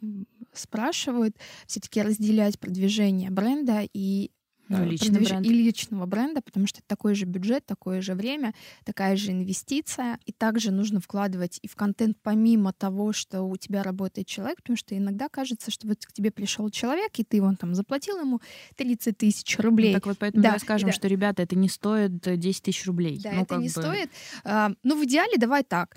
спрашивают, 0.53 1.37
все-таки 1.67 2.03
разделять 2.03 2.59
продвижение 2.59 3.31
бренда 3.31 3.83
и 3.93 4.31
ну, 4.69 4.85
личный 4.85 5.21
бренд. 5.21 5.47
и 5.47 5.51
личного 5.51 6.07
бренда, 6.07 6.43
потому 6.43 6.67
что 6.67 6.81
это 6.81 6.89
такой 6.89 7.15
же 7.15 7.25
бюджет, 7.25 7.65
такое 7.67 8.01
же 8.01 8.15
время, 8.15 8.55
такая 8.85 9.17
же 9.17 9.33
инвестиция. 9.33 10.19
И 10.27 10.33
также 10.33 10.71
нужно 10.71 11.01
вкладывать 11.01 11.59
и 11.63 11.69
в 11.69 11.75
контент 11.75 12.19
помимо 12.23 12.73
того, 12.73 13.13
что 13.13 13.43
у 13.43 13.57
тебя 13.57 13.83
работает 13.83 14.27
человек, 14.27 14.59
потому 14.59 14.77
что 14.77 14.97
иногда 14.97 15.29
кажется, 15.29 15.71
что 15.71 15.87
вот 15.87 16.05
к 16.05 16.13
тебе 16.13 16.31
пришел 16.31 16.69
человек, 16.71 17.19
и 17.19 17.25
ты 17.25 17.41
вон 17.41 17.57
там 17.57 17.75
заплатил 17.75 18.21
ему 18.21 18.41
30 18.77 19.17
тысяч 19.17 19.59
рублей. 19.59 19.93
Ну, 19.93 19.99
так 19.99 20.07
вот 20.07 20.19
поэтому 20.19 20.43
да, 20.43 20.51
давай 20.51 20.61
скажем, 20.61 20.91
да. 20.91 20.93
что, 20.93 21.09
ребята, 21.09 21.43
это 21.43 21.57
не 21.57 21.69
стоит 21.69 22.21
10 22.21 22.63
тысяч 22.63 22.87
рублей. 22.87 23.21
Да, 23.23 23.33
ну, 23.33 23.43
это 23.43 23.57
не 23.57 23.69
бы... 23.69 23.71
стоит. 23.71 24.11
А, 24.45 24.71
ну, 24.83 25.01
в 25.01 25.05
идеале 25.05 25.39
давай 25.39 25.65
так. 25.65 25.97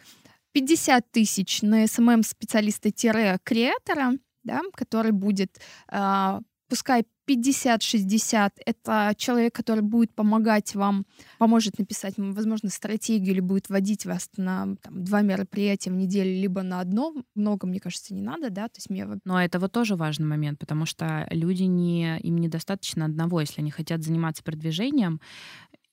50 0.53 1.11
тысяч 1.11 1.61
на 1.61 1.83
SMM-специалиста-креатора, 1.85 4.17
да, 4.43 4.61
который 4.73 5.11
будет 5.11 5.59
а, 5.87 6.41
пускай 6.71 7.03
50-60— 7.27 8.51
это 8.65 9.13
человек, 9.17 9.53
который 9.53 9.81
будет 9.81 10.15
помогать 10.15 10.73
вам, 10.73 11.05
поможет 11.37 11.77
написать, 11.77 12.13
возможно, 12.17 12.69
стратегию 12.69 13.33
или 13.33 13.41
будет 13.41 13.69
водить 13.69 14.05
вас 14.05 14.29
на 14.37 14.77
там, 14.81 15.03
два 15.03 15.21
мероприятия 15.21 15.91
в 15.91 15.95
неделю, 15.95 16.31
либо 16.31 16.61
на 16.61 16.79
одно. 16.79 17.13
Много, 17.35 17.67
мне 17.67 17.81
кажется, 17.81 18.13
не 18.13 18.21
надо, 18.21 18.49
да? 18.49 18.69
То 18.69 18.77
есть 18.77 18.89
мне... 18.89 19.05
Но 19.25 19.43
это 19.43 19.59
вот 19.59 19.73
тоже 19.73 19.97
важный 19.97 20.25
момент, 20.25 20.59
потому 20.59 20.85
что 20.85 21.27
люди 21.29 21.63
не, 21.63 22.17
им 22.19 22.37
недостаточно 22.37 23.03
одного. 23.03 23.41
Если 23.41 23.59
они 23.59 23.71
хотят 23.71 24.01
заниматься 24.01 24.41
продвижением, 24.41 25.19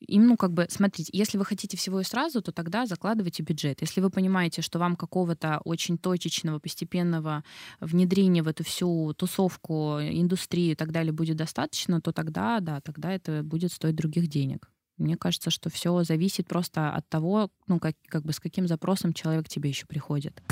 им, 0.00 0.26
ну, 0.26 0.36
как 0.36 0.52
бы, 0.52 0.66
смотрите, 0.70 1.10
если 1.12 1.38
вы 1.38 1.44
хотите 1.44 1.76
всего 1.76 2.00
и 2.00 2.04
сразу, 2.04 2.42
то 2.42 2.52
тогда 2.52 2.86
закладывайте 2.86 3.42
бюджет. 3.42 3.80
Если 3.80 4.00
вы 4.00 4.10
понимаете, 4.10 4.62
что 4.62 4.78
вам 4.78 4.96
какого-то 4.96 5.60
очень 5.64 5.98
точечного, 5.98 6.58
постепенного 6.58 7.44
внедрения 7.80 8.42
в 8.42 8.48
эту 8.48 8.64
всю 8.64 9.14
тусовку, 9.14 9.98
индустрию 10.00 10.72
и 10.72 10.76
так 10.76 10.92
далее 10.92 11.12
будет 11.12 11.36
достаточно, 11.36 12.00
то 12.00 12.12
тогда, 12.12 12.60
да, 12.60 12.80
тогда 12.80 13.12
это 13.12 13.42
будет 13.42 13.72
стоить 13.72 13.96
других 13.96 14.28
денег. 14.28 14.70
Мне 14.96 15.16
кажется, 15.16 15.50
что 15.50 15.70
все 15.70 16.02
зависит 16.02 16.48
просто 16.48 16.90
от 16.90 17.08
того, 17.08 17.50
ну, 17.68 17.78
как, 17.78 17.94
как 18.08 18.24
бы 18.24 18.32
с 18.32 18.40
каким 18.40 18.66
запросом 18.66 19.12
человек 19.12 19.46
к 19.46 19.48
тебе 19.48 19.68
еще 19.68 19.86
приходит 19.86 20.42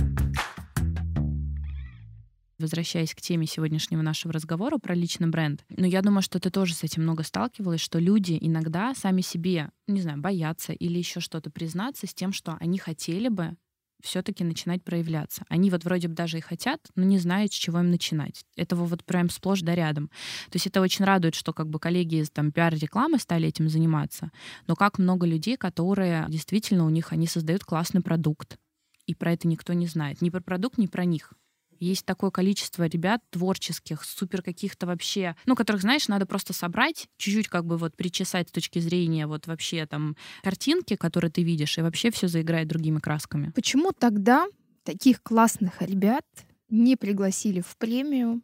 возвращаясь 2.58 3.14
к 3.14 3.20
теме 3.20 3.46
сегодняшнего 3.46 4.02
нашего 4.02 4.32
разговора 4.32 4.78
про 4.78 4.94
личный 4.94 5.28
бренд, 5.28 5.64
но 5.68 5.86
я 5.86 6.02
думаю, 6.02 6.22
что 6.22 6.40
ты 6.40 6.50
тоже 6.50 6.74
с 6.74 6.84
этим 6.84 7.02
много 7.02 7.22
сталкивалась, 7.22 7.80
что 7.80 7.98
люди 7.98 8.38
иногда 8.40 8.94
сами 8.94 9.20
себе, 9.20 9.70
не 9.86 10.00
знаю, 10.00 10.18
боятся 10.18 10.72
или 10.72 10.98
еще 10.98 11.20
что-то 11.20 11.50
признаться 11.50 12.06
с 12.06 12.14
тем, 12.14 12.32
что 12.32 12.56
они 12.60 12.78
хотели 12.78 13.28
бы 13.28 13.56
все-таки 14.02 14.44
начинать 14.44 14.84
проявляться. 14.84 15.44
Они 15.48 15.70
вот 15.70 15.84
вроде 15.84 16.08
бы 16.08 16.14
даже 16.14 16.38
и 16.38 16.42
хотят, 16.42 16.80
но 16.94 17.04
не 17.04 17.18
знают, 17.18 17.52
с 17.52 17.56
чего 17.56 17.80
им 17.80 17.90
начинать. 17.90 18.44
Этого 18.56 18.84
вот 18.84 19.04
прям 19.04 19.30
сплошь 19.30 19.62
да 19.62 19.74
рядом. 19.74 20.08
То 20.50 20.56
есть 20.56 20.66
это 20.66 20.80
очень 20.80 21.04
радует, 21.04 21.34
что 21.34 21.52
как 21.52 21.68
бы 21.68 21.78
коллеги 21.78 22.16
из 22.16 22.30
там 22.30 22.52
пиар-рекламы 22.52 23.18
стали 23.18 23.48
этим 23.48 23.68
заниматься. 23.68 24.30
Но 24.66 24.76
как 24.76 24.98
много 24.98 25.26
людей, 25.26 25.56
которые 25.56 26.26
действительно 26.28 26.84
у 26.84 26.90
них, 26.90 27.12
они 27.12 27.26
создают 27.26 27.64
классный 27.64 28.02
продукт, 28.02 28.58
и 29.06 29.14
про 29.14 29.32
это 29.32 29.48
никто 29.48 29.72
не 29.72 29.86
знает. 29.86 30.20
Ни 30.20 30.30
про 30.30 30.40
продукт, 30.40 30.78
ни 30.78 30.86
про 30.86 31.04
них. 31.04 31.32
Есть 31.78 32.06
такое 32.06 32.30
количество 32.30 32.84
ребят 32.86 33.22
творческих, 33.30 34.04
супер 34.04 34.42
каких-то 34.42 34.86
вообще, 34.86 35.36
ну, 35.46 35.54
которых, 35.54 35.82
знаешь, 35.82 36.08
надо 36.08 36.26
просто 36.26 36.52
собрать, 36.52 37.08
чуть-чуть 37.16 37.48
как 37.48 37.64
бы 37.64 37.76
вот 37.76 37.96
причесать 37.96 38.48
с 38.48 38.52
точки 38.52 38.78
зрения 38.78 39.26
вот 39.26 39.46
вообще 39.46 39.86
там 39.86 40.16
картинки, 40.42 40.96
которые 40.96 41.30
ты 41.30 41.42
видишь, 41.42 41.78
и 41.78 41.82
вообще 41.82 42.10
все 42.10 42.28
заиграет 42.28 42.68
другими 42.68 42.98
красками. 42.98 43.52
Почему 43.54 43.92
тогда 43.92 44.46
таких 44.84 45.22
классных 45.22 45.82
ребят 45.82 46.24
не 46.68 46.96
пригласили 46.96 47.60
в 47.60 47.76
премию 47.76 48.42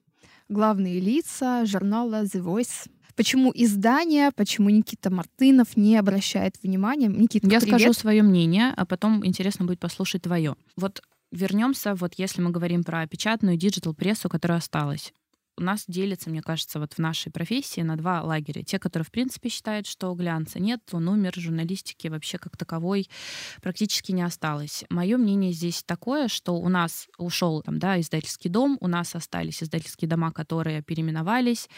главные 0.49 1.01
лица 1.01 1.65
журнала 1.67 2.25
The 2.25 2.43
Voice? 2.43 2.89
Почему 3.15 3.53
издание, 3.55 4.31
почему 4.35 4.71
Никита 4.71 5.11
Мартынов 5.11 5.77
не 5.77 5.97
обращает 5.97 6.55
внимания? 6.63 7.09
Никита, 7.09 7.47
Я 7.47 7.61
привет. 7.61 7.81
скажу 7.81 7.93
свое 7.93 8.23
мнение, 8.23 8.73
а 8.75 8.87
потом 8.87 9.25
интересно 9.27 9.67
будет 9.67 9.81
послушать 9.81 10.23
твое. 10.23 10.57
Вот 10.77 11.03
вернемся, 11.33 11.95
вот 11.95 12.15
если 12.17 12.41
мы 12.41 12.51
говорим 12.51 12.85
про 12.85 13.07
печатную 13.07 13.57
digital-прессу, 13.57 14.29
которая 14.29 14.59
осталась 14.59 15.13
у 15.57 15.63
нас 15.63 15.85
делится, 15.87 16.31
мне 16.31 16.43
кажется, 16.43 16.79
вот 16.79 16.95
в 16.95 16.99
нашей 16.99 17.31
профессии 17.31 17.81
на 17.81 17.97
два 17.97 18.23
лагеря. 18.23 18.63
Те, 18.63 18.79
которые, 18.79 19.05
в 19.05 19.11
принципе, 19.11 19.49
считают, 19.49 19.87
что 19.87 20.15
глянца 20.15 20.59
нет, 20.59 20.81
то, 20.89 20.99
например, 20.99 21.33
журналистики 21.37 22.09
вообще 22.09 22.39
как 22.39 22.57
таковой 22.57 23.09
практически 23.61 24.13
не 24.13 24.23
осталось. 24.23 24.85
Мое 24.89 25.17
мнение 25.17 25.53
здесь 25.53 25.83
такое, 25.85 26.29
что 26.29 26.55
у 26.55 26.69
нас 26.69 27.09
ушел 27.19 27.63
там, 27.63 27.79
да, 27.79 28.01
издательский 28.01 28.51
дом, 28.51 28.79
у 28.81 28.89
нас 28.89 29.15
остались 29.15 29.63
издательские 29.63 30.09
дома, 30.09 30.33
которые 30.33 30.83
переименовались, 30.83 31.69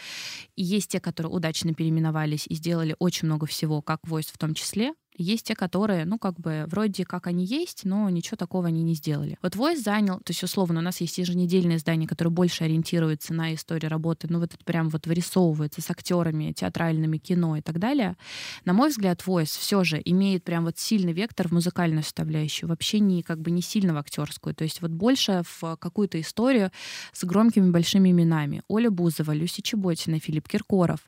и 0.55 0.63
есть 0.63 0.91
те, 0.91 0.99
которые 0.99 1.31
удачно 1.31 1.73
переименовались 1.73 2.45
и 2.47 2.55
сделали 2.55 2.95
очень 2.99 3.27
много 3.27 3.45
всего, 3.45 3.81
как 3.81 3.99
Voice 4.05 4.29
в 4.31 4.37
том 4.37 4.53
числе, 4.53 4.93
есть 5.17 5.47
те, 5.47 5.55
которые, 5.55 6.05
ну, 6.05 6.17
как 6.17 6.39
бы, 6.39 6.65
вроде 6.67 7.05
как 7.05 7.27
они 7.27 7.45
есть, 7.45 7.85
но 7.85 8.09
ничего 8.09 8.37
такого 8.37 8.67
они 8.67 8.83
не 8.83 8.93
сделали. 8.93 9.37
Вот 9.41 9.55
Voice 9.55 9.81
занял, 9.81 10.17
то 10.17 10.31
есть, 10.31 10.43
условно, 10.43 10.79
у 10.79 10.83
нас 10.83 11.01
есть 11.01 11.17
еженедельное 11.17 11.77
издание, 11.77 12.07
которое 12.07 12.31
больше 12.31 12.63
ориентируется 12.63 13.33
на 13.33 13.53
историю 13.53 13.89
работы, 13.89 14.27
ну, 14.29 14.39
вот 14.39 14.53
это 14.53 14.63
прям 14.63 14.89
вот 14.89 15.07
вырисовывается 15.07 15.81
с 15.81 15.89
актерами, 15.89 16.51
театральными, 16.51 17.17
кино 17.17 17.57
и 17.57 17.61
так 17.61 17.79
далее. 17.79 18.15
На 18.65 18.73
мой 18.73 18.89
взгляд, 18.89 19.23
Voice 19.25 19.57
все 19.59 19.83
же 19.83 20.01
имеет 20.03 20.43
прям 20.43 20.65
вот 20.65 20.77
сильный 20.77 21.13
вектор 21.13 21.47
в 21.47 21.51
музыкальную 21.51 22.03
составляющую, 22.03 22.69
вообще 22.69 22.99
не, 22.99 23.23
как 23.23 23.39
бы, 23.39 23.51
не 23.51 23.61
сильно 23.61 23.93
в 23.93 23.97
актерскую, 23.97 24.55
то 24.55 24.63
есть 24.63 24.81
вот 24.81 24.91
больше 24.91 25.43
в 25.59 25.77
какую-то 25.77 26.19
историю 26.19 26.71
с 27.13 27.23
громкими 27.23 27.69
большими 27.69 28.11
именами. 28.11 28.63
Оля 28.67 28.89
Бузова, 28.89 29.31
Люси 29.31 29.61
Чеботина, 29.61 30.19
Филипп 30.19 30.47
Киркоров. 30.47 30.99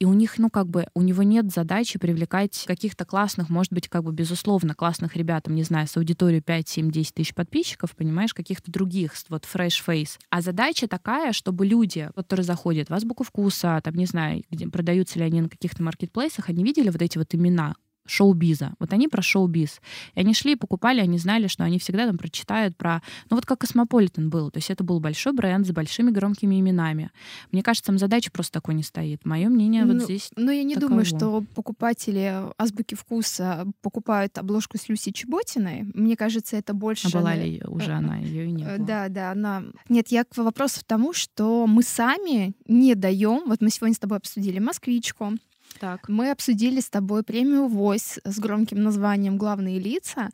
И 0.00 0.04
у 0.04 0.12
них, 0.12 0.38
ну, 0.38 0.50
как 0.50 0.68
бы, 0.68 0.86
у 0.94 1.02
него 1.02 1.22
нет 1.22 1.52
задачи 1.52 1.98
привлекать 1.98 2.64
каких-то 2.66 3.04
классных, 3.04 3.48
может 3.48 3.72
быть, 3.72 3.88
как 3.88 4.02
бы, 4.02 4.12
безусловно, 4.12 4.74
классных 4.74 5.16
ребят, 5.16 5.46
не 5.46 5.62
знаю, 5.62 5.86
с 5.86 5.96
аудиторией 5.96 6.42
5, 6.42 6.68
7, 6.68 6.90
10 6.90 7.14
тысяч 7.14 7.34
подписчиков, 7.34 7.94
понимаешь, 7.94 8.34
каких-то 8.34 8.72
других, 8.72 9.14
вот, 9.28 9.44
fresh 9.44 9.84
face. 9.86 10.18
А 10.30 10.40
задача 10.40 10.88
такая, 10.88 11.32
чтобы 11.32 11.64
люди, 11.64 12.10
которые 12.14 12.44
заходят 12.44 12.90
в 12.90 12.94
азбуку 12.94 13.22
вкуса, 13.24 13.80
там, 13.84 13.94
не 13.94 14.06
знаю, 14.06 14.42
где 14.50 14.66
продаются 14.68 15.18
ли 15.18 15.24
они 15.24 15.40
на 15.40 15.48
каких-то 15.48 15.82
маркетплейсах, 15.82 16.48
они 16.48 16.64
видели 16.64 16.90
вот 16.90 17.00
эти 17.00 17.18
вот 17.18 17.34
имена, 17.34 17.74
шоу-биза. 18.06 18.74
Вот 18.78 18.92
они 18.92 19.08
про 19.08 19.22
шоу-биз. 19.22 19.80
И 20.14 20.20
они 20.20 20.34
шли 20.34 20.52
и 20.52 20.56
покупали, 20.56 21.00
они 21.00 21.18
знали, 21.18 21.46
что 21.46 21.64
они 21.64 21.78
всегда 21.78 22.06
там 22.06 22.18
прочитают 22.18 22.76
про... 22.76 23.02
Ну 23.30 23.36
вот 23.36 23.46
как 23.46 23.60
Космополитен 23.60 24.30
был. 24.30 24.50
То 24.50 24.58
есть 24.58 24.70
это 24.70 24.84
был 24.84 25.00
большой 25.00 25.32
бренд 25.32 25.66
с 25.66 25.70
большими 25.70 26.10
громкими 26.10 26.60
именами. 26.60 27.10
Мне 27.50 27.62
кажется, 27.62 27.86
там 27.86 27.98
задача 27.98 28.30
просто 28.30 28.54
такой 28.54 28.74
не 28.74 28.82
стоит. 28.82 29.24
Мое 29.24 29.48
мнение 29.48 29.84
ну, 29.84 29.94
вот 29.94 30.02
здесь 30.04 30.30
Ну 30.36 30.50
я 30.50 30.62
не 30.62 30.74
таково. 30.74 30.90
думаю, 30.90 31.04
что 31.06 31.44
покупатели 31.54 32.44
азбуки 32.58 32.94
вкуса 32.94 33.66
покупают 33.82 34.36
обложку 34.38 34.78
с 34.78 34.88
Люси 34.88 35.12
Чеботиной. 35.12 35.90
Мне 35.94 36.16
кажется, 36.16 36.56
это 36.56 36.74
больше... 36.74 37.08
А 37.08 37.18
была 37.18 37.34
ли 37.34 37.62
уже 37.66 37.92
она? 37.92 38.18
Ее 38.18 38.46
и 38.46 38.52
не 38.52 38.64
было. 38.64 38.78
Да, 38.78 39.08
да, 39.08 39.32
она... 39.32 39.64
Нет, 39.88 40.08
я 40.08 40.24
к 40.24 40.36
вопросу 40.36 40.80
к 40.80 40.84
тому, 40.84 41.12
что 41.12 41.66
мы 41.66 41.82
сами 41.82 42.54
не 42.66 42.94
даем... 42.94 43.42
Вот 43.46 43.60
мы 43.60 43.70
сегодня 43.70 43.94
с 43.94 43.98
тобой 43.98 44.18
обсудили 44.18 44.58
«Москвичку», 44.58 45.32
так. 45.78 46.08
Мы 46.08 46.30
обсудили 46.30 46.80
с 46.80 46.88
тобой 46.88 47.22
премию 47.22 47.68
ВОЗь 47.68 48.18
с 48.24 48.38
громким 48.38 48.82
названием 48.82 49.36
«Главные 49.38 49.78
лица». 49.78 50.30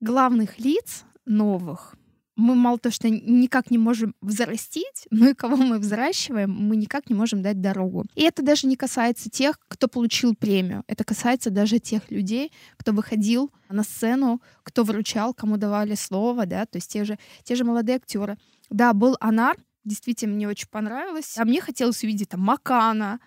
Главных 0.00 0.58
лиц 0.58 1.04
новых 1.24 1.96
мы 2.36 2.54
мало 2.54 2.78
то, 2.78 2.90
что 2.90 3.08
никак 3.08 3.70
не 3.70 3.78
можем 3.78 4.14
взрастить, 4.20 5.08
но 5.10 5.30
и 5.30 5.34
кого 5.34 5.56
мы 5.56 5.78
взращиваем, 5.78 6.50
мы 6.50 6.76
никак 6.76 7.08
не 7.08 7.16
можем 7.16 7.42
дать 7.42 7.60
дорогу. 7.60 8.04
И 8.14 8.22
это 8.22 8.42
даже 8.42 8.66
не 8.66 8.76
касается 8.76 9.30
тех, 9.30 9.58
кто 9.68 9.88
получил 9.88 10.34
премию. 10.34 10.84
Это 10.86 11.02
касается 11.02 11.50
даже 11.50 11.78
тех 11.78 12.10
людей, 12.10 12.52
кто 12.76 12.92
выходил 12.92 13.50
на 13.70 13.82
сцену, 13.82 14.42
кто 14.62 14.84
выручал, 14.84 15.32
кому 15.32 15.56
давали 15.56 15.94
слово, 15.94 16.44
да, 16.44 16.66
то 16.66 16.76
есть 16.76 16.92
те 16.92 17.04
же, 17.04 17.18
те 17.42 17.54
же 17.54 17.64
молодые 17.64 17.96
актеры. 17.96 18.36
Да, 18.68 18.92
был 18.92 19.16
Анар, 19.20 19.56
действительно 19.84 20.34
мне 20.34 20.46
очень 20.46 20.68
понравилось. 20.68 21.38
А 21.38 21.44
мне 21.44 21.62
хотелось 21.62 22.04
увидеть 22.04 22.28
там 22.28 22.40
Макана, 22.40 23.18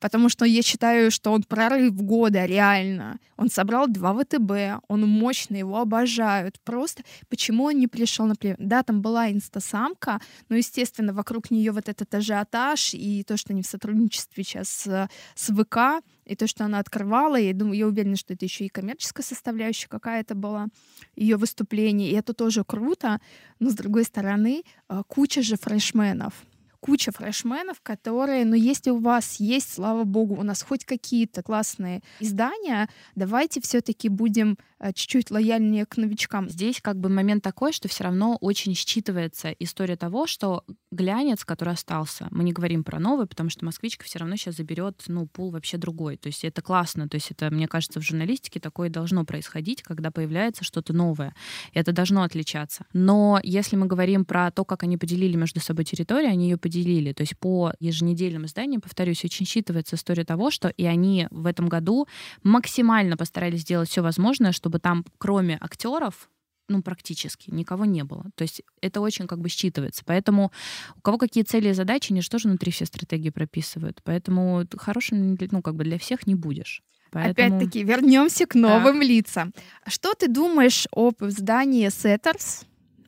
потому 0.00 0.28
что 0.28 0.44
я 0.44 0.62
считаю, 0.62 1.10
что 1.10 1.32
он 1.32 1.42
прорыв 1.42 1.94
года, 1.94 2.46
реально. 2.46 3.18
Он 3.36 3.48
собрал 3.48 3.86
два 3.86 4.14
ВТБ, 4.14 4.84
он 4.88 5.06
мощный, 5.06 5.60
его 5.60 5.78
обожают. 5.78 6.58
Просто 6.64 7.02
почему 7.28 7.64
он 7.64 7.78
не 7.78 7.86
пришел 7.86 8.26
на 8.26 8.34
премию? 8.34 8.56
Да, 8.58 8.82
там 8.82 9.02
была 9.02 9.30
инстасамка, 9.30 10.20
но, 10.48 10.56
естественно, 10.56 11.12
вокруг 11.12 11.50
нее 11.50 11.72
вот 11.72 11.88
этот 11.88 12.14
ажиотаж 12.14 12.94
и 12.94 13.22
то, 13.24 13.36
что 13.36 13.52
они 13.52 13.62
в 13.62 13.66
сотрудничестве 13.66 14.42
сейчас 14.42 14.68
с, 14.68 15.08
с 15.34 15.52
ВК, 15.54 16.02
и 16.24 16.36
то, 16.36 16.46
что 16.46 16.64
она 16.64 16.78
открывала, 16.78 17.36
я 17.36 17.52
думаю, 17.52 17.76
я 17.76 17.86
уверена, 17.86 18.16
что 18.16 18.34
это 18.34 18.44
еще 18.44 18.64
и 18.66 18.68
коммерческая 18.68 19.24
составляющая 19.24 19.88
какая-то 19.88 20.34
была 20.34 20.68
ее 21.16 21.36
выступление, 21.36 22.10
и 22.10 22.14
это 22.14 22.34
тоже 22.34 22.62
круто, 22.64 23.20
но 23.58 23.70
с 23.70 23.74
другой 23.74 24.04
стороны, 24.04 24.62
э, 24.88 25.02
куча 25.08 25.42
же 25.42 25.56
фрешменов, 25.56 26.34
куча 26.80 27.12
фрешменов, 27.12 27.80
которые, 27.82 28.44
ну, 28.44 28.54
если 28.54 28.90
у 28.90 28.98
вас 28.98 29.36
есть, 29.36 29.74
слава 29.74 30.04
богу, 30.04 30.34
у 30.34 30.42
нас 30.42 30.62
хоть 30.62 30.84
какие-то 30.84 31.42
классные 31.42 32.02
издания, 32.18 32.88
давайте 33.14 33.60
все-таки 33.60 34.08
будем 34.08 34.58
чуть-чуть 34.94 35.30
лояльнее 35.30 35.86
к 35.86 35.96
новичкам. 35.96 36.48
Здесь 36.48 36.80
как 36.80 36.98
бы 36.98 37.08
момент 37.08 37.42
такой, 37.42 37.72
что 37.72 37.88
все 37.88 38.04
равно 38.04 38.36
очень 38.40 38.72
считывается 38.72 39.54
история 39.58 39.96
того, 39.96 40.26
что 40.26 40.64
глянец, 40.90 41.44
который 41.44 41.74
остался, 41.74 42.28
мы 42.30 42.44
не 42.44 42.52
говорим 42.52 42.84
про 42.84 42.98
новый, 42.98 43.26
потому 43.26 43.50
что 43.50 43.64
москвичка 43.64 44.04
все 44.04 44.18
равно 44.18 44.36
сейчас 44.36 44.56
заберет, 44.56 45.02
ну, 45.06 45.26
пул 45.26 45.50
вообще 45.50 45.76
другой. 45.76 46.16
То 46.16 46.28
есть 46.28 46.44
это 46.44 46.62
классно, 46.62 47.08
то 47.08 47.16
есть 47.16 47.30
это, 47.30 47.50
мне 47.50 47.68
кажется, 47.68 48.00
в 48.00 48.02
журналистике 48.02 48.60
такое 48.60 48.90
должно 48.90 49.24
происходить, 49.24 49.82
когда 49.82 50.10
появляется 50.10 50.64
что-то 50.64 50.92
новое. 50.92 51.34
Это 51.74 51.92
должно 51.92 52.22
отличаться. 52.22 52.86
Но 52.92 53.40
если 53.42 53.76
мы 53.76 53.86
говорим 53.86 54.24
про 54.24 54.50
то, 54.50 54.64
как 54.64 54.82
они 54.82 54.96
поделили 54.96 55.36
между 55.36 55.60
собой 55.60 55.84
территорию, 55.84 56.30
они 56.30 56.50
ее 56.50 56.56
поделили. 56.56 57.12
То 57.12 57.22
есть 57.22 57.36
по 57.38 57.72
еженедельным 57.80 58.46
изданиям, 58.46 58.80
повторюсь, 58.80 59.24
очень 59.24 59.46
считывается 59.46 59.94
история 59.94 60.24
того, 60.24 60.50
что 60.50 60.68
и 60.68 60.84
они 60.84 61.28
в 61.30 61.46
этом 61.46 61.68
году 61.68 62.06
максимально 62.42 63.16
постарались 63.16 63.60
сделать 63.60 63.88
все 63.88 64.02
возможное, 64.02 64.52
чтобы 64.52 64.69
там, 64.78 65.04
кроме 65.18 65.58
актеров, 65.60 66.30
ну, 66.68 66.82
практически 66.82 67.50
никого 67.50 67.84
не 67.84 68.04
было. 68.04 68.26
То 68.36 68.42
есть 68.42 68.62
это 68.80 69.00
очень 69.00 69.26
как 69.26 69.40
бы 69.40 69.48
считывается. 69.48 70.02
Поэтому 70.06 70.52
у 70.96 71.00
кого 71.00 71.18
какие 71.18 71.42
цели 71.42 71.70
и 71.70 71.72
задачи, 71.72 72.12
они 72.12 72.22
же 72.22 72.30
тоже 72.30 72.48
внутри 72.48 72.70
все 72.70 72.86
стратегии 72.86 73.30
прописывают. 73.30 74.00
Поэтому 74.04 74.64
хорошим, 74.76 75.36
ну, 75.50 75.62
как 75.62 75.74
бы 75.74 75.84
для 75.84 75.98
всех 75.98 76.26
не 76.26 76.36
будешь. 76.36 76.82
Поэтому... 77.10 77.56
Опять-таки, 77.56 77.82
вернемся 77.82 78.46
к 78.46 78.54
новым 78.54 78.98
так. 78.98 79.08
лицам. 79.08 79.54
Что 79.86 80.14
ты 80.14 80.28
думаешь 80.28 80.86
об 80.92 81.22
издании 81.24 81.88
Setters? 81.88 82.64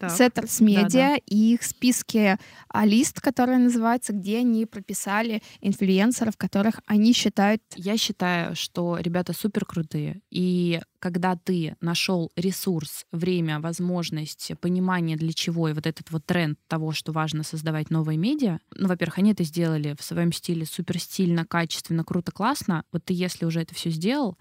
Setters 0.07 0.61
Media 0.61 0.83
да, 0.83 0.89
да. 0.89 1.17
и 1.27 1.55
их 1.55 1.63
списке 1.63 2.39
а, 2.69 2.85
лист, 2.85 3.21
который 3.21 3.59
называется, 3.59 4.13
где 4.13 4.39
они 4.39 4.67
прописали 4.67 5.43
инфлюенсеров, 5.61 6.37
которых 6.37 6.81
они 6.87 7.13
считают. 7.13 7.63
Я 7.77 7.97
считаю, 7.97 8.57
что 8.57 8.99
ребята 8.99 9.33
супер 9.33 9.65
крутые. 9.65 10.21
И 10.31 10.81
когда 10.99 11.37
ты 11.37 11.77
нашел 11.81 12.31
ресурс, 12.37 13.05
время, 13.11 13.61
возможность, 13.61 14.53
понимание 14.61 15.17
для 15.17 15.33
чего 15.33 15.69
и 15.69 15.73
вот 15.73 15.87
этот 15.87 16.11
вот 16.13 16.25
тренд 16.25 16.59
того, 16.69 16.93
что 16.93 17.13
важно 17.13 17.43
создавать 17.43 17.91
новые 17.91 18.17
медиа, 18.17 18.61
ну, 18.77 18.89
во-первых, 18.89 19.19
они 19.19 19.33
это 19.33 19.43
сделали 19.43 19.97
в 19.99 20.05
своем 20.05 20.33
стиле 20.33 20.65
супер 20.65 21.01
стильно, 21.01 21.45
качественно, 21.45 22.05
круто, 22.05 22.31
классно. 22.31 22.85
Вот 22.93 23.05
ты, 23.05 23.15
если 23.15 23.45
уже 23.45 23.61
это 23.61 23.75
все 23.75 23.91
сделал, 23.91 24.37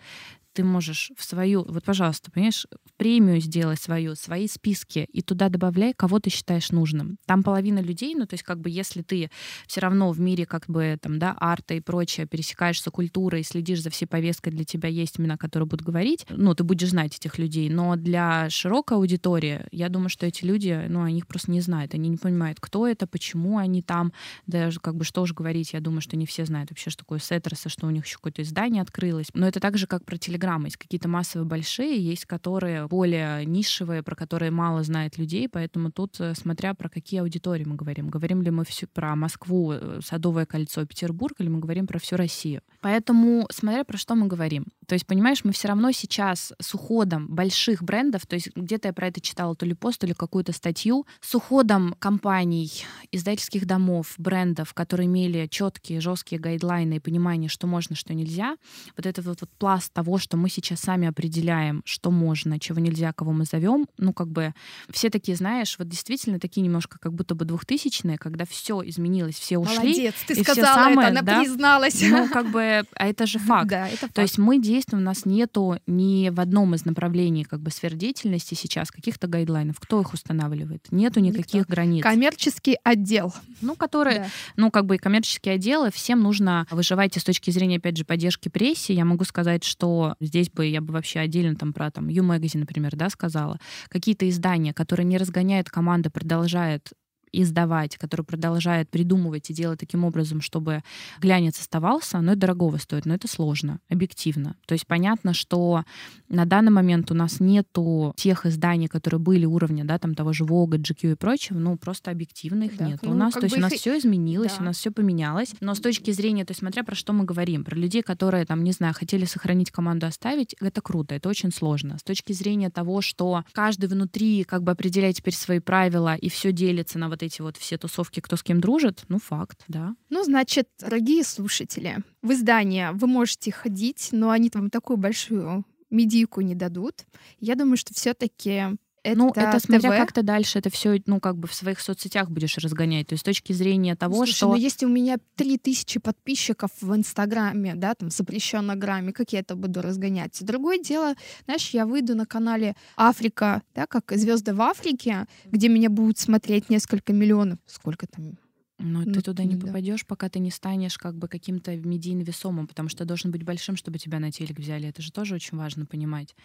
ты 0.53 0.63
можешь 0.63 1.11
в 1.17 1.23
свою, 1.23 1.63
вот, 1.67 1.83
пожалуйста, 1.83 2.31
понимаешь, 2.31 2.67
премию 2.97 3.39
сделай 3.39 3.77
свою, 3.77 4.15
свои 4.15 4.47
списки, 4.47 5.07
и 5.11 5.21
туда 5.21 5.49
добавляй, 5.49 5.93
кого 5.93 6.19
ты 6.19 6.29
считаешь 6.29 6.71
нужным. 6.71 7.17
Там 7.25 7.43
половина 7.43 7.79
людей, 7.79 8.13
ну, 8.15 8.25
то 8.25 8.35
есть, 8.35 8.43
как 8.43 8.59
бы, 8.59 8.69
если 8.69 9.01
ты 9.01 9.29
все 9.67 9.81
равно 9.81 10.11
в 10.11 10.19
мире, 10.19 10.45
как 10.45 10.65
бы, 10.67 10.97
там, 11.01 11.19
да, 11.19 11.35
арта 11.39 11.73
и 11.73 11.79
прочее, 11.79 12.27
пересекаешься 12.27 12.91
культурой, 12.91 13.43
следишь 13.43 13.81
за 13.81 13.89
всей 13.89 14.05
повесткой, 14.05 14.51
для 14.51 14.65
тебя 14.65 14.89
есть 14.89 15.19
имена, 15.19 15.37
которые 15.37 15.67
будут 15.67 15.85
говорить, 15.85 16.25
ну, 16.29 16.53
ты 16.53 16.63
будешь 16.63 16.89
знать 16.89 17.15
этих 17.15 17.37
людей, 17.37 17.69
но 17.69 17.95
для 17.95 18.49
широкой 18.49 18.97
аудитории, 18.97 19.65
я 19.71 19.89
думаю, 19.89 20.09
что 20.09 20.25
эти 20.25 20.45
люди, 20.45 20.85
ну, 20.87 21.01
они 21.03 21.19
их 21.19 21.27
просто 21.27 21.51
не 21.51 21.61
знают, 21.61 21.93
они 21.95 22.09
не 22.09 22.17
понимают, 22.17 22.59
кто 22.59 22.87
это, 22.87 23.07
почему 23.07 23.57
они 23.57 23.81
там, 23.81 24.13
даже, 24.45 24.79
как 24.79 24.95
бы, 24.95 25.05
что 25.05 25.25
же 25.25 25.33
говорить, 25.33 25.73
я 25.73 25.79
думаю, 25.79 26.01
что 26.01 26.17
не 26.17 26.25
все 26.25 26.45
знают 26.45 26.69
вообще, 26.69 26.89
что 26.89 26.99
такое 26.99 27.19
Сеттерса, 27.19 27.69
что 27.69 27.87
у 27.87 27.89
них 27.89 28.05
еще 28.05 28.17
какое-то 28.17 28.43
издание 28.43 28.81
открылось, 28.81 29.27
но 29.33 29.47
это 29.47 29.59
так 29.59 29.77
же, 29.77 29.87
как 29.87 30.05
про 30.05 30.17
телеграм 30.17 30.40
Телеграма. 30.41 30.65
Есть 30.65 30.77
какие-то 30.77 31.07
массовые 31.07 31.47
большие, 31.47 32.03
есть 32.03 32.25
которые 32.25 32.87
более 32.87 33.45
нишевые, 33.45 34.01
про 34.01 34.15
которые 34.15 34.51
мало 34.51 34.83
знает 34.83 35.17
людей, 35.17 35.47
поэтому 35.47 35.91
тут, 35.91 36.19
э, 36.19 36.33
смотря 36.35 36.73
про 36.73 36.89
какие 36.89 37.21
аудитории 37.21 37.63
мы 37.63 37.75
говорим. 37.75 38.09
Говорим 38.09 38.41
ли 38.41 38.49
мы 38.49 38.65
все 38.65 38.87
про 38.87 39.15
Москву, 39.15 39.73
э, 39.73 39.99
Садовое 40.03 40.45
кольцо, 40.45 40.85
Петербург, 40.85 41.35
или 41.39 41.47
мы 41.47 41.59
говорим 41.59 41.85
про 41.85 41.99
всю 41.99 42.15
Россию. 42.17 42.61
Поэтому, 42.81 43.47
смотря 43.51 43.83
про 43.83 43.97
что 43.97 44.15
мы 44.15 44.27
говорим. 44.27 44.65
То 44.87 44.95
есть, 44.95 45.05
понимаешь, 45.05 45.43
мы 45.43 45.51
все 45.51 45.67
равно 45.67 45.91
сейчас 45.91 46.53
с 46.59 46.73
уходом 46.73 47.27
больших 47.27 47.83
брендов, 47.83 48.25
то 48.25 48.35
есть 48.35 48.49
где-то 48.55 48.87
я 48.87 48.93
про 48.93 49.07
это 49.07 49.21
читала 49.21 49.55
то 49.55 49.65
ли 49.65 49.73
пост, 49.73 49.99
то 49.99 50.07
ли 50.07 50.13
какую-то 50.13 50.53
статью, 50.53 51.05
с 51.21 51.35
уходом 51.35 51.95
компаний, 51.99 52.71
издательских 53.11 53.65
домов, 53.65 54.15
брендов, 54.17 54.73
которые 54.73 55.05
имели 55.05 55.47
четкие, 55.47 56.01
жесткие 56.01 56.41
гайдлайны 56.41 56.95
и 56.95 56.99
понимание, 56.99 57.49
что 57.49 57.67
можно, 57.67 57.95
что 57.95 58.13
нельзя, 58.13 58.57
вот 58.97 59.05
этот 59.05 59.25
вот, 59.25 59.41
вот 59.41 59.49
пласт 59.59 59.93
того, 59.93 60.17
что 60.17 60.30
что 60.31 60.37
мы 60.37 60.47
сейчас 60.47 60.79
сами 60.79 61.09
определяем, 61.09 61.81
что 61.83 62.09
можно, 62.09 62.57
чего 62.57 62.79
нельзя, 62.79 63.11
кого 63.11 63.33
мы 63.33 63.43
зовем. 63.43 63.85
Ну, 63.97 64.13
как 64.13 64.29
бы 64.29 64.53
все 64.89 65.09
такие, 65.09 65.35
знаешь, 65.35 65.75
вот 65.77 65.89
действительно 65.89 66.39
такие 66.39 66.61
немножко 66.61 66.97
как 66.99 67.11
будто 67.11 67.35
бы 67.35 67.43
двухтысячные, 67.43 68.17
когда 68.17 68.45
все 68.45 68.81
изменилось, 68.85 69.35
все 69.35 69.57
ушли. 69.57 69.75
Молодец, 69.75 70.13
ты 70.25 70.35
и 70.35 70.41
сказала 70.41 70.73
самое, 70.73 71.09
это, 71.09 71.19
она 71.19 71.21
да, 71.21 71.41
призналась. 71.41 72.01
Ну, 72.01 72.29
как 72.29 72.49
бы, 72.49 72.83
а 72.95 73.07
это 73.07 73.25
же 73.25 73.39
факт. 73.39 73.67
Да, 73.67 73.89
это 73.89 73.97
факт. 73.97 74.13
То 74.13 74.21
есть 74.21 74.37
мы 74.37 74.57
действуем, 74.57 75.03
у 75.03 75.05
нас 75.05 75.25
нету 75.25 75.79
ни 75.85 76.29
в 76.29 76.39
одном 76.39 76.75
из 76.75 76.85
направлений 76.85 77.43
как 77.43 77.59
бы 77.59 77.69
сфер 77.69 77.95
деятельности 77.95 78.53
сейчас 78.53 78.89
каких-то 78.89 79.27
гайдлайнов. 79.27 79.81
Кто 79.81 79.99
их 79.99 80.13
устанавливает? 80.13 80.87
Нету 80.91 81.19
никаких 81.19 81.61
Никто. 81.61 81.73
границ. 81.73 82.03
Коммерческий 82.03 82.77
отдел. 82.85 83.33
Ну, 83.59 83.75
который, 83.75 84.19
да. 84.19 84.27
ну, 84.55 84.71
как 84.71 84.85
бы 84.85 84.95
и 84.95 84.97
коммерческие 84.97 85.55
отделы, 85.55 85.91
всем 85.91 86.21
нужно 86.21 86.65
выживать 86.71 87.17
и 87.17 87.19
с 87.19 87.23
точки 87.25 87.51
зрения, 87.51 87.77
опять 87.77 87.97
же, 87.97 88.05
поддержки 88.05 88.47
прессе. 88.47 88.93
Я 88.93 89.03
могу 89.03 89.25
сказать, 89.25 89.65
что 89.65 90.15
Здесь 90.21 90.49
бы 90.49 90.65
я 90.67 90.81
бы 90.81 90.93
вообще 90.93 91.19
отдельно 91.19 91.55
там 91.55 91.73
про 91.73 91.91
там 91.91 92.07
U-Magazine, 92.07 92.59
например, 92.59 92.95
да, 92.95 93.09
сказала. 93.09 93.59
Какие-то 93.89 94.29
издания, 94.29 94.73
которые 94.73 95.05
не 95.05 95.17
разгоняют 95.17 95.69
команды, 95.69 96.09
продолжают 96.09 96.91
издавать, 97.33 97.97
который 97.97 98.23
продолжает 98.23 98.89
придумывать 98.89 99.49
и 99.49 99.53
делать 99.53 99.79
таким 99.79 100.03
образом, 100.03 100.41
чтобы 100.41 100.83
глянец 101.19 101.59
оставался, 101.59 102.17
оно 102.17 102.35
дорогого 102.35 102.77
стоит, 102.77 103.05
но 103.05 103.13
это 103.13 103.27
сложно, 103.27 103.79
объективно. 103.89 104.55
То 104.65 104.73
есть 104.73 104.87
понятно, 104.87 105.33
что 105.33 105.83
на 106.29 106.45
данный 106.45 106.71
момент 106.71 107.11
у 107.11 107.13
нас 107.13 107.39
нету 107.39 108.13
тех 108.17 108.45
изданий, 108.45 108.87
которые 108.87 109.19
были 109.19 109.45
уровня, 109.45 109.85
да, 109.85 109.97
там 109.97 110.15
того 110.15 110.33
же 110.33 110.43
Vogue, 110.43 110.77
GQ 110.77 111.13
и 111.13 111.15
прочего, 111.15 111.57
ну 111.57 111.77
просто 111.77 112.11
объективно 112.11 112.63
их 112.63 112.77
да, 112.77 112.87
нет. 112.87 112.99
Ну, 113.01 113.11
у 113.11 113.13
нас, 113.13 113.33
то 113.33 113.43
есть 113.43 113.57
у 113.57 113.59
нас 113.59 113.71
их... 113.73 113.79
все 113.79 113.97
изменилось, 113.97 114.55
да. 114.57 114.61
у 114.61 114.65
нас 114.65 114.77
все 114.77 114.91
поменялось, 114.91 115.55
но 115.61 115.73
с 115.73 115.79
точки 115.79 116.11
зрения, 116.11 116.45
то 116.45 116.51
есть 116.51 116.59
смотря 116.59 116.83
про 116.83 116.95
что 116.95 117.13
мы 117.13 117.23
говорим, 117.23 117.63
про 117.63 117.75
людей, 117.75 118.01
которые 118.01 118.45
там, 118.45 118.63
не 118.63 118.71
знаю, 118.71 118.93
хотели 118.93 119.25
сохранить 119.25 119.71
команду, 119.71 120.07
оставить, 120.07 120.55
это 120.59 120.81
круто, 120.81 121.15
это 121.15 121.29
очень 121.29 121.51
сложно. 121.51 121.97
С 121.97 122.03
точки 122.03 122.33
зрения 122.33 122.69
того, 122.69 123.01
что 123.01 123.43
каждый 123.53 123.87
внутри 123.87 124.43
как 124.43 124.63
бы 124.63 124.71
определяет 124.71 125.15
теперь 125.15 125.33
свои 125.33 125.59
правила 125.59 126.15
и 126.15 126.29
все 126.29 126.51
делится 126.51 126.99
на 126.99 127.09
вот 127.09 127.20
вот 127.21 127.25
эти 127.25 127.41
вот 127.41 127.57
все 127.57 127.77
тусовки, 127.77 128.19
кто 128.19 128.35
с 128.35 128.43
кем 128.43 128.59
дружит, 128.59 129.03
ну, 129.07 129.19
факт, 129.19 129.63
да. 129.67 129.95
Ну, 130.09 130.23
значит, 130.23 130.69
дорогие 130.79 131.23
слушатели, 131.23 131.97
в 132.21 132.31
издание 132.31 132.91
вы 132.93 133.07
можете 133.07 133.51
ходить, 133.51 134.09
но 134.11 134.31
они 134.31 134.49
там 134.49 134.69
такую 134.69 134.97
большую 134.97 135.63
медийку 135.89 136.41
не 136.41 136.55
дадут. 136.55 137.05
Я 137.39 137.55
думаю, 137.55 137.77
что 137.77 137.93
все-таки 137.93 138.77
это 139.03 139.17
ну, 139.17 139.31
это 139.35 139.59
смотря 139.59 139.91
ТВ. 139.91 139.97
как 139.97 140.11
ты 140.13 140.21
дальше 140.21 140.59
это 140.59 140.69
все, 140.69 141.01
ну, 141.05 141.19
как 141.19 141.37
бы 141.37 141.47
в 141.47 141.53
своих 141.53 141.79
соцсетях 141.79 142.29
будешь 142.29 142.57
разгонять. 142.57 143.07
То 143.07 143.13
есть 143.13 143.21
с 143.21 143.25
точки 143.25 143.53
зрения 143.53 143.95
того, 143.95 144.17
Слушай, 144.17 144.33
что... 144.33 144.47
ну 144.49 144.55
если 144.55 144.85
у 144.85 144.89
меня 144.89 145.17
3000 145.35 145.99
подписчиков 145.99 146.71
в 146.81 146.95
Инстаграме, 146.95 147.75
да, 147.75 147.95
там, 147.95 148.09
запрещенном 148.09 148.79
грамме, 148.79 149.11
как 149.11 149.33
я 149.33 149.39
это 149.39 149.55
буду 149.55 149.81
разгонять? 149.81 150.37
Другое 150.43 150.79
дело, 150.79 151.15
знаешь, 151.45 151.69
я 151.69 151.85
выйду 151.85 152.15
на 152.15 152.25
канале 152.25 152.75
Африка, 152.95 153.63
да, 153.73 153.87
как 153.87 154.11
звезды 154.11 154.53
в 154.53 154.61
Африке, 154.61 155.25
где 155.45 155.67
меня 155.67 155.89
будут 155.89 156.19
смотреть 156.19 156.69
несколько 156.69 157.13
миллионов. 157.13 157.59
Сколько 157.65 158.07
там? 158.07 158.37
Но 158.81 159.01
Ну, 159.01 159.13
ты 159.13 159.21
туда 159.21 159.43
не 159.43 159.55
да. 159.55 159.67
попадешь, 159.67 160.05
пока 160.05 160.29
ты 160.29 160.39
не 160.39 160.51
станешь 160.51 160.97
как 160.97 161.15
бы 161.15 161.27
каким-то 161.27 161.75
медийно 161.75 162.21
весомым, 162.21 162.67
потому 162.67 162.89
что 162.89 163.05
должен 163.05 163.31
быть 163.31 163.43
большим, 163.43 163.75
чтобы 163.75 163.99
тебя 163.99 164.19
на 164.19 164.31
телек 164.31 164.59
взяли. 164.59 164.87
Это 164.87 165.01
же 165.01 165.11
тоже 165.11 165.35
очень 165.35 165.57
важно 165.57 165.85
понимать. 165.85 166.35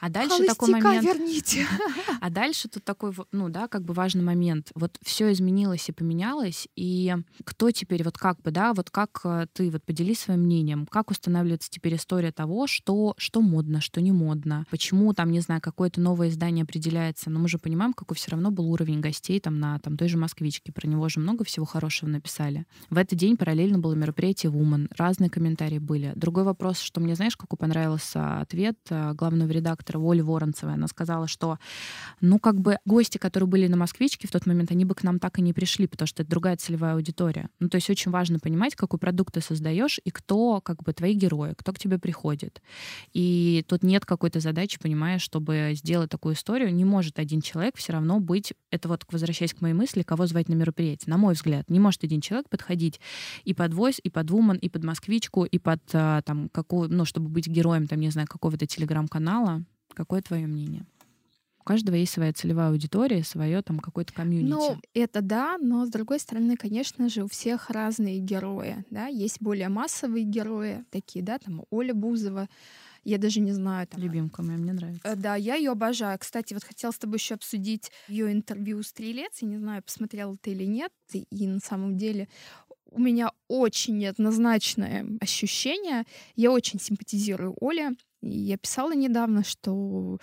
А 0.00 0.08
дальше 0.08 0.44
такой 0.44 0.72
Холостяка 0.72 0.88
момент. 0.88 1.04
верните. 1.06 1.66
А 2.20 2.30
дальше 2.30 2.68
тут 2.68 2.84
такой, 2.84 3.12
ну 3.32 3.48
да, 3.48 3.66
как 3.68 3.82
бы 3.84 3.94
важный 3.94 4.22
момент. 4.22 4.70
Вот 4.74 4.98
все 5.02 5.32
изменилось 5.32 5.88
и 5.88 5.92
поменялось, 5.92 6.68
и 6.76 7.14
кто 7.44 7.70
теперь, 7.70 8.04
вот 8.04 8.18
как 8.18 8.40
бы, 8.42 8.50
да, 8.50 8.72
вот 8.74 8.90
как 8.90 9.20
э, 9.24 9.46
ты, 9.52 9.70
вот 9.70 9.82
поделись 9.84 10.20
своим 10.20 10.40
мнением, 10.42 10.86
как 10.86 11.10
устанавливается 11.10 11.70
теперь 11.70 11.96
история 11.96 12.30
того, 12.32 12.66
что, 12.66 13.14
что 13.16 13.40
модно, 13.40 13.80
что 13.80 14.00
не 14.00 14.12
модно, 14.12 14.66
почему 14.70 15.12
там, 15.14 15.30
не 15.30 15.40
знаю, 15.40 15.60
какое-то 15.60 16.00
новое 16.00 16.28
издание 16.28 16.64
определяется, 16.64 17.30
но 17.30 17.40
мы 17.40 17.48
же 17.48 17.58
понимаем, 17.58 17.92
какой 17.94 18.16
все 18.16 18.32
равно 18.32 18.50
был 18.50 18.70
уровень 18.70 19.00
гостей 19.00 19.40
там 19.40 19.58
на 19.58 19.78
там, 19.78 19.96
той 19.96 20.08
же 20.08 20.18
«Москвичке», 20.18 20.72
про 20.72 20.86
него 20.86 21.08
же 21.08 21.20
много 21.20 21.44
всего 21.44 21.64
хорошего 21.64 21.79
написали. 22.06 22.66
В 22.90 22.98
этот 22.98 23.18
день 23.18 23.36
параллельно 23.36 23.78
было 23.78 23.94
мероприятие 23.94 24.52
Woman, 24.52 24.88
разные 24.96 25.30
комментарии 25.30 25.78
были. 25.78 26.12
Другой 26.14 26.44
вопрос, 26.44 26.80
что 26.80 27.00
мне, 27.00 27.14
знаешь, 27.14 27.36
какой 27.36 27.56
понравился 27.56 28.40
ответ 28.40 28.76
э, 28.90 29.12
главного 29.14 29.50
редактора 29.50 29.98
Оли 29.98 30.20
Воронцевой. 30.20 30.74
Она 30.74 30.88
сказала, 30.88 31.26
что 31.26 31.58
ну, 32.20 32.38
как 32.38 32.60
бы 32.60 32.78
гости, 32.84 33.18
которые 33.18 33.48
были 33.48 33.66
на 33.66 33.76
«Москвичке» 33.76 34.28
в 34.28 34.30
тот 34.30 34.46
момент, 34.46 34.70
они 34.70 34.84
бы 34.84 34.94
к 34.94 35.02
нам 35.02 35.18
так 35.18 35.38
и 35.38 35.42
не 35.42 35.52
пришли, 35.52 35.86
потому 35.86 36.06
что 36.06 36.22
это 36.22 36.30
другая 36.30 36.56
целевая 36.56 36.94
аудитория. 36.94 37.48
Ну, 37.58 37.68
то 37.68 37.76
есть 37.76 37.88
очень 37.88 38.10
важно 38.10 38.38
понимать, 38.38 38.74
какой 38.74 38.98
продукт 38.98 39.34
ты 39.34 39.40
создаешь 39.40 40.00
и 40.04 40.10
кто, 40.10 40.60
как 40.60 40.82
бы, 40.82 40.92
твои 40.92 41.14
герои, 41.14 41.54
кто 41.56 41.72
к 41.72 41.78
тебе 41.78 41.98
приходит. 41.98 42.60
И 43.12 43.64
тут 43.68 43.82
нет 43.82 44.04
какой-то 44.04 44.40
задачи, 44.40 44.78
понимаешь, 44.80 45.22
чтобы 45.22 45.72
сделать 45.74 46.10
такую 46.10 46.34
историю, 46.34 46.74
не 46.74 46.84
может 46.84 47.18
один 47.18 47.40
человек 47.40 47.76
все 47.76 47.92
равно 47.92 48.20
быть, 48.20 48.52
это 48.70 48.88
вот 48.88 49.04
возвращаясь 49.10 49.54
к 49.54 49.60
моей 49.60 49.74
мысли, 49.74 50.02
кого 50.02 50.26
звать 50.26 50.48
на 50.48 50.54
мероприятие. 50.54 51.10
На 51.10 51.16
мой 51.16 51.34
взгляд, 51.34 51.69
не 51.70 51.80
может 51.80 52.04
один 52.04 52.20
человек 52.20 52.48
подходить 52.48 53.00
и 53.44 53.54
под 53.54 53.72
Voice, 53.72 54.00
и 54.02 54.10
под 54.10 54.30
Woman, 54.30 54.58
и 54.58 54.68
под 54.68 54.84
Москвичку, 54.84 55.44
и 55.44 55.58
под 55.58 55.80
а, 55.92 56.22
там 56.22 56.48
какую, 56.50 56.90
ну, 56.90 57.04
чтобы 57.04 57.28
быть 57.28 57.46
героем, 57.46 57.86
там, 57.86 58.00
не 58.00 58.10
знаю, 58.10 58.28
какого-то 58.28 58.66
телеграм-канала. 58.66 59.64
Какое 59.94 60.22
твое 60.22 60.46
мнение? 60.46 60.86
У 61.60 61.62
каждого 61.62 61.94
есть 61.94 62.12
своя 62.12 62.32
целевая 62.32 62.70
аудитория, 62.70 63.22
свое 63.22 63.60
там 63.62 63.80
какое-то 63.80 64.14
комьюнити. 64.14 64.50
Ну, 64.50 64.76
это 64.94 65.20
да, 65.20 65.58
но 65.58 65.84
с 65.84 65.90
другой 65.90 66.18
стороны, 66.18 66.56
конечно 66.56 67.08
же, 67.10 67.22
у 67.22 67.28
всех 67.28 67.68
разные 67.68 68.18
герои, 68.18 68.84
да, 68.90 69.06
есть 69.06 69.42
более 69.42 69.68
массовые 69.68 70.24
герои, 70.24 70.84
такие, 70.90 71.22
да, 71.22 71.38
там 71.38 71.64
Оля 71.70 71.92
Бузова, 71.92 72.48
я 73.04 73.18
даже 73.18 73.40
не 73.40 73.52
знаю, 73.52 73.86
там, 73.86 74.00
Любимка 74.00 74.42
моя, 74.42 74.58
мне 74.58 74.72
нравится. 74.72 75.08
Э, 75.08 75.16
Да, 75.16 75.36
я 75.36 75.54
ее 75.54 75.70
обожаю. 75.72 76.18
Кстати, 76.18 76.54
вот 76.54 76.64
хотела 76.64 76.90
с 76.90 76.98
тобой 76.98 77.18
еще 77.18 77.34
обсудить 77.34 77.90
ее 78.08 78.32
интервью 78.32 78.82
«Стрелец». 78.82 79.38
Я 79.40 79.48
не 79.48 79.58
знаю, 79.58 79.82
посмотрела 79.82 80.36
ты 80.36 80.52
или 80.52 80.64
нет. 80.64 80.92
И 81.12 81.46
на 81.46 81.60
самом 81.60 81.96
деле 81.96 82.28
у 82.86 83.00
меня 83.00 83.30
очень 83.48 83.98
неоднозначное 83.98 85.06
ощущение. 85.20 86.04
Я 86.36 86.50
очень 86.50 86.80
симпатизирую 86.80 87.56
Оле. 87.60 87.90
И 88.22 88.30
я 88.30 88.58
писала 88.58 88.94
недавно, 88.94 89.44
что 89.44 90.18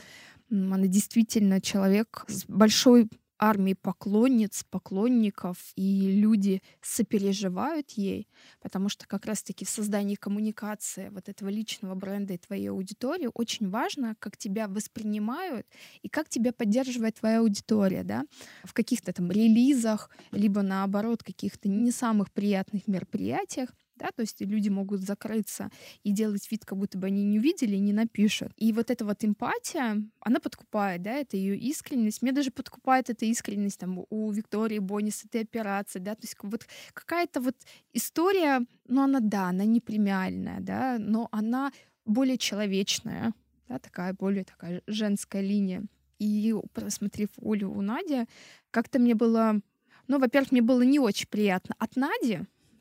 она 0.49 0.87
действительно 0.87 1.61
человек 1.61 2.25
с 2.27 2.45
большой 2.45 3.09
армией 3.39 3.75
поклонниц, 3.75 4.63
поклонников, 4.63 5.57
и 5.75 6.19
люди 6.19 6.61
сопереживают 6.81 7.91
ей, 7.91 8.27
потому 8.61 8.89
что 8.89 9.07
как 9.07 9.25
раз-таки 9.25 9.65
в 9.65 9.69
создании 9.69 10.15
коммуникации 10.15 11.09
вот 11.09 11.29
этого 11.29 11.49
личного 11.49 11.95
бренда 11.95 12.33
и 12.33 12.37
твоей 12.37 12.69
аудитории 12.69 13.29
очень 13.33 13.69
важно, 13.69 14.15
как 14.19 14.37
тебя 14.37 14.67
воспринимают 14.67 15.67
и 16.01 16.09
как 16.09 16.29
тебя 16.29 16.51
поддерживает 16.53 17.15
твоя 17.15 17.39
аудитория, 17.39 18.03
да, 18.03 18.25
в 18.63 18.73
каких-то 18.73 19.13
там 19.13 19.31
релизах, 19.31 20.09
либо 20.31 20.61
наоборот 20.61 21.23
каких-то 21.23 21.69
не 21.69 21.91
самых 21.91 22.31
приятных 22.31 22.87
мероприятиях, 22.87 23.69
да, 23.97 24.09
то 24.15 24.21
есть 24.21 24.41
люди 24.41 24.69
могут 24.69 25.01
закрыться 25.01 25.69
и 26.03 26.11
делать 26.11 26.49
вид, 26.51 26.65
как 26.65 26.77
будто 26.77 26.97
бы 26.97 27.07
они 27.07 27.23
не 27.23 27.39
увидели 27.39 27.75
и 27.75 27.79
не 27.79 27.93
напишут. 27.93 28.51
И 28.57 28.71
вот 28.73 28.91
эта 28.91 29.05
вот 29.05 29.23
эмпатия, 29.23 30.03
она 30.19 30.39
подкупает, 30.39 31.01
да, 31.01 31.13
это 31.13 31.37
ее 31.37 31.57
искренность. 31.57 32.21
Мне 32.21 32.31
даже 32.31 32.51
подкупает 32.51 33.09
эта 33.09 33.25
искренность 33.25 33.79
там 33.79 34.05
у 34.09 34.31
Виктории 34.31 34.79
Бонис 34.79 35.25
этой 35.25 35.41
операции, 35.41 35.99
да, 35.99 36.15
то 36.15 36.21
есть 36.23 36.35
вот 36.41 36.65
какая-то 36.93 37.41
вот 37.41 37.55
история, 37.93 38.65
ну 38.87 39.01
она, 39.01 39.19
да, 39.19 39.49
она 39.49 39.65
не 39.65 39.81
премиальная, 39.81 40.59
да, 40.59 40.97
но 40.99 41.27
она 41.31 41.71
более 42.05 42.37
человечная, 42.37 43.33
да, 43.67 43.79
такая 43.79 44.13
более 44.13 44.43
такая 44.43 44.81
женская 44.87 45.41
линия. 45.41 45.83
И 46.19 46.55
просмотрев 46.73 47.29
Олю 47.41 47.71
у 47.71 47.81
Нади, 47.81 48.25
как-то 48.71 48.97
мне 48.97 49.13
было, 49.13 49.59
ну, 50.07 50.19
во-первых, 50.19 50.51
мне 50.51 50.61
было 50.61 50.81
не 50.81 50.99
очень 50.99 51.27
приятно 51.27 51.75
от 51.77 51.95
Нади, 51.95 52.39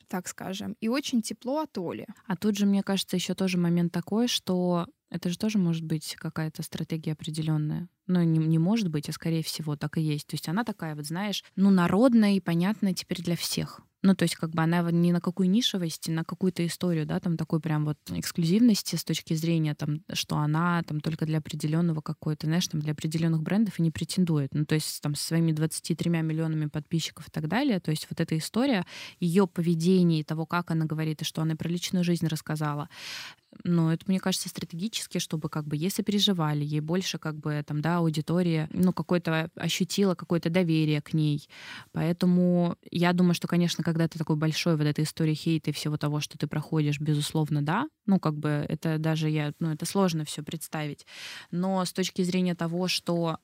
так 0.08 0.28
скажем, 0.28 0.76
и 0.80 0.88
очень 0.88 1.22
тепло 1.22 1.60
от 1.60 1.76
Оли. 1.78 2.06
А 2.26 2.36
тут 2.36 2.56
же, 2.56 2.66
мне 2.66 2.82
кажется, 2.82 3.16
еще 3.16 3.34
тоже 3.34 3.58
момент 3.58 3.92
такой, 3.92 4.28
что 4.28 4.86
это 5.10 5.28
же 5.30 5.38
тоже 5.38 5.58
может 5.58 5.84
быть 5.84 6.16
какая-то 6.16 6.62
стратегия 6.62 7.12
определенная. 7.12 7.88
Ну, 8.06 8.22
не, 8.22 8.38
не 8.38 8.58
может 8.58 8.88
быть, 8.88 9.08
а 9.08 9.12
скорее 9.12 9.42
всего 9.42 9.76
так 9.76 9.98
и 9.98 10.02
есть. 10.02 10.26
То 10.26 10.34
есть 10.34 10.48
она 10.48 10.64
такая, 10.64 10.94
вот 10.94 11.06
знаешь, 11.06 11.44
ну, 11.54 11.70
народная 11.70 12.34
и 12.34 12.40
понятная 12.40 12.94
теперь 12.94 13.22
для 13.22 13.36
всех. 13.36 13.80
Ну, 14.02 14.14
то 14.14 14.24
есть 14.24 14.36
как 14.36 14.50
бы 14.50 14.62
она 14.62 14.88
ни 14.90 15.10
на 15.10 15.20
какую 15.20 15.50
нишевость, 15.50 16.08
на 16.08 16.22
какую-то 16.24 16.64
историю, 16.66 17.06
да, 17.06 17.18
там 17.18 17.36
такой 17.36 17.60
прям 17.60 17.84
вот 17.84 17.98
эксклюзивности 18.10 18.96
с 18.96 19.04
точки 19.04 19.34
зрения, 19.34 19.74
там, 19.74 20.02
что 20.12 20.36
она 20.36 20.82
там 20.84 21.00
только 21.00 21.26
для 21.26 21.38
определенного 21.38 22.00
какой-то, 22.02 22.46
знаешь, 22.46 22.68
там 22.68 22.80
для 22.80 22.92
определенных 22.92 23.42
брендов 23.42 23.78
и 23.78 23.82
не 23.82 23.90
претендует. 23.90 24.54
Ну, 24.54 24.64
то 24.64 24.74
есть 24.74 25.00
там 25.00 25.14
со 25.14 25.24
своими 25.28 25.52
23 25.52 26.10
миллионами 26.10 26.66
подписчиков 26.66 27.28
и 27.28 27.30
так 27.30 27.48
далее. 27.48 27.80
То 27.80 27.90
есть 27.90 28.06
вот 28.10 28.20
эта 28.20 28.36
история, 28.36 28.84
ее 29.18 29.46
поведение, 29.46 30.20
и 30.20 30.24
того, 30.24 30.46
как 30.46 30.70
она 30.70 30.84
говорит, 30.84 31.22
и 31.22 31.24
что 31.24 31.42
она 31.42 31.56
про 31.56 31.68
личную 31.68 32.04
жизнь 32.04 32.26
рассказала, 32.26 32.88
ну, 33.64 33.90
это, 33.90 34.04
мне 34.08 34.20
кажется, 34.20 34.48
стратегически, 34.48 35.18
чтобы 35.18 35.48
как 35.48 35.66
бы 35.66 35.76
ей 35.76 35.90
сопереживали, 35.90 36.64
ей 36.64 36.80
больше 36.80 37.18
как 37.18 37.36
бы 37.36 37.62
там, 37.66 37.80
да, 37.80 37.98
аудитория, 37.98 38.68
ну, 38.72 38.92
какое-то 38.92 39.50
ощутила 39.56 40.14
какое-то 40.14 40.50
доверие 40.50 41.00
к 41.02 41.12
ней. 41.14 41.48
Поэтому 41.92 42.76
я 42.90 43.12
думаю, 43.12 43.34
что, 43.34 43.48
конечно, 43.48 43.82
когда 43.84 44.08
ты 44.08 44.18
такой 44.18 44.36
большой 44.36 44.76
вот 44.76 44.86
этой 44.86 45.04
истории 45.04 45.34
хейта 45.34 45.70
и 45.70 45.72
всего 45.72 45.96
того, 45.96 46.20
что 46.20 46.38
ты 46.38 46.46
проходишь, 46.46 47.00
безусловно, 47.00 47.62
да, 47.62 47.88
ну, 48.06 48.18
как 48.20 48.36
бы 48.36 48.66
это 48.68 48.98
даже 48.98 49.28
я, 49.30 49.52
ну, 49.58 49.72
это 49.72 49.86
сложно 49.86 50.24
все 50.24 50.42
представить. 50.42 51.06
Но 51.50 51.84
с 51.84 51.92
точки 51.92 52.22
зрения 52.22 52.54
того, 52.54 52.88
что 52.88 53.38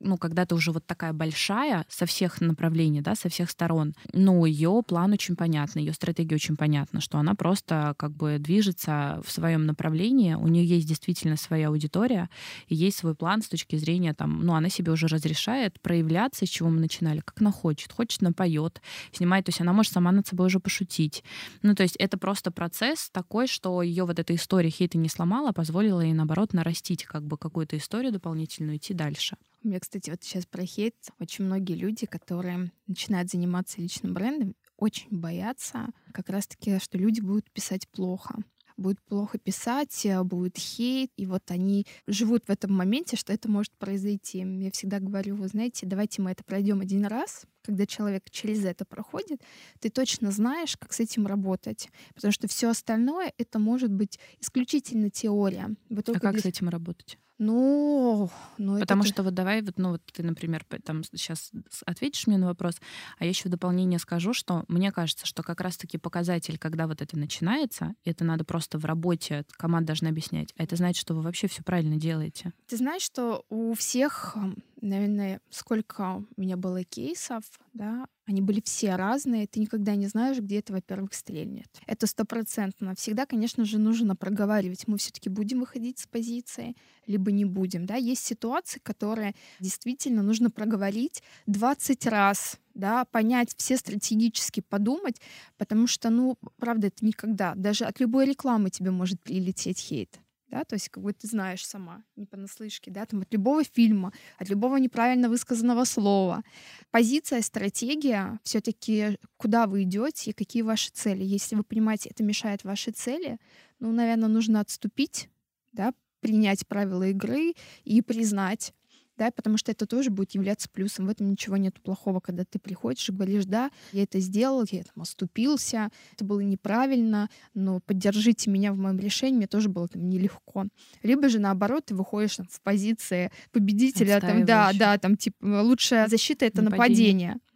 ну, 0.00 0.16
когда 0.16 0.46
ты 0.46 0.54
уже 0.54 0.72
вот 0.72 0.86
такая 0.86 1.12
большая 1.12 1.84
со 1.88 2.06
всех 2.06 2.40
направлений, 2.40 3.00
да, 3.00 3.14
со 3.14 3.28
всех 3.28 3.50
сторон, 3.50 3.94
ну, 4.12 4.44
ее 4.44 4.82
план 4.86 5.12
очень 5.12 5.36
понятный, 5.36 5.82
ее 5.84 5.92
стратегия 5.92 6.36
очень 6.36 6.56
понятна, 6.56 7.00
что 7.00 7.18
она 7.18 7.34
просто 7.34 7.94
как 7.98 8.12
бы 8.12 8.38
движется 8.38 9.20
в 9.24 9.30
своем 9.30 9.66
направлении, 9.66 10.34
у 10.34 10.46
нее 10.46 10.64
есть 10.64 10.88
действительно 10.88 11.36
своя 11.36 11.68
аудитория, 11.68 12.28
и 12.68 12.74
есть 12.74 12.98
свой 12.98 13.14
план 13.14 13.42
с 13.42 13.48
точки 13.48 13.76
зрения 13.76 14.14
там, 14.14 14.44
ну, 14.44 14.54
она 14.54 14.68
себе 14.68 14.92
уже 14.92 15.06
разрешает 15.06 15.80
проявляться, 15.80 16.46
с 16.46 16.48
чего 16.48 16.68
мы 16.68 16.80
начинали, 16.80 17.20
как 17.20 17.40
она 17.40 17.52
хочет. 17.52 17.92
Хочет, 17.92 18.22
она 18.22 18.32
поет, 18.32 18.80
снимает, 19.12 19.46
то 19.46 19.50
есть 19.50 19.60
она 19.60 19.72
может 19.72 19.92
сама 19.92 20.12
над 20.12 20.26
собой 20.26 20.46
уже 20.46 20.60
пошутить. 20.60 21.24
Ну, 21.62 21.74
то 21.74 21.82
есть 21.82 21.96
это 21.96 22.18
просто 22.18 22.50
процесс 22.50 23.10
такой, 23.10 23.46
что 23.46 23.82
ее 23.82 24.04
вот 24.04 24.18
эта 24.18 24.34
история 24.34 24.70
хейта 24.70 24.98
не 24.98 25.08
сломала, 25.08 25.52
позволила 25.52 26.00
ей, 26.00 26.12
наоборот, 26.12 26.52
нарастить 26.52 27.04
как 27.04 27.24
бы 27.24 27.36
какую-то 27.36 27.76
историю 27.76 28.12
дополнительную, 28.12 28.76
идти 28.76 28.94
дальше. 28.94 29.36
У 29.62 29.68
меня, 29.68 29.80
кстати, 29.80 30.10
вот 30.10 30.22
сейчас 30.22 30.46
про 30.46 30.64
хейт. 30.64 30.94
Очень 31.18 31.46
многие 31.46 31.74
люди, 31.74 32.06
которые 32.06 32.70
начинают 32.86 33.30
заниматься 33.30 33.80
личным 33.80 34.14
брендом, 34.14 34.54
очень 34.76 35.08
боятся 35.10 35.88
как 36.12 36.28
раз-таки, 36.28 36.78
что 36.78 36.96
люди 36.96 37.20
будут 37.20 37.50
писать 37.50 37.88
плохо 37.88 38.36
будет 38.78 39.00
плохо 39.02 39.38
писать, 39.38 40.06
будет 40.24 40.56
хейт, 40.56 41.10
и 41.16 41.26
вот 41.26 41.50
они 41.50 41.86
живут 42.06 42.44
в 42.46 42.50
этом 42.50 42.72
моменте, 42.72 43.16
что 43.16 43.32
это 43.32 43.50
может 43.50 43.72
произойти. 43.72 44.38
Я 44.38 44.70
всегда 44.70 45.00
говорю, 45.00 45.36
вы 45.36 45.48
знаете, 45.48 45.84
давайте 45.84 46.22
мы 46.22 46.30
это 46.30 46.44
пройдем 46.44 46.80
один 46.80 47.04
раз, 47.04 47.44
когда 47.62 47.86
человек 47.86 48.30
через 48.30 48.64
это 48.64 48.84
проходит, 48.84 49.42
ты 49.80 49.90
точно 49.90 50.30
знаешь, 50.30 50.76
как 50.76 50.92
с 50.92 51.00
этим 51.00 51.26
работать. 51.26 51.90
Потому 52.14 52.32
что 52.32 52.48
все 52.48 52.70
остальное 52.70 53.32
это 53.36 53.58
может 53.58 53.92
быть 53.92 54.18
исключительно 54.40 55.10
теория. 55.10 55.74
а 56.16 56.20
как 56.20 56.32
для... 56.34 56.42
с 56.42 56.46
этим 56.46 56.68
работать? 56.68 57.18
Ну, 57.38 58.30
ну 58.58 58.80
Потому 58.80 59.02
это... 59.02 59.12
что 59.12 59.22
вот 59.22 59.34
давай, 59.34 59.62
вот, 59.62 59.78
ну 59.78 59.92
вот 59.92 60.02
ты, 60.12 60.24
например, 60.24 60.64
там 60.84 61.04
сейчас 61.04 61.52
ответишь 61.86 62.26
мне 62.26 62.36
на 62.36 62.46
вопрос, 62.46 62.80
а 63.18 63.24
я 63.24 63.30
еще 63.30 63.48
в 63.48 63.52
дополнение 63.52 64.00
скажу, 64.00 64.32
что 64.32 64.64
мне 64.66 64.90
кажется, 64.90 65.24
что 65.24 65.44
как 65.44 65.60
раз-таки 65.60 65.98
показатель, 65.98 66.58
когда 66.58 66.88
вот 66.88 67.00
это 67.00 67.16
начинается, 67.16 67.94
это 68.04 68.24
надо 68.24 68.44
просто 68.44 68.78
в 68.78 68.84
работе, 68.84 69.44
команда 69.52 69.88
должна 69.88 70.08
объяснять, 70.08 70.52
а 70.56 70.64
это 70.64 70.74
значит, 70.74 71.00
что 71.00 71.14
вы 71.14 71.22
вообще 71.22 71.46
все 71.46 71.62
правильно 71.62 71.96
делаете. 71.96 72.52
Ты 72.66 72.76
знаешь, 72.76 73.02
что 73.02 73.44
у 73.48 73.72
всех, 73.74 74.36
наверное, 74.80 75.40
сколько 75.50 76.24
у 76.36 76.40
меня 76.40 76.56
было 76.56 76.82
кейсов, 76.82 77.44
да, 77.72 78.08
они 78.28 78.42
были 78.42 78.60
все 78.62 78.94
разные, 78.94 79.46
ты 79.46 79.58
никогда 79.58 79.94
не 79.96 80.06
знаешь, 80.06 80.38
где 80.38 80.58
это, 80.58 80.74
во-первых, 80.74 81.14
стрельнет. 81.14 81.68
Это 81.86 82.06
стопроцентно. 82.06 82.94
Всегда, 82.94 83.24
конечно 83.24 83.64
же, 83.64 83.78
нужно 83.78 84.14
проговаривать. 84.14 84.86
Мы 84.86 84.98
все-таки 84.98 85.30
будем 85.30 85.60
выходить 85.60 85.98
с 85.98 86.06
позиции, 86.06 86.76
либо 87.06 87.32
не 87.32 87.46
будем. 87.46 87.86
Да? 87.86 87.96
Есть 87.96 88.26
ситуации, 88.26 88.80
которые 88.80 89.34
действительно 89.60 90.22
нужно 90.22 90.50
проговорить 90.50 91.22
20 91.46 92.06
раз, 92.06 92.58
да, 92.74 93.06
понять 93.06 93.54
все 93.56 93.78
стратегически, 93.78 94.60
подумать, 94.60 95.20
потому 95.56 95.86
что, 95.86 96.10
ну, 96.10 96.36
правда, 96.58 96.88
это 96.88 97.04
никогда. 97.06 97.54
Даже 97.54 97.86
от 97.86 97.98
любой 97.98 98.26
рекламы 98.26 98.68
тебе 98.68 98.90
может 98.90 99.22
прилететь 99.22 99.80
хейт 99.80 100.20
да, 100.48 100.64
то 100.64 100.74
есть 100.74 100.88
как 100.88 101.02
бы 101.02 101.12
ты 101.12 101.26
знаешь 101.26 101.66
сама, 101.66 102.02
не 102.16 102.26
понаслышке, 102.26 102.90
да, 102.90 103.04
там 103.04 103.20
от 103.20 103.32
любого 103.32 103.64
фильма, 103.64 104.12
от 104.38 104.48
любого 104.48 104.76
неправильно 104.76 105.28
высказанного 105.28 105.84
слова. 105.84 106.42
Позиция, 106.90 107.42
стратегия, 107.42 108.40
все 108.42 108.60
таки 108.60 109.18
куда 109.36 109.66
вы 109.66 109.82
идете 109.82 110.30
и 110.30 110.32
какие 110.34 110.62
ваши 110.62 110.90
цели. 110.90 111.24
Если 111.24 111.54
вы 111.54 111.64
понимаете, 111.64 112.10
это 112.10 112.22
мешает 112.22 112.64
вашей 112.64 112.92
цели, 112.92 113.38
ну, 113.78 113.92
наверное, 113.92 114.28
нужно 114.28 114.60
отступить, 114.60 115.28
да, 115.72 115.92
принять 116.20 116.66
правила 116.66 117.08
игры 117.08 117.54
и 117.84 118.02
признать, 118.02 118.72
да, 119.18 119.30
потому 119.30 119.58
что 119.58 119.70
это 119.70 119.86
тоже 119.86 120.10
будет 120.10 120.32
являться 120.32 120.68
плюсом. 120.68 121.06
В 121.06 121.10
этом 121.10 121.30
ничего 121.30 121.56
нет 121.56 121.80
плохого, 121.82 122.20
когда 122.20 122.44
ты 122.44 122.58
приходишь 122.58 123.08
и 123.08 123.12
говоришь, 123.12 123.44
да, 123.44 123.70
я 123.92 124.04
это 124.04 124.20
сделал, 124.20 124.64
я 124.70 124.84
там 124.84 125.02
оступился, 125.02 125.90
это 126.14 126.24
было 126.24 126.40
неправильно, 126.40 127.28
но 127.54 127.80
поддержите 127.80 128.50
меня 128.50 128.72
в 128.72 128.78
моем 128.78 128.98
решении, 128.98 129.36
мне 129.36 129.46
тоже 129.46 129.68
было 129.68 129.88
там 129.88 130.08
нелегко. 130.08 130.66
Либо 131.02 131.28
же 131.28 131.38
наоборот, 131.38 131.86
ты 131.86 131.94
выходишь 131.94 132.36
там, 132.36 132.46
в 132.50 132.60
позиции 132.62 133.30
победителя, 133.52 134.20
там, 134.20 134.44
да, 134.44 134.70
да, 134.72 134.96
там 134.98 135.16
типа 135.16 135.62
лучшая 135.62 136.08
защита 136.08 136.46
это 136.46 136.62
нападение. 136.62 137.28
нападение 137.28 137.47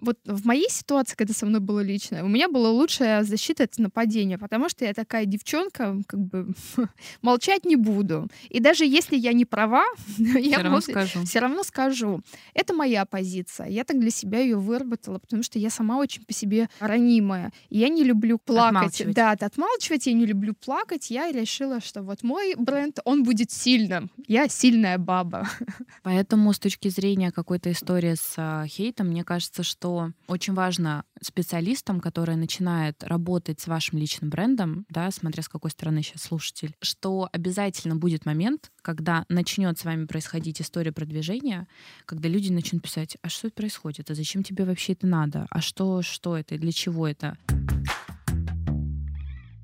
вот 0.00 0.18
в 0.24 0.46
моей 0.46 0.68
ситуации, 0.70 1.16
когда 1.16 1.34
со 1.34 1.46
мной 1.46 1.60
было 1.60 1.80
лично, 1.80 2.24
у 2.24 2.28
меня 2.28 2.48
была 2.48 2.70
лучшая 2.70 3.24
защита 3.24 3.64
от 3.64 3.78
нападения, 3.78 4.38
потому 4.38 4.68
что 4.68 4.84
я 4.84 4.94
такая 4.94 5.26
девчонка, 5.26 5.96
как 6.06 6.20
бы 6.20 6.52
молчать 7.22 7.64
не 7.64 7.76
буду. 7.76 8.28
И 8.48 8.60
даже 8.60 8.84
если 8.84 9.16
я 9.16 9.32
не 9.32 9.44
права, 9.44 9.84
я 10.18 10.58
равно 10.58 10.80
скажу. 10.80 11.24
все 11.24 11.40
равно 11.40 11.62
скажу. 11.62 12.20
Это 12.54 12.74
моя 12.74 13.04
позиция. 13.04 13.68
Я 13.68 13.84
так 13.84 13.98
для 13.98 14.10
себя 14.10 14.38
ее 14.38 14.56
выработала, 14.56 15.18
потому 15.18 15.42
что 15.42 15.58
я 15.58 15.70
сама 15.70 15.98
очень 15.98 16.24
по 16.24 16.32
себе 16.32 16.68
ранимая. 16.80 17.52
Я 17.70 17.88
не 17.88 18.04
люблю 18.04 18.38
плакать. 18.38 19.02
Да, 19.06 19.32
отмалчивать, 19.32 20.06
я 20.06 20.12
не 20.12 20.26
люблю 20.26 20.54
плакать. 20.54 21.10
Я 21.10 21.32
решила, 21.32 21.80
что 21.80 22.02
вот 22.02 22.22
мой 22.22 22.54
бренд, 22.56 23.00
он 23.04 23.24
будет 23.24 23.50
сильным. 23.50 24.10
Я 24.26 24.48
сильная 24.48 24.98
баба. 24.98 25.48
Поэтому 26.02 26.52
с 26.52 26.58
точки 26.58 26.88
зрения 26.88 27.32
какой-то 27.32 27.72
истории 27.72 28.14
с 28.14 28.34
а, 28.36 28.66
хейтом, 28.66 29.08
мне 29.08 29.24
кажется, 29.24 29.62
что 29.62 29.87
что 29.88 30.12
очень 30.26 30.52
важно 30.52 31.04
специалистам, 31.22 32.00
которые 32.00 32.36
начинают 32.36 33.02
работать 33.02 33.60
с 33.60 33.66
вашим 33.66 33.98
личным 33.98 34.30
брендом, 34.30 34.84
да, 34.90 35.10
смотря 35.10 35.42
с 35.42 35.48
какой 35.48 35.70
стороны 35.70 36.02
сейчас 36.02 36.22
слушатель, 36.22 36.74
что 36.82 37.28
обязательно 37.32 37.96
будет 37.96 38.26
момент, 38.26 38.70
когда 38.82 39.24
начнет 39.28 39.78
с 39.78 39.84
вами 39.84 40.06
происходить 40.06 40.60
история 40.60 40.92
продвижения, 40.92 41.66
когда 42.04 42.28
люди 42.28 42.52
начнут 42.52 42.82
писать, 42.82 43.16
а 43.22 43.28
что 43.28 43.48
это 43.48 43.56
происходит, 43.56 44.10
а 44.10 44.14
зачем 44.14 44.42
тебе 44.42 44.64
вообще 44.64 44.92
это 44.92 45.06
надо, 45.06 45.46
а 45.50 45.60
что, 45.60 46.02
что 46.02 46.36
это, 46.36 46.54
и 46.54 46.58
для 46.58 46.72
чего 46.72 47.08
это. 47.08 47.36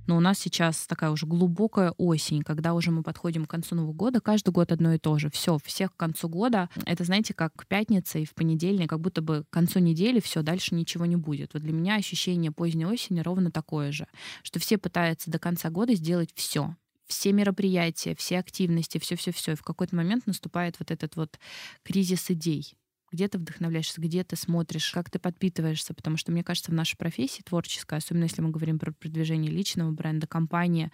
Но 0.07 0.17
у 0.17 0.21
нас 0.21 0.39
сейчас 0.39 0.87
такая 0.87 1.11
уже 1.11 1.27
глубокая 1.27 1.93
осень, 1.93 2.43
когда 2.43 2.75
уже 2.75 2.91
мы 2.91 3.03
подходим 3.03 3.47
к 3.47 3.51
концу 3.51 3.75
Нового 3.75 3.93
года. 3.93 4.21
Каждый 4.21 4.51
год 4.51 4.73
одно 4.73 4.95
и 4.95 4.99
то 4.99 5.19
же. 5.19 5.31
Все, 5.31 5.59
всех 5.65 5.93
к 5.93 5.97
концу 5.97 6.29
года. 6.29 6.69
Это, 6.85 7.05
знаете, 7.05 7.35
как 7.35 7.67
пятница 7.67 8.19
и 8.19 8.25
в 8.25 8.35
понедельник, 8.35 8.91
как 8.91 9.01
будто 9.01 9.23
бы 9.23 9.45
к 9.45 9.51
концу 9.51 9.79
недели 9.79 10.21
все, 10.21 10.43
дальше 10.43 10.75
ничего 10.75 11.07
не 11.07 11.17
будет. 11.17 11.55
Вот 11.55 11.63
для 11.63 11.73
меня 11.73 11.97
ощущение 11.97 12.53
поздней 12.53 12.87
осени 12.87 13.21
ровно 13.21 13.51
такое 13.51 13.93
же, 13.93 14.07
что 14.43 14.59
все 14.59 14.79
пытаются 14.79 15.31
до 15.31 15.39
конца 15.39 15.71
года 15.71 15.95
сделать 15.95 16.31
все, 16.35 16.77
все 17.07 17.33
мероприятия, 17.33 18.15
все 18.15 18.39
активности, 18.39 18.99
все-все-все. 18.99 19.53
И 19.53 19.57
в 19.57 19.63
какой-то 19.63 19.97
момент 19.97 20.27
наступает 20.27 20.79
вот 20.79 20.91
этот 20.91 21.17
вот 21.17 21.39
кризис 21.83 22.31
идей 22.31 22.75
где 23.15 23.29
ты 23.29 23.39
вдохновляешься, 23.39 24.01
где 24.01 24.25
ты 24.25 24.37
смотришь, 24.37 24.91
как 24.93 25.09
ты 25.09 25.19
подпитываешься, 25.19 25.95
потому 25.95 26.17
что, 26.17 26.33
мне 26.33 26.43
кажется, 26.43 26.73
в 26.73 26.75
нашей 26.75 26.97
профессии 26.97 27.43
творческой, 27.43 27.99
особенно 27.99 28.25
если 28.25 28.43
мы 28.43 28.51
говорим 28.51 28.79
про 28.79 28.93
продвижение 28.93 29.51
личного 29.51 29.93
бренда, 29.93 30.27
компании, 30.27 30.91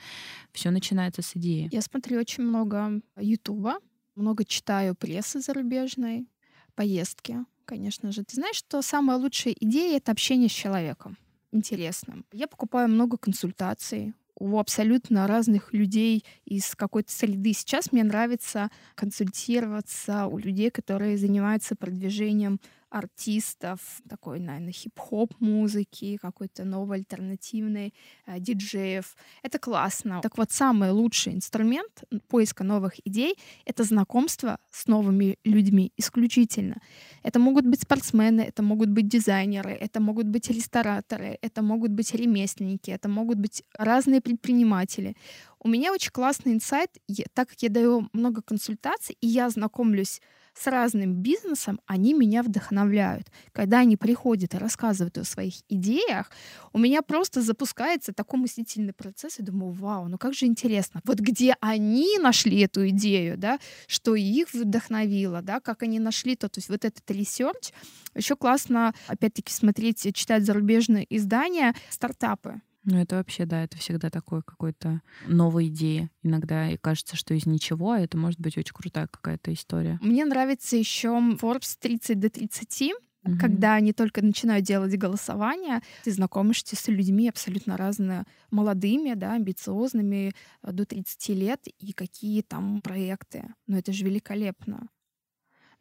все 0.52 0.70
начинается 0.70 1.22
с 1.22 1.34
идеи. 1.36 1.68
Я 1.72 1.80
смотрю 1.80 2.20
очень 2.20 2.44
много 2.44 3.00
Ютуба, 3.16 3.78
много 4.14 4.44
читаю 4.44 4.94
прессы 4.94 5.40
зарубежной, 5.40 6.28
поездки, 6.74 7.38
конечно 7.64 8.12
же. 8.12 8.22
Ты 8.22 8.36
знаешь, 8.36 8.56
что 8.56 8.82
самая 8.82 9.16
лучшая 9.16 9.54
идея— 9.58 9.96
это 9.98 10.12
общение 10.12 10.48
с 10.48 10.52
человеком 10.52 11.16
интересным. 11.52 12.24
Я 12.32 12.46
покупаю 12.46 12.88
много 12.88 13.16
консультаций 13.16 14.14
у 14.40 14.58
абсолютно 14.58 15.28
разных 15.28 15.72
людей 15.72 16.24
из 16.44 16.74
какой-то 16.74 17.12
среды. 17.12 17.52
Сейчас 17.52 17.92
мне 17.92 18.02
нравится 18.02 18.70
консультироваться 18.96 20.26
у 20.26 20.38
людей, 20.38 20.70
которые 20.70 21.16
занимаются 21.18 21.76
продвижением 21.76 22.58
артистов, 22.90 23.80
такой, 24.08 24.40
наверное, 24.40 24.72
хип-хоп 24.72 25.34
музыки, 25.40 26.18
какой-то 26.20 26.64
новой 26.64 26.98
альтернативной, 26.98 27.94
э, 28.26 28.40
диджеев. 28.40 29.16
Это 29.42 29.58
классно. 29.58 30.20
Так 30.22 30.36
вот, 30.38 30.50
самый 30.50 30.90
лучший 30.90 31.34
инструмент 31.34 32.04
поиска 32.28 32.64
новых 32.64 32.94
идей— 33.06 33.36
это 33.64 33.84
знакомство 33.84 34.58
с 34.70 34.86
новыми 34.88 35.38
людьми 35.44 35.92
исключительно. 35.96 36.80
Это 37.22 37.38
могут 37.38 37.66
быть 37.66 37.82
спортсмены, 37.82 38.40
это 38.40 38.62
могут 38.62 38.88
быть 38.90 39.08
дизайнеры, 39.08 39.70
это 39.70 40.00
могут 40.00 40.26
быть 40.26 40.50
рестораторы, 40.50 41.38
это 41.42 41.62
могут 41.62 41.92
быть 41.92 42.14
ремесленники, 42.14 42.90
это 42.90 43.08
могут 43.08 43.38
быть 43.38 43.62
разные 43.78 44.20
предприниматели. 44.20 45.16
У 45.62 45.68
меня 45.68 45.92
очень 45.92 46.10
классный 46.10 46.52
инсайт, 46.54 46.90
так 47.34 47.50
как 47.50 47.62
я 47.62 47.68
даю 47.68 48.08
много 48.12 48.42
консультаций, 48.42 49.16
и 49.20 49.26
я 49.26 49.50
знакомлюсь 49.50 50.20
с 50.60 50.66
разным 50.66 51.14
бизнесом, 51.14 51.80
они 51.86 52.12
меня 52.12 52.42
вдохновляют. 52.42 53.28
Когда 53.52 53.78
они 53.80 53.96
приходят 53.96 54.54
и 54.54 54.58
рассказывают 54.58 55.16
о 55.18 55.24
своих 55.24 55.54
идеях, 55.68 56.30
у 56.72 56.78
меня 56.78 57.02
просто 57.02 57.40
запускается 57.40 58.12
такой 58.12 58.40
мыслительный 58.40 58.92
процесс, 58.92 59.38
и 59.38 59.42
думаю, 59.42 59.72
вау, 59.72 60.08
ну 60.08 60.18
как 60.18 60.34
же 60.34 60.46
интересно. 60.46 61.00
Вот 61.04 61.18
где 61.18 61.56
они 61.60 62.18
нашли 62.18 62.60
эту 62.60 62.88
идею, 62.90 63.38
да, 63.38 63.58
что 63.86 64.14
их 64.14 64.52
вдохновило, 64.52 65.42
да, 65.42 65.60
как 65.60 65.82
они 65.82 65.98
нашли 65.98 66.36
то, 66.36 66.48
то 66.48 66.58
есть 66.58 66.68
вот 66.68 66.84
этот 66.84 67.10
research. 67.10 67.72
Еще 68.14 68.36
классно, 68.36 68.94
опять-таки, 69.06 69.52
смотреть, 69.52 70.14
читать 70.14 70.44
зарубежные 70.44 71.06
издания, 71.08 71.74
стартапы. 71.88 72.60
Ну, 72.84 72.98
это 72.98 73.16
вообще, 73.16 73.44
да, 73.44 73.64
это 73.64 73.76
всегда 73.76 74.10
такое 74.10 74.42
какой-то 74.42 75.02
новая 75.26 75.66
идея. 75.66 76.10
Иногда 76.22 76.70
и 76.70 76.76
кажется, 76.76 77.16
что 77.16 77.34
из 77.34 77.46
ничего, 77.46 77.92
а 77.92 78.00
это 78.00 78.16
может 78.16 78.40
быть 78.40 78.56
очень 78.56 78.72
крутая 78.72 79.06
какая-то 79.06 79.52
история. 79.52 79.98
Мне 80.00 80.24
нравится 80.24 80.76
еще 80.76 81.08
Forbes 81.40 81.76
30 81.78 82.18
до 82.18 82.30
30, 82.30 82.92
Угу. 83.22 83.38
Когда 83.38 83.74
они 83.74 83.92
только 83.92 84.22
начинают 84.22 84.64
делать 84.64 84.96
голосование, 84.96 85.82
ты 86.04 86.10
знакомишься 86.10 86.74
с 86.74 86.88
людьми 86.88 87.28
абсолютно 87.28 87.76
разными, 87.76 88.24
молодыми, 88.50 89.12
да, 89.14 89.34
амбициозными, 89.34 90.32
э, 90.62 90.72
до 90.72 90.86
30 90.86 91.34
лет, 91.34 91.60
и 91.66 91.92
какие 91.92 92.40
там 92.40 92.80
проекты. 92.80 93.44
Ну 93.66 93.76
это 93.76 93.92
же 93.92 94.06
великолепно 94.06 94.88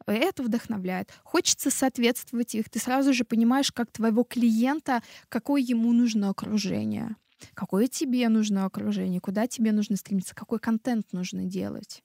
это 0.06 0.42
вдохновляет. 0.42 1.12
Хочется 1.24 1.70
соответствовать 1.70 2.54
их. 2.54 2.70
Ты 2.70 2.78
сразу 2.78 3.12
же 3.12 3.24
понимаешь, 3.24 3.72
как 3.72 3.90
твоего 3.90 4.24
клиента, 4.24 5.02
какое 5.28 5.60
ему 5.60 5.92
нужно 5.92 6.30
окружение, 6.30 7.16
какое 7.54 7.86
тебе 7.86 8.28
нужно 8.28 8.64
окружение, 8.64 9.20
куда 9.20 9.46
тебе 9.46 9.72
нужно 9.72 9.96
стремиться, 9.96 10.34
какой 10.34 10.58
контент 10.58 11.12
нужно 11.12 11.44
делать. 11.44 12.02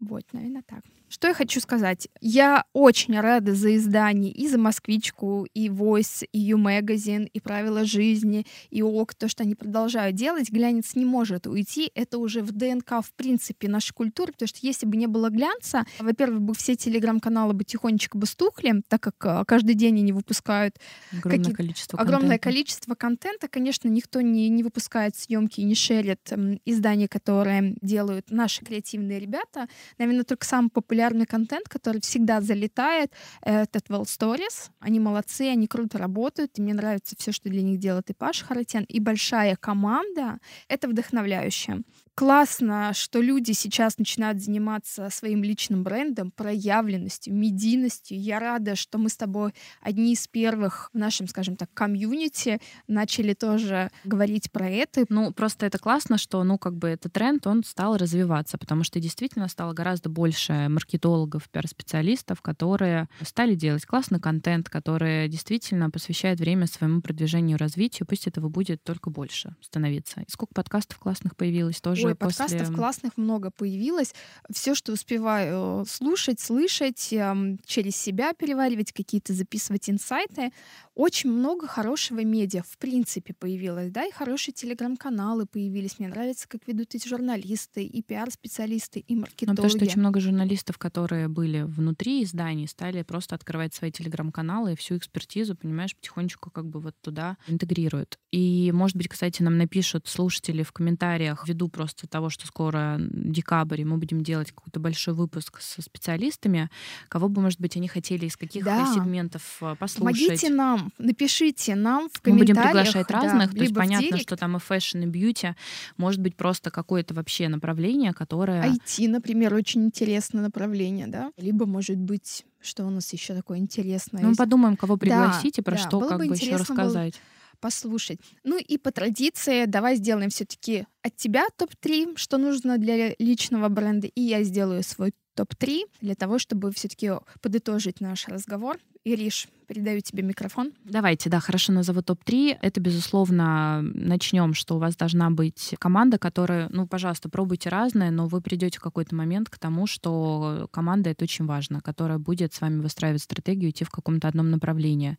Вот, 0.00 0.24
наверное, 0.32 0.62
так. 0.62 0.82
Что 1.12 1.28
я 1.28 1.34
хочу 1.34 1.60
сказать? 1.60 2.08
Я 2.22 2.64
очень 2.72 3.20
рада 3.20 3.54
за 3.54 3.76
издание 3.76 4.32
и 4.32 4.48
за 4.48 4.56
«Москвичку», 4.56 5.46
и 5.52 5.68
«Voice», 5.68 6.26
и 6.32 6.50
«You 6.50 6.56
Magazine», 6.56 7.28
и 7.30 7.38
«Правила 7.38 7.84
жизни», 7.84 8.46
и 8.70 8.82
«ОК», 8.82 9.14
то, 9.14 9.28
что 9.28 9.42
они 9.42 9.54
продолжают 9.54 10.16
делать. 10.16 10.50
Глянец 10.50 10.94
не 10.94 11.04
может 11.04 11.46
уйти. 11.46 11.92
Это 11.94 12.16
уже 12.16 12.40
в 12.40 12.52
ДНК, 12.52 13.04
в 13.04 13.12
принципе, 13.14 13.68
нашей 13.68 13.92
культуры, 13.92 14.32
потому 14.32 14.48
что 14.48 14.60
если 14.62 14.86
бы 14.86 14.96
не 14.96 15.06
было 15.06 15.28
глянца, 15.28 15.84
во-первых, 15.98 16.40
бы 16.40 16.54
все 16.54 16.76
телеграм-каналы 16.76 17.52
бы 17.52 17.64
тихонечко 17.64 18.16
бы 18.16 18.24
стухли, 18.24 18.82
так 18.88 19.02
как 19.02 19.16
а, 19.26 19.44
каждый 19.44 19.74
день 19.74 19.98
они 19.98 20.12
выпускают 20.12 20.76
огромное, 21.12 21.52
количество, 21.52 21.98
огромное 21.98 22.38
количество 22.38 22.94
контента. 22.94 23.48
Конечно, 23.48 23.86
никто 23.88 24.22
не, 24.22 24.48
не 24.48 24.62
выпускает 24.62 25.14
съемки 25.14 25.60
и 25.60 25.64
не 25.64 25.74
шерит 25.74 26.32
издания, 26.64 27.06
которые 27.06 27.76
делают 27.82 28.30
наши 28.30 28.64
креативные 28.64 29.20
ребята. 29.20 29.68
Наверное, 29.98 30.24
только 30.24 30.46
самый 30.46 30.70
популярный 30.70 31.01
популярный 31.02 31.26
контент, 31.26 31.68
который 31.68 32.00
всегда 32.00 32.40
залетает, 32.40 33.12
этот 33.42 33.88
Well 33.88 34.04
Stories. 34.04 34.70
Они 34.78 35.00
молодцы, 35.00 35.42
они 35.42 35.66
круто 35.66 35.98
работают, 35.98 36.58
и 36.58 36.62
мне 36.62 36.74
нравится 36.74 37.16
все, 37.18 37.32
что 37.32 37.48
для 37.48 37.62
них 37.62 37.80
делает 37.80 38.10
и 38.10 38.14
Паш 38.14 38.42
Харатян, 38.42 38.84
и 38.84 39.00
большая 39.00 39.56
команда. 39.56 40.38
Это 40.68 40.88
вдохновляюще 40.88 41.82
классно, 42.14 42.92
что 42.94 43.20
люди 43.20 43.52
сейчас 43.52 43.98
начинают 43.98 44.40
заниматься 44.40 45.08
своим 45.10 45.42
личным 45.42 45.82
брендом, 45.82 46.30
проявленностью, 46.30 47.34
медийностью. 47.34 48.20
Я 48.20 48.38
рада, 48.38 48.76
что 48.76 48.98
мы 48.98 49.08
с 49.08 49.16
тобой 49.16 49.54
одни 49.80 50.12
из 50.12 50.26
первых 50.28 50.90
в 50.92 50.98
нашем, 50.98 51.28
скажем 51.28 51.56
так, 51.56 51.72
комьюнити 51.72 52.60
начали 52.86 53.34
тоже 53.34 53.90
говорить 54.04 54.50
про 54.52 54.68
это. 54.68 55.04
Ну, 55.08 55.32
просто 55.32 55.66
это 55.66 55.78
классно, 55.78 56.18
что, 56.18 56.42
ну, 56.44 56.58
как 56.58 56.76
бы 56.76 56.88
этот 56.88 57.12
тренд, 57.12 57.46
он 57.46 57.64
стал 57.64 57.96
развиваться, 57.96 58.58
потому 58.58 58.84
что 58.84 59.00
действительно 59.00 59.48
стало 59.48 59.72
гораздо 59.72 60.08
больше 60.08 60.68
маркетологов, 60.68 61.48
пиар-специалистов, 61.50 62.42
которые 62.42 63.08
стали 63.22 63.54
делать 63.54 63.86
классный 63.86 64.20
контент, 64.20 64.68
которые 64.68 65.28
действительно 65.28 65.90
посвящают 65.90 66.40
время 66.40 66.66
своему 66.66 67.00
продвижению, 67.00 67.58
развитию. 67.58 68.06
Пусть 68.06 68.26
этого 68.26 68.48
будет 68.48 68.82
только 68.82 69.10
больше 69.10 69.54
становиться. 69.60 70.20
И 70.20 70.30
сколько 70.30 70.54
подкастов 70.54 70.98
классных 70.98 71.36
появилось 71.36 71.80
тоже 71.80 72.01
уже 72.02 72.14
Ой, 72.14 72.14
после... 72.14 72.44
подкастов 72.44 72.74
классных 72.74 73.16
много 73.16 73.50
появилось. 73.50 74.14
Все, 74.50 74.74
что 74.74 74.92
успеваю 74.92 75.84
слушать, 75.86 76.40
слышать, 76.40 77.12
эм, 77.12 77.58
через 77.64 77.96
себя 77.96 78.32
переваривать, 78.32 78.92
какие-то 78.92 79.32
записывать 79.32 79.88
инсайты. 79.88 80.52
Очень 80.94 81.30
много 81.30 81.66
хорошего 81.66 82.22
медиа, 82.22 82.62
в 82.68 82.76
принципе, 82.76 83.32
появилось, 83.32 83.90
да, 83.90 84.04
и 84.04 84.10
хорошие 84.10 84.52
телеграм-каналы 84.52 85.46
появились. 85.46 85.98
Мне 85.98 86.08
нравится, 86.08 86.46
как 86.46 86.66
ведут 86.66 86.94
эти 86.94 87.08
журналисты, 87.08 87.84
и 87.84 88.02
пиар-специалисты, 88.02 89.00
и 89.00 89.16
маркетологи. 89.16 89.50
Ну, 89.50 89.56
потому 89.56 89.70
что 89.70 89.84
очень 89.84 90.00
много 90.00 90.20
журналистов, 90.20 90.76
которые 90.76 91.28
были 91.28 91.62
внутри 91.62 92.24
изданий, 92.24 92.68
стали 92.68 93.02
просто 93.02 93.34
открывать 93.34 93.74
свои 93.74 93.90
телеграм-каналы 93.90 94.72
и 94.72 94.76
всю 94.76 94.98
экспертизу, 94.98 95.56
понимаешь, 95.56 95.96
потихонечку 95.96 96.50
как 96.50 96.66
бы 96.66 96.80
вот 96.80 96.94
туда 97.00 97.38
интегрируют. 97.46 98.18
И, 98.30 98.70
может 98.72 98.96
быть, 98.96 99.08
кстати, 99.08 99.42
нам 99.42 99.56
напишут 99.56 100.08
слушатели 100.08 100.62
в 100.62 100.72
комментариях, 100.72 101.46
ввиду 101.46 101.68
просто 101.68 101.91
того, 101.94 102.30
что 102.30 102.46
скоро 102.46 102.98
декабрь, 103.00 103.82
и 103.82 103.84
мы 103.84 103.98
будем 103.98 104.22
делать 104.22 104.52
какой-то 104.52 104.80
большой 104.80 105.14
выпуск 105.14 105.60
со 105.60 105.82
специалистами, 105.82 106.70
кого 107.08 107.28
бы, 107.28 107.42
может 107.42 107.60
быть, 107.60 107.76
они 107.76 107.88
хотели 107.88 108.26
из 108.26 108.36
каких 108.36 108.64
да. 108.64 108.92
сегментов 108.94 109.58
э, 109.60 109.76
послушать. 109.78 109.98
Помогите 110.18 110.50
нам 110.50 110.92
напишите 110.98 111.74
нам 111.74 112.08
в 112.12 112.20
комментариях. 112.20 112.24
Мы 112.24 112.38
будем 112.38 112.56
приглашать 112.56 113.10
разных, 113.10 113.50
да, 113.50 113.56
то 113.56 113.62
есть 113.62 113.74
понятно, 113.74 114.18
что 114.18 114.36
там 114.36 114.56
и 114.56 114.60
fashion, 114.60 114.98
и 114.98 115.06
beauty, 115.06 115.54
может 115.96 116.20
быть 116.20 116.36
просто 116.36 116.70
какое-то 116.70 117.14
вообще 117.14 117.48
направление, 117.48 118.12
которое... 118.12 118.62
IT, 118.64 119.08
например, 119.08 119.54
очень 119.54 119.84
интересное 119.84 120.42
направление, 120.42 121.06
да? 121.06 121.32
Либо, 121.36 121.66
может 121.66 121.98
быть, 121.98 122.44
что 122.60 122.84
у 122.84 122.90
нас 122.90 123.12
еще 123.12 123.34
такое 123.34 123.58
интересное? 123.58 124.22
Ну, 124.22 124.30
мы 124.30 124.36
подумаем, 124.36 124.76
кого 124.76 124.96
пригласить 124.96 125.56
да, 125.56 125.60
и 125.60 125.64
про 125.64 125.76
да, 125.76 125.78
что 125.78 126.00
как 126.00 126.18
бы 126.18 126.26
еще 126.26 126.56
рассказать. 126.56 127.20
Послушать. 127.62 128.18
Ну 128.44 128.58
и 128.58 128.76
по 128.76 128.90
традиции 128.90 129.64
давай 129.66 129.96
сделаем 129.96 130.28
все-таки 130.28 130.84
от 131.02 131.16
тебя 131.16 131.46
топ-3, 131.56 132.16
что 132.16 132.36
нужно 132.36 132.76
для 132.76 133.14
личного 133.18 133.68
бренда, 133.68 134.08
и 134.08 134.20
я 134.20 134.42
сделаю 134.42 134.82
свой 134.82 135.12
топ-3 135.34 135.84
для 136.00 136.14
того, 136.14 136.38
чтобы 136.38 136.72
все-таки 136.72 137.12
подытожить 137.40 138.00
наш 138.00 138.28
разговор. 138.28 138.78
Ириш, 139.04 139.48
передаю 139.66 140.00
тебе 140.00 140.22
микрофон. 140.22 140.72
Давайте, 140.84 141.30
да, 141.30 141.40
хорошо 141.40 141.72
назову 141.72 142.02
топ-3. 142.02 142.58
Это, 142.60 142.80
безусловно, 142.80 143.80
начнем, 143.82 144.54
что 144.54 144.76
у 144.76 144.78
вас 144.78 144.94
должна 144.94 145.30
быть 145.30 145.74
команда, 145.78 146.18
которая, 146.18 146.68
ну, 146.68 146.86
пожалуйста, 146.86 147.28
пробуйте 147.28 147.68
разное, 147.68 148.10
но 148.10 148.26
вы 148.28 148.40
придете 148.40 148.78
в 148.78 148.82
какой-то 148.82 149.14
момент 149.14 149.48
к 149.48 149.58
тому, 149.58 149.86
что 149.86 150.68
команда— 150.70 151.10
это 151.10 151.24
очень 151.24 151.46
важно, 151.46 151.80
которая 151.80 152.18
будет 152.18 152.54
с 152.54 152.60
вами 152.60 152.80
выстраивать 152.80 153.22
стратегию, 153.22 153.70
идти 153.70 153.84
в 153.84 153.90
каком-то 153.90 154.28
одном 154.28 154.50
направлении. 154.50 155.16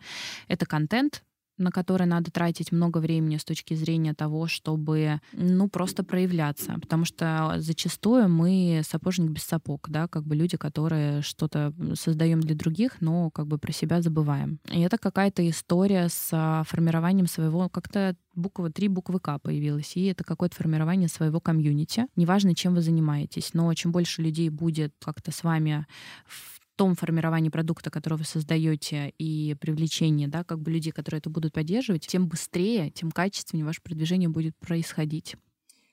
Это 0.48 0.66
контент, 0.66 1.24
на 1.58 1.72
который 1.72 2.08
надо 2.08 2.32
тратить 2.32 2.72
много 2.72 2.98
времени 2.98 3.38
с 3.38 3.46
точки 3.46 3.74
зрения 3.74 4.14
того, 4.14 4.48
чтобы, 4.48 5.20
ну, 5.34 5.70
просто 5.70 6.04
проявляться. 6.04 6.76
Потому 6.80 7.06
что 7.06 7.56
зачастую 7.58 8.30
мы 8.30 8.82
сапожник 8.84 9.32
без 9.32 9.44
сапог, 9.44 9.88
да, 9.90 10.08
как 10.08 10.26
бы 10.26 10.36
люди, 10.36 10.58
которые 10.58 11.22
что-то 11.22 11.74
создаем 11.96 12.42
для 12.42 12.56
других, 12.56 13.02
но 13.02 13.30
как 13.30 13.48
бы 13.48 13.58
про 13.58 13.72
себя 13.72 14.02
забываем. 14.02 14.60
И 14.72 14.82
это 14.82 14.98
какая-то 14.98 15.48
история 15.50 16.10
с 16.10 16.30
а, 16.32 16.64
формированием 16.64 17.28
своего, 17.28 17.70
как-то 17.70 18.16
буква 18.36 18.72
три 18.72 18.88
буквы 18.88 19.20
К 19.20 19.40
появилась, 19.40 19.96
и 19.96 20.06
это 20.06 20.24
какое-то 20.24 20.56
формирование 20.56 21.08
своего 21.08 21.40
комьюнити. 21.40 22.08
Неважно, 22.16 22.56
чем 22.56 22.74
вы 22.74 22.82
занимаетесь, 22.82 23.54
но 23.54 23.74
чем 23.74 23.92
больше 23.92 24.22
людей 24.22 24.50
будет 24.50 24.94
как-то 25.00 25.32
с 25.32 25.44
вами 25.44 25.86
в 26.26 26.63
том 26.76 26.96
формировании 26.96 27.50
продукта, 27.50 27.90
который 27.90 28.18
вы 28.18 28.26
создаете, 28.26 29.14
и 29.18 29.56
привлечении, 29.60 30.28
да, 30.28 30.44
как 30.44 30.60
бы 30.60 30.72
людей, 30.72 30.92
которые 30.92 31.20
это 31.20 31.30
будут 31.30 31.54
поддерживать, 31.54 32.08
тем 32.08 32.28
быстрее, 32.28 32.90
тем 32.92 33.12
качественнее 33.12 33.66
ваше 33.66 33.82
продвижение 33.82 34.30
будет 34.30 34.56
происходить 34.58 35.36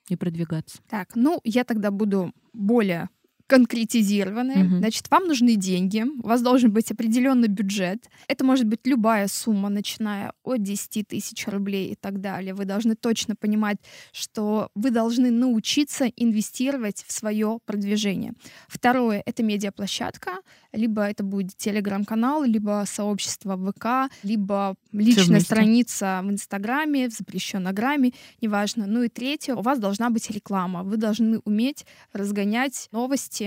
и 0.09 0.15
продвигаться. 0.15 0.79
Так, 0.89 1.15
ну 1.15 1.39
я 1.43 1.63
тогда 1.63 1.91
буду 1.91 2.33
более 2.53 3.09
конкретизированные. 3.51 4.63
Угу. 4.63 4.77
Значит, 4.77 5.11
вам 5.11 5.27
нужны 5.27 5.55
деньги, 5.57 6.05
у 6.23 6.25
вас 6.25 6.41
должен 6.41 6.71
быть 6.71 6.89
определенный 6.89 7.49
бюджет. 7.49 8.09
Это 8.29 8.45
может 8.45 8.65
быть 8.65 8.79
любая 8.85 9.27
сумма, 9.27 9.67
начиная 9.67 10.31
от 10.43 10.63
10 10.63 11.05
тысяч 11.05 11.45
рублей 11.47 11.91
и 11.91 11.95
так 11.95 12.21
далее. 12.21 12.53
Вы 12.53 12.63
должны 12.63 12.95
точно 12.95 13.35
понимать, 13.35 13.75
что 14.13 14.69
вы 14.73 14.89
должны 14.89 15.31
научиться 15.31 16.05
инвестировать 16.05 17.03
в 17.05 17.11
свое 17.11 17.59
продвижение. 17.65 18.31
Второе— 18.69 19.21
это 19.25 19.43
медиаплощадка. 19.43 20.31
Либо 20.71 21.01
это 21.01 21.23
будет 21.25 21.57
телеграм-канал, 21.57 22.45
либо 22.45 22.85
сообщество 22.87 23.57
в 23.57 23.73
ВК, 23.73 24.09
либо 24.23 24.75
личная 24.93 25.41
страница 25.41 26.21
в 26.23 26.31
Инстаграме, 26.31 27.09
в 27.09 27.11
запрещеннограмме, 27.11 28.13
неважно. 28.39 28.85
Ну 28.87 29.03
и 29.03 29.09
третье, 29.09 29.55
у 29.55 29.61
вас 29.61 29.79
должна 29.79 30.09
быть 30.09 30.31
реклама. 30.31 30.83
Вы 30.83 30.95
должны 30.95 31.39
уметь 31.43 31.85
разгонять 32.13 32.87
новости 32.93 33.40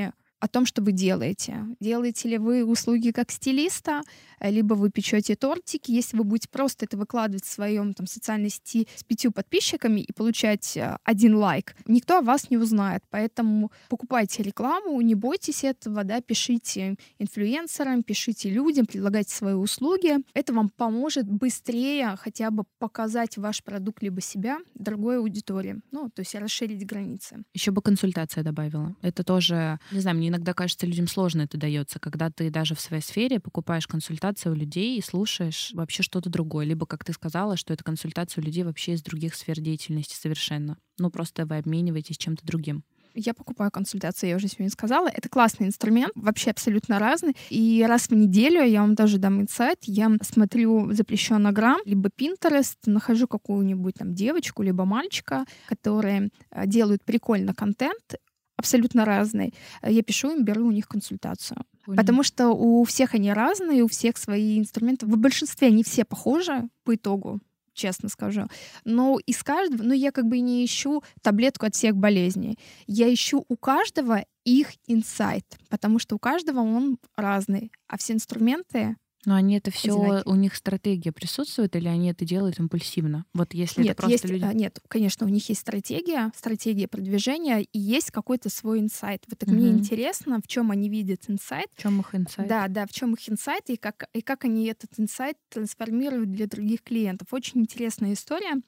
о 0.44 0.48
том, 0.48 0.66
что 0.66 0.82
вы 0.82 0.92
делаете. 0.92 1.64
Делаете 1.80 2.28
ли 2.28 2.38
вы 2.38 2.64
услуги 2.64 3.10
как 3.10 3.30
стилиста, 3.30 4.02
либо 4.40 4.74
вы 4.74 4.90
печете 4.90 5.36
тортики. 5.36 5.90
Если 5.90 6.16
вы 6.16 6.24
будете 6.24 6.48
просто 6.48 6.84
это 6.84 6.96
выкладывать 6.96 7.44
в 7.44 7.52
своем 7.52 7.94
там, 7.94 8.06
социальной 8.06 8.50
сети 8.50 8.88
с 8.96 9.04
пятью 9.04 9.32
подписчиками 9.32 10.00
и 10.00 10.12
получать 10.12 10.76
э, 10.76 10.96
один 11.04 11.36
лайк, 11.36 11.74
никто 11.86 12.18
о 12.18 12.22
вас 12.22 12.50
не 12.50 12.56
узнает. 12.56 13.02
Поэтому 13.10 13.70
покупайте 13.88 14.42
рекламу, 14.42 15.00
не 15.00 15.14
бойтесь 15.14 15.64
этого, 15.64 16.04
да, 16.04 16.20
пишите 16.20 16.96
инфлюенсерам, 17.18 18.02
пишите 18.02 18.50
людям, 18.50 18.86
предлагайте 18.86 19.34
свои 19.34 19.54
услуги. 19.54 20.16
Это 20.34 20.52
вам 20.52 20.68
поможет 20.68 21.30
быстрее 21.30 22.16
хотя 22.18 22.50
бы 22.50 22.64
показать 22.78 23.36
ваш 23.36 23.62
продукт 23.62 24.02
либо 24.02 24.20
себя 24.20 24.58
другой 24.74 25.18
аудитории. 25.18 25.80
Ну, 25.90 26.10
то 26.10 26.20
есть 26.20 26.34
расширить 26.34 26.86
границы. 26.86 27.44
Еще 27.54 27.70
бы 27.70 27.82
консультация 27.82 28.42
добавила. 28.42 28.94
Это 29.02 29.24
тоже, 29.24 29.78
не 29.92 30.00
знаю, 30.00 30.16
мне 30.16 30.28
иногда 30.28 30.54
кажется, 30.54 30.86
людям 30.86 31.08
сложно 31.08 31.42
это 31.42 31.56
дается, 31.56 31.98
когда 31.98 32.30
ты 32.30 32.50
даже 32.50 32.74
в 32.74 32.80
своей 32.80 33.02
сфере 33.02 33.40
покупаешь 33.40 33.86
консультацию 33.86 34.23
консультация 34.24 34.52
у 34.52 34.54
людей 34.54 34.96
и 34.96 35.02
слушаешь 35.02 35.70
вообще 35.74 36.02
что-то 36.02 36.30
другое. 36.30 36.64
Либо, 36.64 36.86
как 36.86 37.04
ты 37.04 37.12
сказала, 37.12 37.56
что 37.58 37.74
это 37.74 37.84
консультация 37.84 38.40
у 38.40 38.44
людей 38.44 38.64
вообще 38.64 38.92
из 38.92 39.02
других 39.02 39.34
сфер 39.34 39.60
деятельности 39.60 40.14
совершенно. 40.14 40.78
Ну, 40.98 41.10
просто 41.10 41.44
вы 41.44 41.58
обмениваетесь 41.58 42.16
чем-то 42.16 42.46
другим. 42.46 42.84
Я 43.14 43.34
покупаю 43.34 43.70
консультации, 43.70 44.28
я 44.28 44.36
уже 44.36 44.48
сегодня 44.48 44.70
сказала. 44.70 45.08
Это 45.08 45.28
классный 45.28 45.66
инструмент, 45.66 46.12
вообще 46.14 46.50
абсолютно 46.50 46.98
разный. 46.98 47.36
И 47.50 47.84
раз 47.86 48.08
в 48.08 48.14
неделю, 48.14 48.64
я 48.64 48.80
вам 48.80 48.94
даже 48.94 49.18
дам 49.18 49.42
инсайт, 49.42 49.78
я 49.82 50.10
смотрю 50.22 50.92
запрещенный 50.92 51.52
грамм, 51.52 51.80
либо 51.84 52.08
Pinterest, 52.08 52.76
нахожу 52.86 53.28
какую-нибудь 53.28 53.94
там 53.98 54.14
девочку, 54.14 54.62
либо 54.62 54.84
мальчика, 54.84 55.44
которые 55.68 56.30
э, 56.50 56.66
делают 56.66 57.04
прикольно 57.04 57.54
контент, 57.54 58.16
абсолютно 58.64 59.04
разный. 59.04 59.52
Я 59.82 60.02
пишу 60.02 60.32
им, 60.32 60.44
беру 60.44 60.66
у 60.66 60.70
них 60.70 60.88
консультацию. 60.88 61.58
Понял. 61.84 61.98
Потому 61.98 62.22
что 62.22 62.48
у 62.48 62.82
всех 62.84 63.14
они 63.14 63.32
разные, 63.32 63.82
у 63.82 63.88
всех 63.88 64.16
свои 64.16 64.58
инструменты. 64.58 65.04
В 65.06 65.18
большинстве 65.18 65.68
они 65.68 65.84
все 65.84 66.04
похожи 66.04 66.68
по 66.84 66.94
итогу. 66.94 67.40
честно 67.74 68.08
скажу. 68.08 68.46
Но 68.84 69.18
из 69.26 69.42
каждого, 69.42 69.82
ну 69.82 69.92
я 69.92 70.12
как 70.12 70.26
бы 70.26 70.40
не 70.40 70.64
ищу 70.64 71.02
таблетку 71.22 71.66
от 71.66 71.74
всех 71.74 71.96
болезней. 71.96 72.58
Я 72.86 73.12
ищу 73.12 73.44
у 73.48 73.56
каждого 73.56 74.24
их 74.44 74.68
инсайт, 74.86 75.44
потому 75.68 75.98
что 75.98 76.14
у 76.14 76.18
каждого 76.18 76.60
он 76.60 76.98
разный, 77.16 77.72
а 77.88 77.98
все 77.98 78.12
инструменты 78.12 78.96
но 79.26 79.34
они 79.34 79.56
это 79.56 79.70
все, 79.70 80.22
у 80.24 80.34
них 80.34 80.54
стратегия 80.54 81.12
присутствует, 81.12 81.74
или 81.76 81.88
они 81.88 82.10
это 82.10 82.24
делают 82.24 82.58
импульсивно? 82.58 83.24
Вот 83.34 83.54
если 83.54 83.82
нет, 83.82 83.92
это 83.92 84.02
просто 84.02 84.12
есть, 84.12 84.24
люди... 84.24 84.44
А, 84.44 84.52
нет, 84.52 84.80
конечно, 84.88 85.26
у 85.26 85.28
них 85.28 85.48
есть 85.48 85.60
стратегия, 85.60 86.30
стратегия 86.36 86.88
продвижения, 86.88 87.60
и 87.60 87.78
есть 87.78 88.10
какой-то 88.10 88.48
свой 88.48 88.80
инсайт. 88.80 89.24
Вот 89.28 89.38
так 89.38 89.48
угу. 89.48 89.56
мне 89.56 89.70
интересно, 89.70 90.40
в 90.42 90.46
чем 90.46 90.70
они 90.70 90.88
видят 90.88 91.22
инсайт. 91.28 91.66
В 91.74 91.82
чем 91.82 92.00
их 92.00 92.14
инсайт? 92.14 92.48
Да, 92.48 92.68
да, 92.68 92.86
в 92.86 92.92
чем 92.92 93.14
их 93.14 93.28
инсайт, 93.28 93.68
и 93.68 93.76
как, 93.76 94.08
и 94.12 94.20
как 94.20 94.44
они 94.44 94.66
этот 94.66 94.90
инсайт 94.98 95.36
трансформируют 95.48 96.30
для 96.30 96.46
других 96.46 96.82
клиентов. 96.82 97.28
Очень 97.32 97.60
интересная 97.60 98.12
история. 98.12 98.60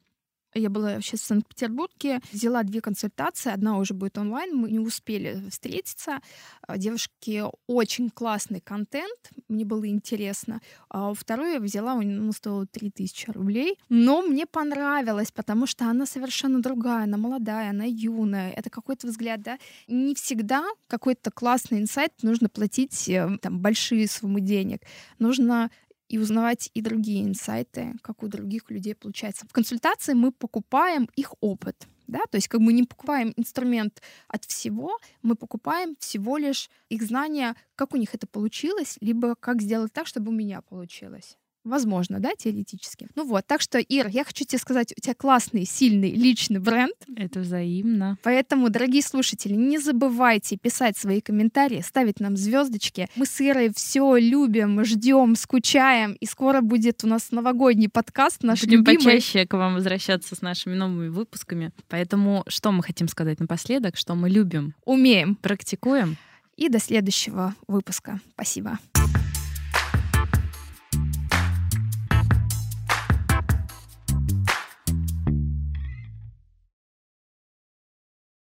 Я 0.57 0.71
была 0.71 1.01
сейчас 1.01 1.21
в 1.21 1.25
Санкт-Петербурге, 1.25 2.21
взяла 2.33 2.63
две 2.63 2.81
консультации, 2.81 3.53
одна 3.53 3.79
уже 3.79 3.95
будет 3.95 4.19
онлайн, 4.19 4.57
мы 4.57 4.71
не 4.71 4.79
успели 4.79 5.43
встретиться. 5.51 6.21
А, 6.67 6.79
девушки, 6.79 7.43
очень 7.67 8.11
классный 8.11 8.61
контент, 8.61 9.31
мне 9.49 9.65
было 9.65 9.87
интересно. 9.87 10.61
А 10.89 11.13
вторую 11.15 11.53
я 11.53 11.61
взяла, 11.61 11.95
ну, 11.95 12.33
стоила 12.33 12.67
3000 12.67 13.31
рублей, 13.31 13.79
но 13.89 14.23
мне 14.23 14.47
понравилось, 14.47 15.31
потому 15.31 15.67
что 15.67 15.87
она 15.87 16.07
совершенно 16.07 16.63
другая, 16.63 17.05
она 17.05 17.19
молодая, 17.19 17.71
она 17.71 17.85
юная, 17.87 18.51
это 18.53 18.71
какой-то 18.71 19.07
взгляд, 19.07 19.43
да. 19.43 19.59
Не 19.89 20.15
всегда 20.15 20.65
какой-то 20.89 21.31
классный 21.31 21.79
инсайт 21.79 22.13
нужно 22.23 22.49
платить 22.49 23.09
э, 23.09 23.39
там 23.43 23.59
большие 23.59 24.09
суммы 24.09 24.41
денег. 24.41 24.83
Нужно 25.19 25.71
и 26.09 26.19
узнавать 26.19 26.71
и 26.75 26.81
другие 26.81 27.25
инсайты, 27.25 27.95
как 28.03 28.23
у 28.23 28.29
других 28.29 28.71
людей 28.71 28.95
получается. 28.95 29.47
В 29.47 29.53
консультации 29.53 30.15
мы 30.15 30.33
покупаем 30.33 31.09
их 31.17 31.35
опыт. 31.41 31.87
Да? 32.07 32.21
То 32.31 32.37
есть 32.37 32.49
как 32.49 32.61
мы 32.61 32.73
не 32.73 32.85
покупаем 32.85 33.33
инструмент 33.37 34.01
от 34.29 34.45
всего, 34.45 34.99
мы 35.23 35.35
покупаем 35.35 35.97
всего 35.99 36.37
лишь 36.37 36.71
их 36.89 37.03
знания, 37.03 37.57
как 37.75 37.95
у 37.95 37.97
них 37.97 38.15
это 38.15 38.27
получилось, 38.27 38.97
либо 39.01 39.35
как 39.35 39.61
сделать 39.61 39.93
так, 39.93 40.07
чтобы 40.07 40.31
у 40.31 40.35
меня 40.35 40.63
получилось. 40.63 41.37
Возможно, 41.67 42.21
да, 42.21 42.31
теоретически. 42.39 43.09
Ну 43.17 43.27
вот, 43.27 43.45
так 43.45 43.61
что, 43.61 43.79
Ир, 43.81 44.07
я 44.07 44.25
хочу 44.25 44.45
тебе 44.45 44.61
сказать, 44.61 44.95
у 44.97 45.01
тебя 45.01 45.15
классный, 45.15 45.65
сильный 45.65 46.13
личный 46.13 46.61
бренд. 46.61 46.95
Это 47.17 47.41
взаимно. 47.41 48.19
Поэтому, 48.23 48.71
дорогие 48.71 49.03
слушатели, 49.03 49.55
не 49.55 49.79
забывайте 49.79 50.57
писать 50.57 50.97
свои 50.97 51.21
комментарии, 51.21 51.81
ставить 51.81 52.21
нам 52.21 52.37
звездочки. 52.37 53.09
Мы 53.17 53.27
с 53.27 53.41
Ирой 53.41 53.73
все 53.75 54.17
любим, 54.17 54.85
ждем, 54.85 55.35
скучаем, 55.35 56.13
и 56.13 56.27
скоро 56.27 56.61
будет 56.61 57.03
у 57.03 57.09
нас 57.09 57.33
новогодний 57.33 57.89
подкаст 57.89 58.45
наш 58.45 58.61
Будем 58.61 58.79
любимый. 58.79 58.99
почаще 58.99 59.45
к 59.45 59.55
вам 59.55 59.75
возвращаться 59.75 60.37
с 60.37 60.43
нашими 60.43 60.75
новыми 60.75 61.09
выпусками. 61.09 61.73
Поэтому 61.89 62.45
что 62.47 62.71
мы 62.71 62.85
хотим 62.85 63.09
сказать 63.09 63.41
напоследок, 63.41 63.97
что 63.97 64.15
мы 64.15 64.31
любим, 64.31 64.75
умеем, 64.85 65.35
практикуем. 65.35 66.17
И 66.57 66.69
до 66.69 66.79
следующего 66.79 67.55
выпуска. 67.67 68.21
Спасибо. 68.35 68.79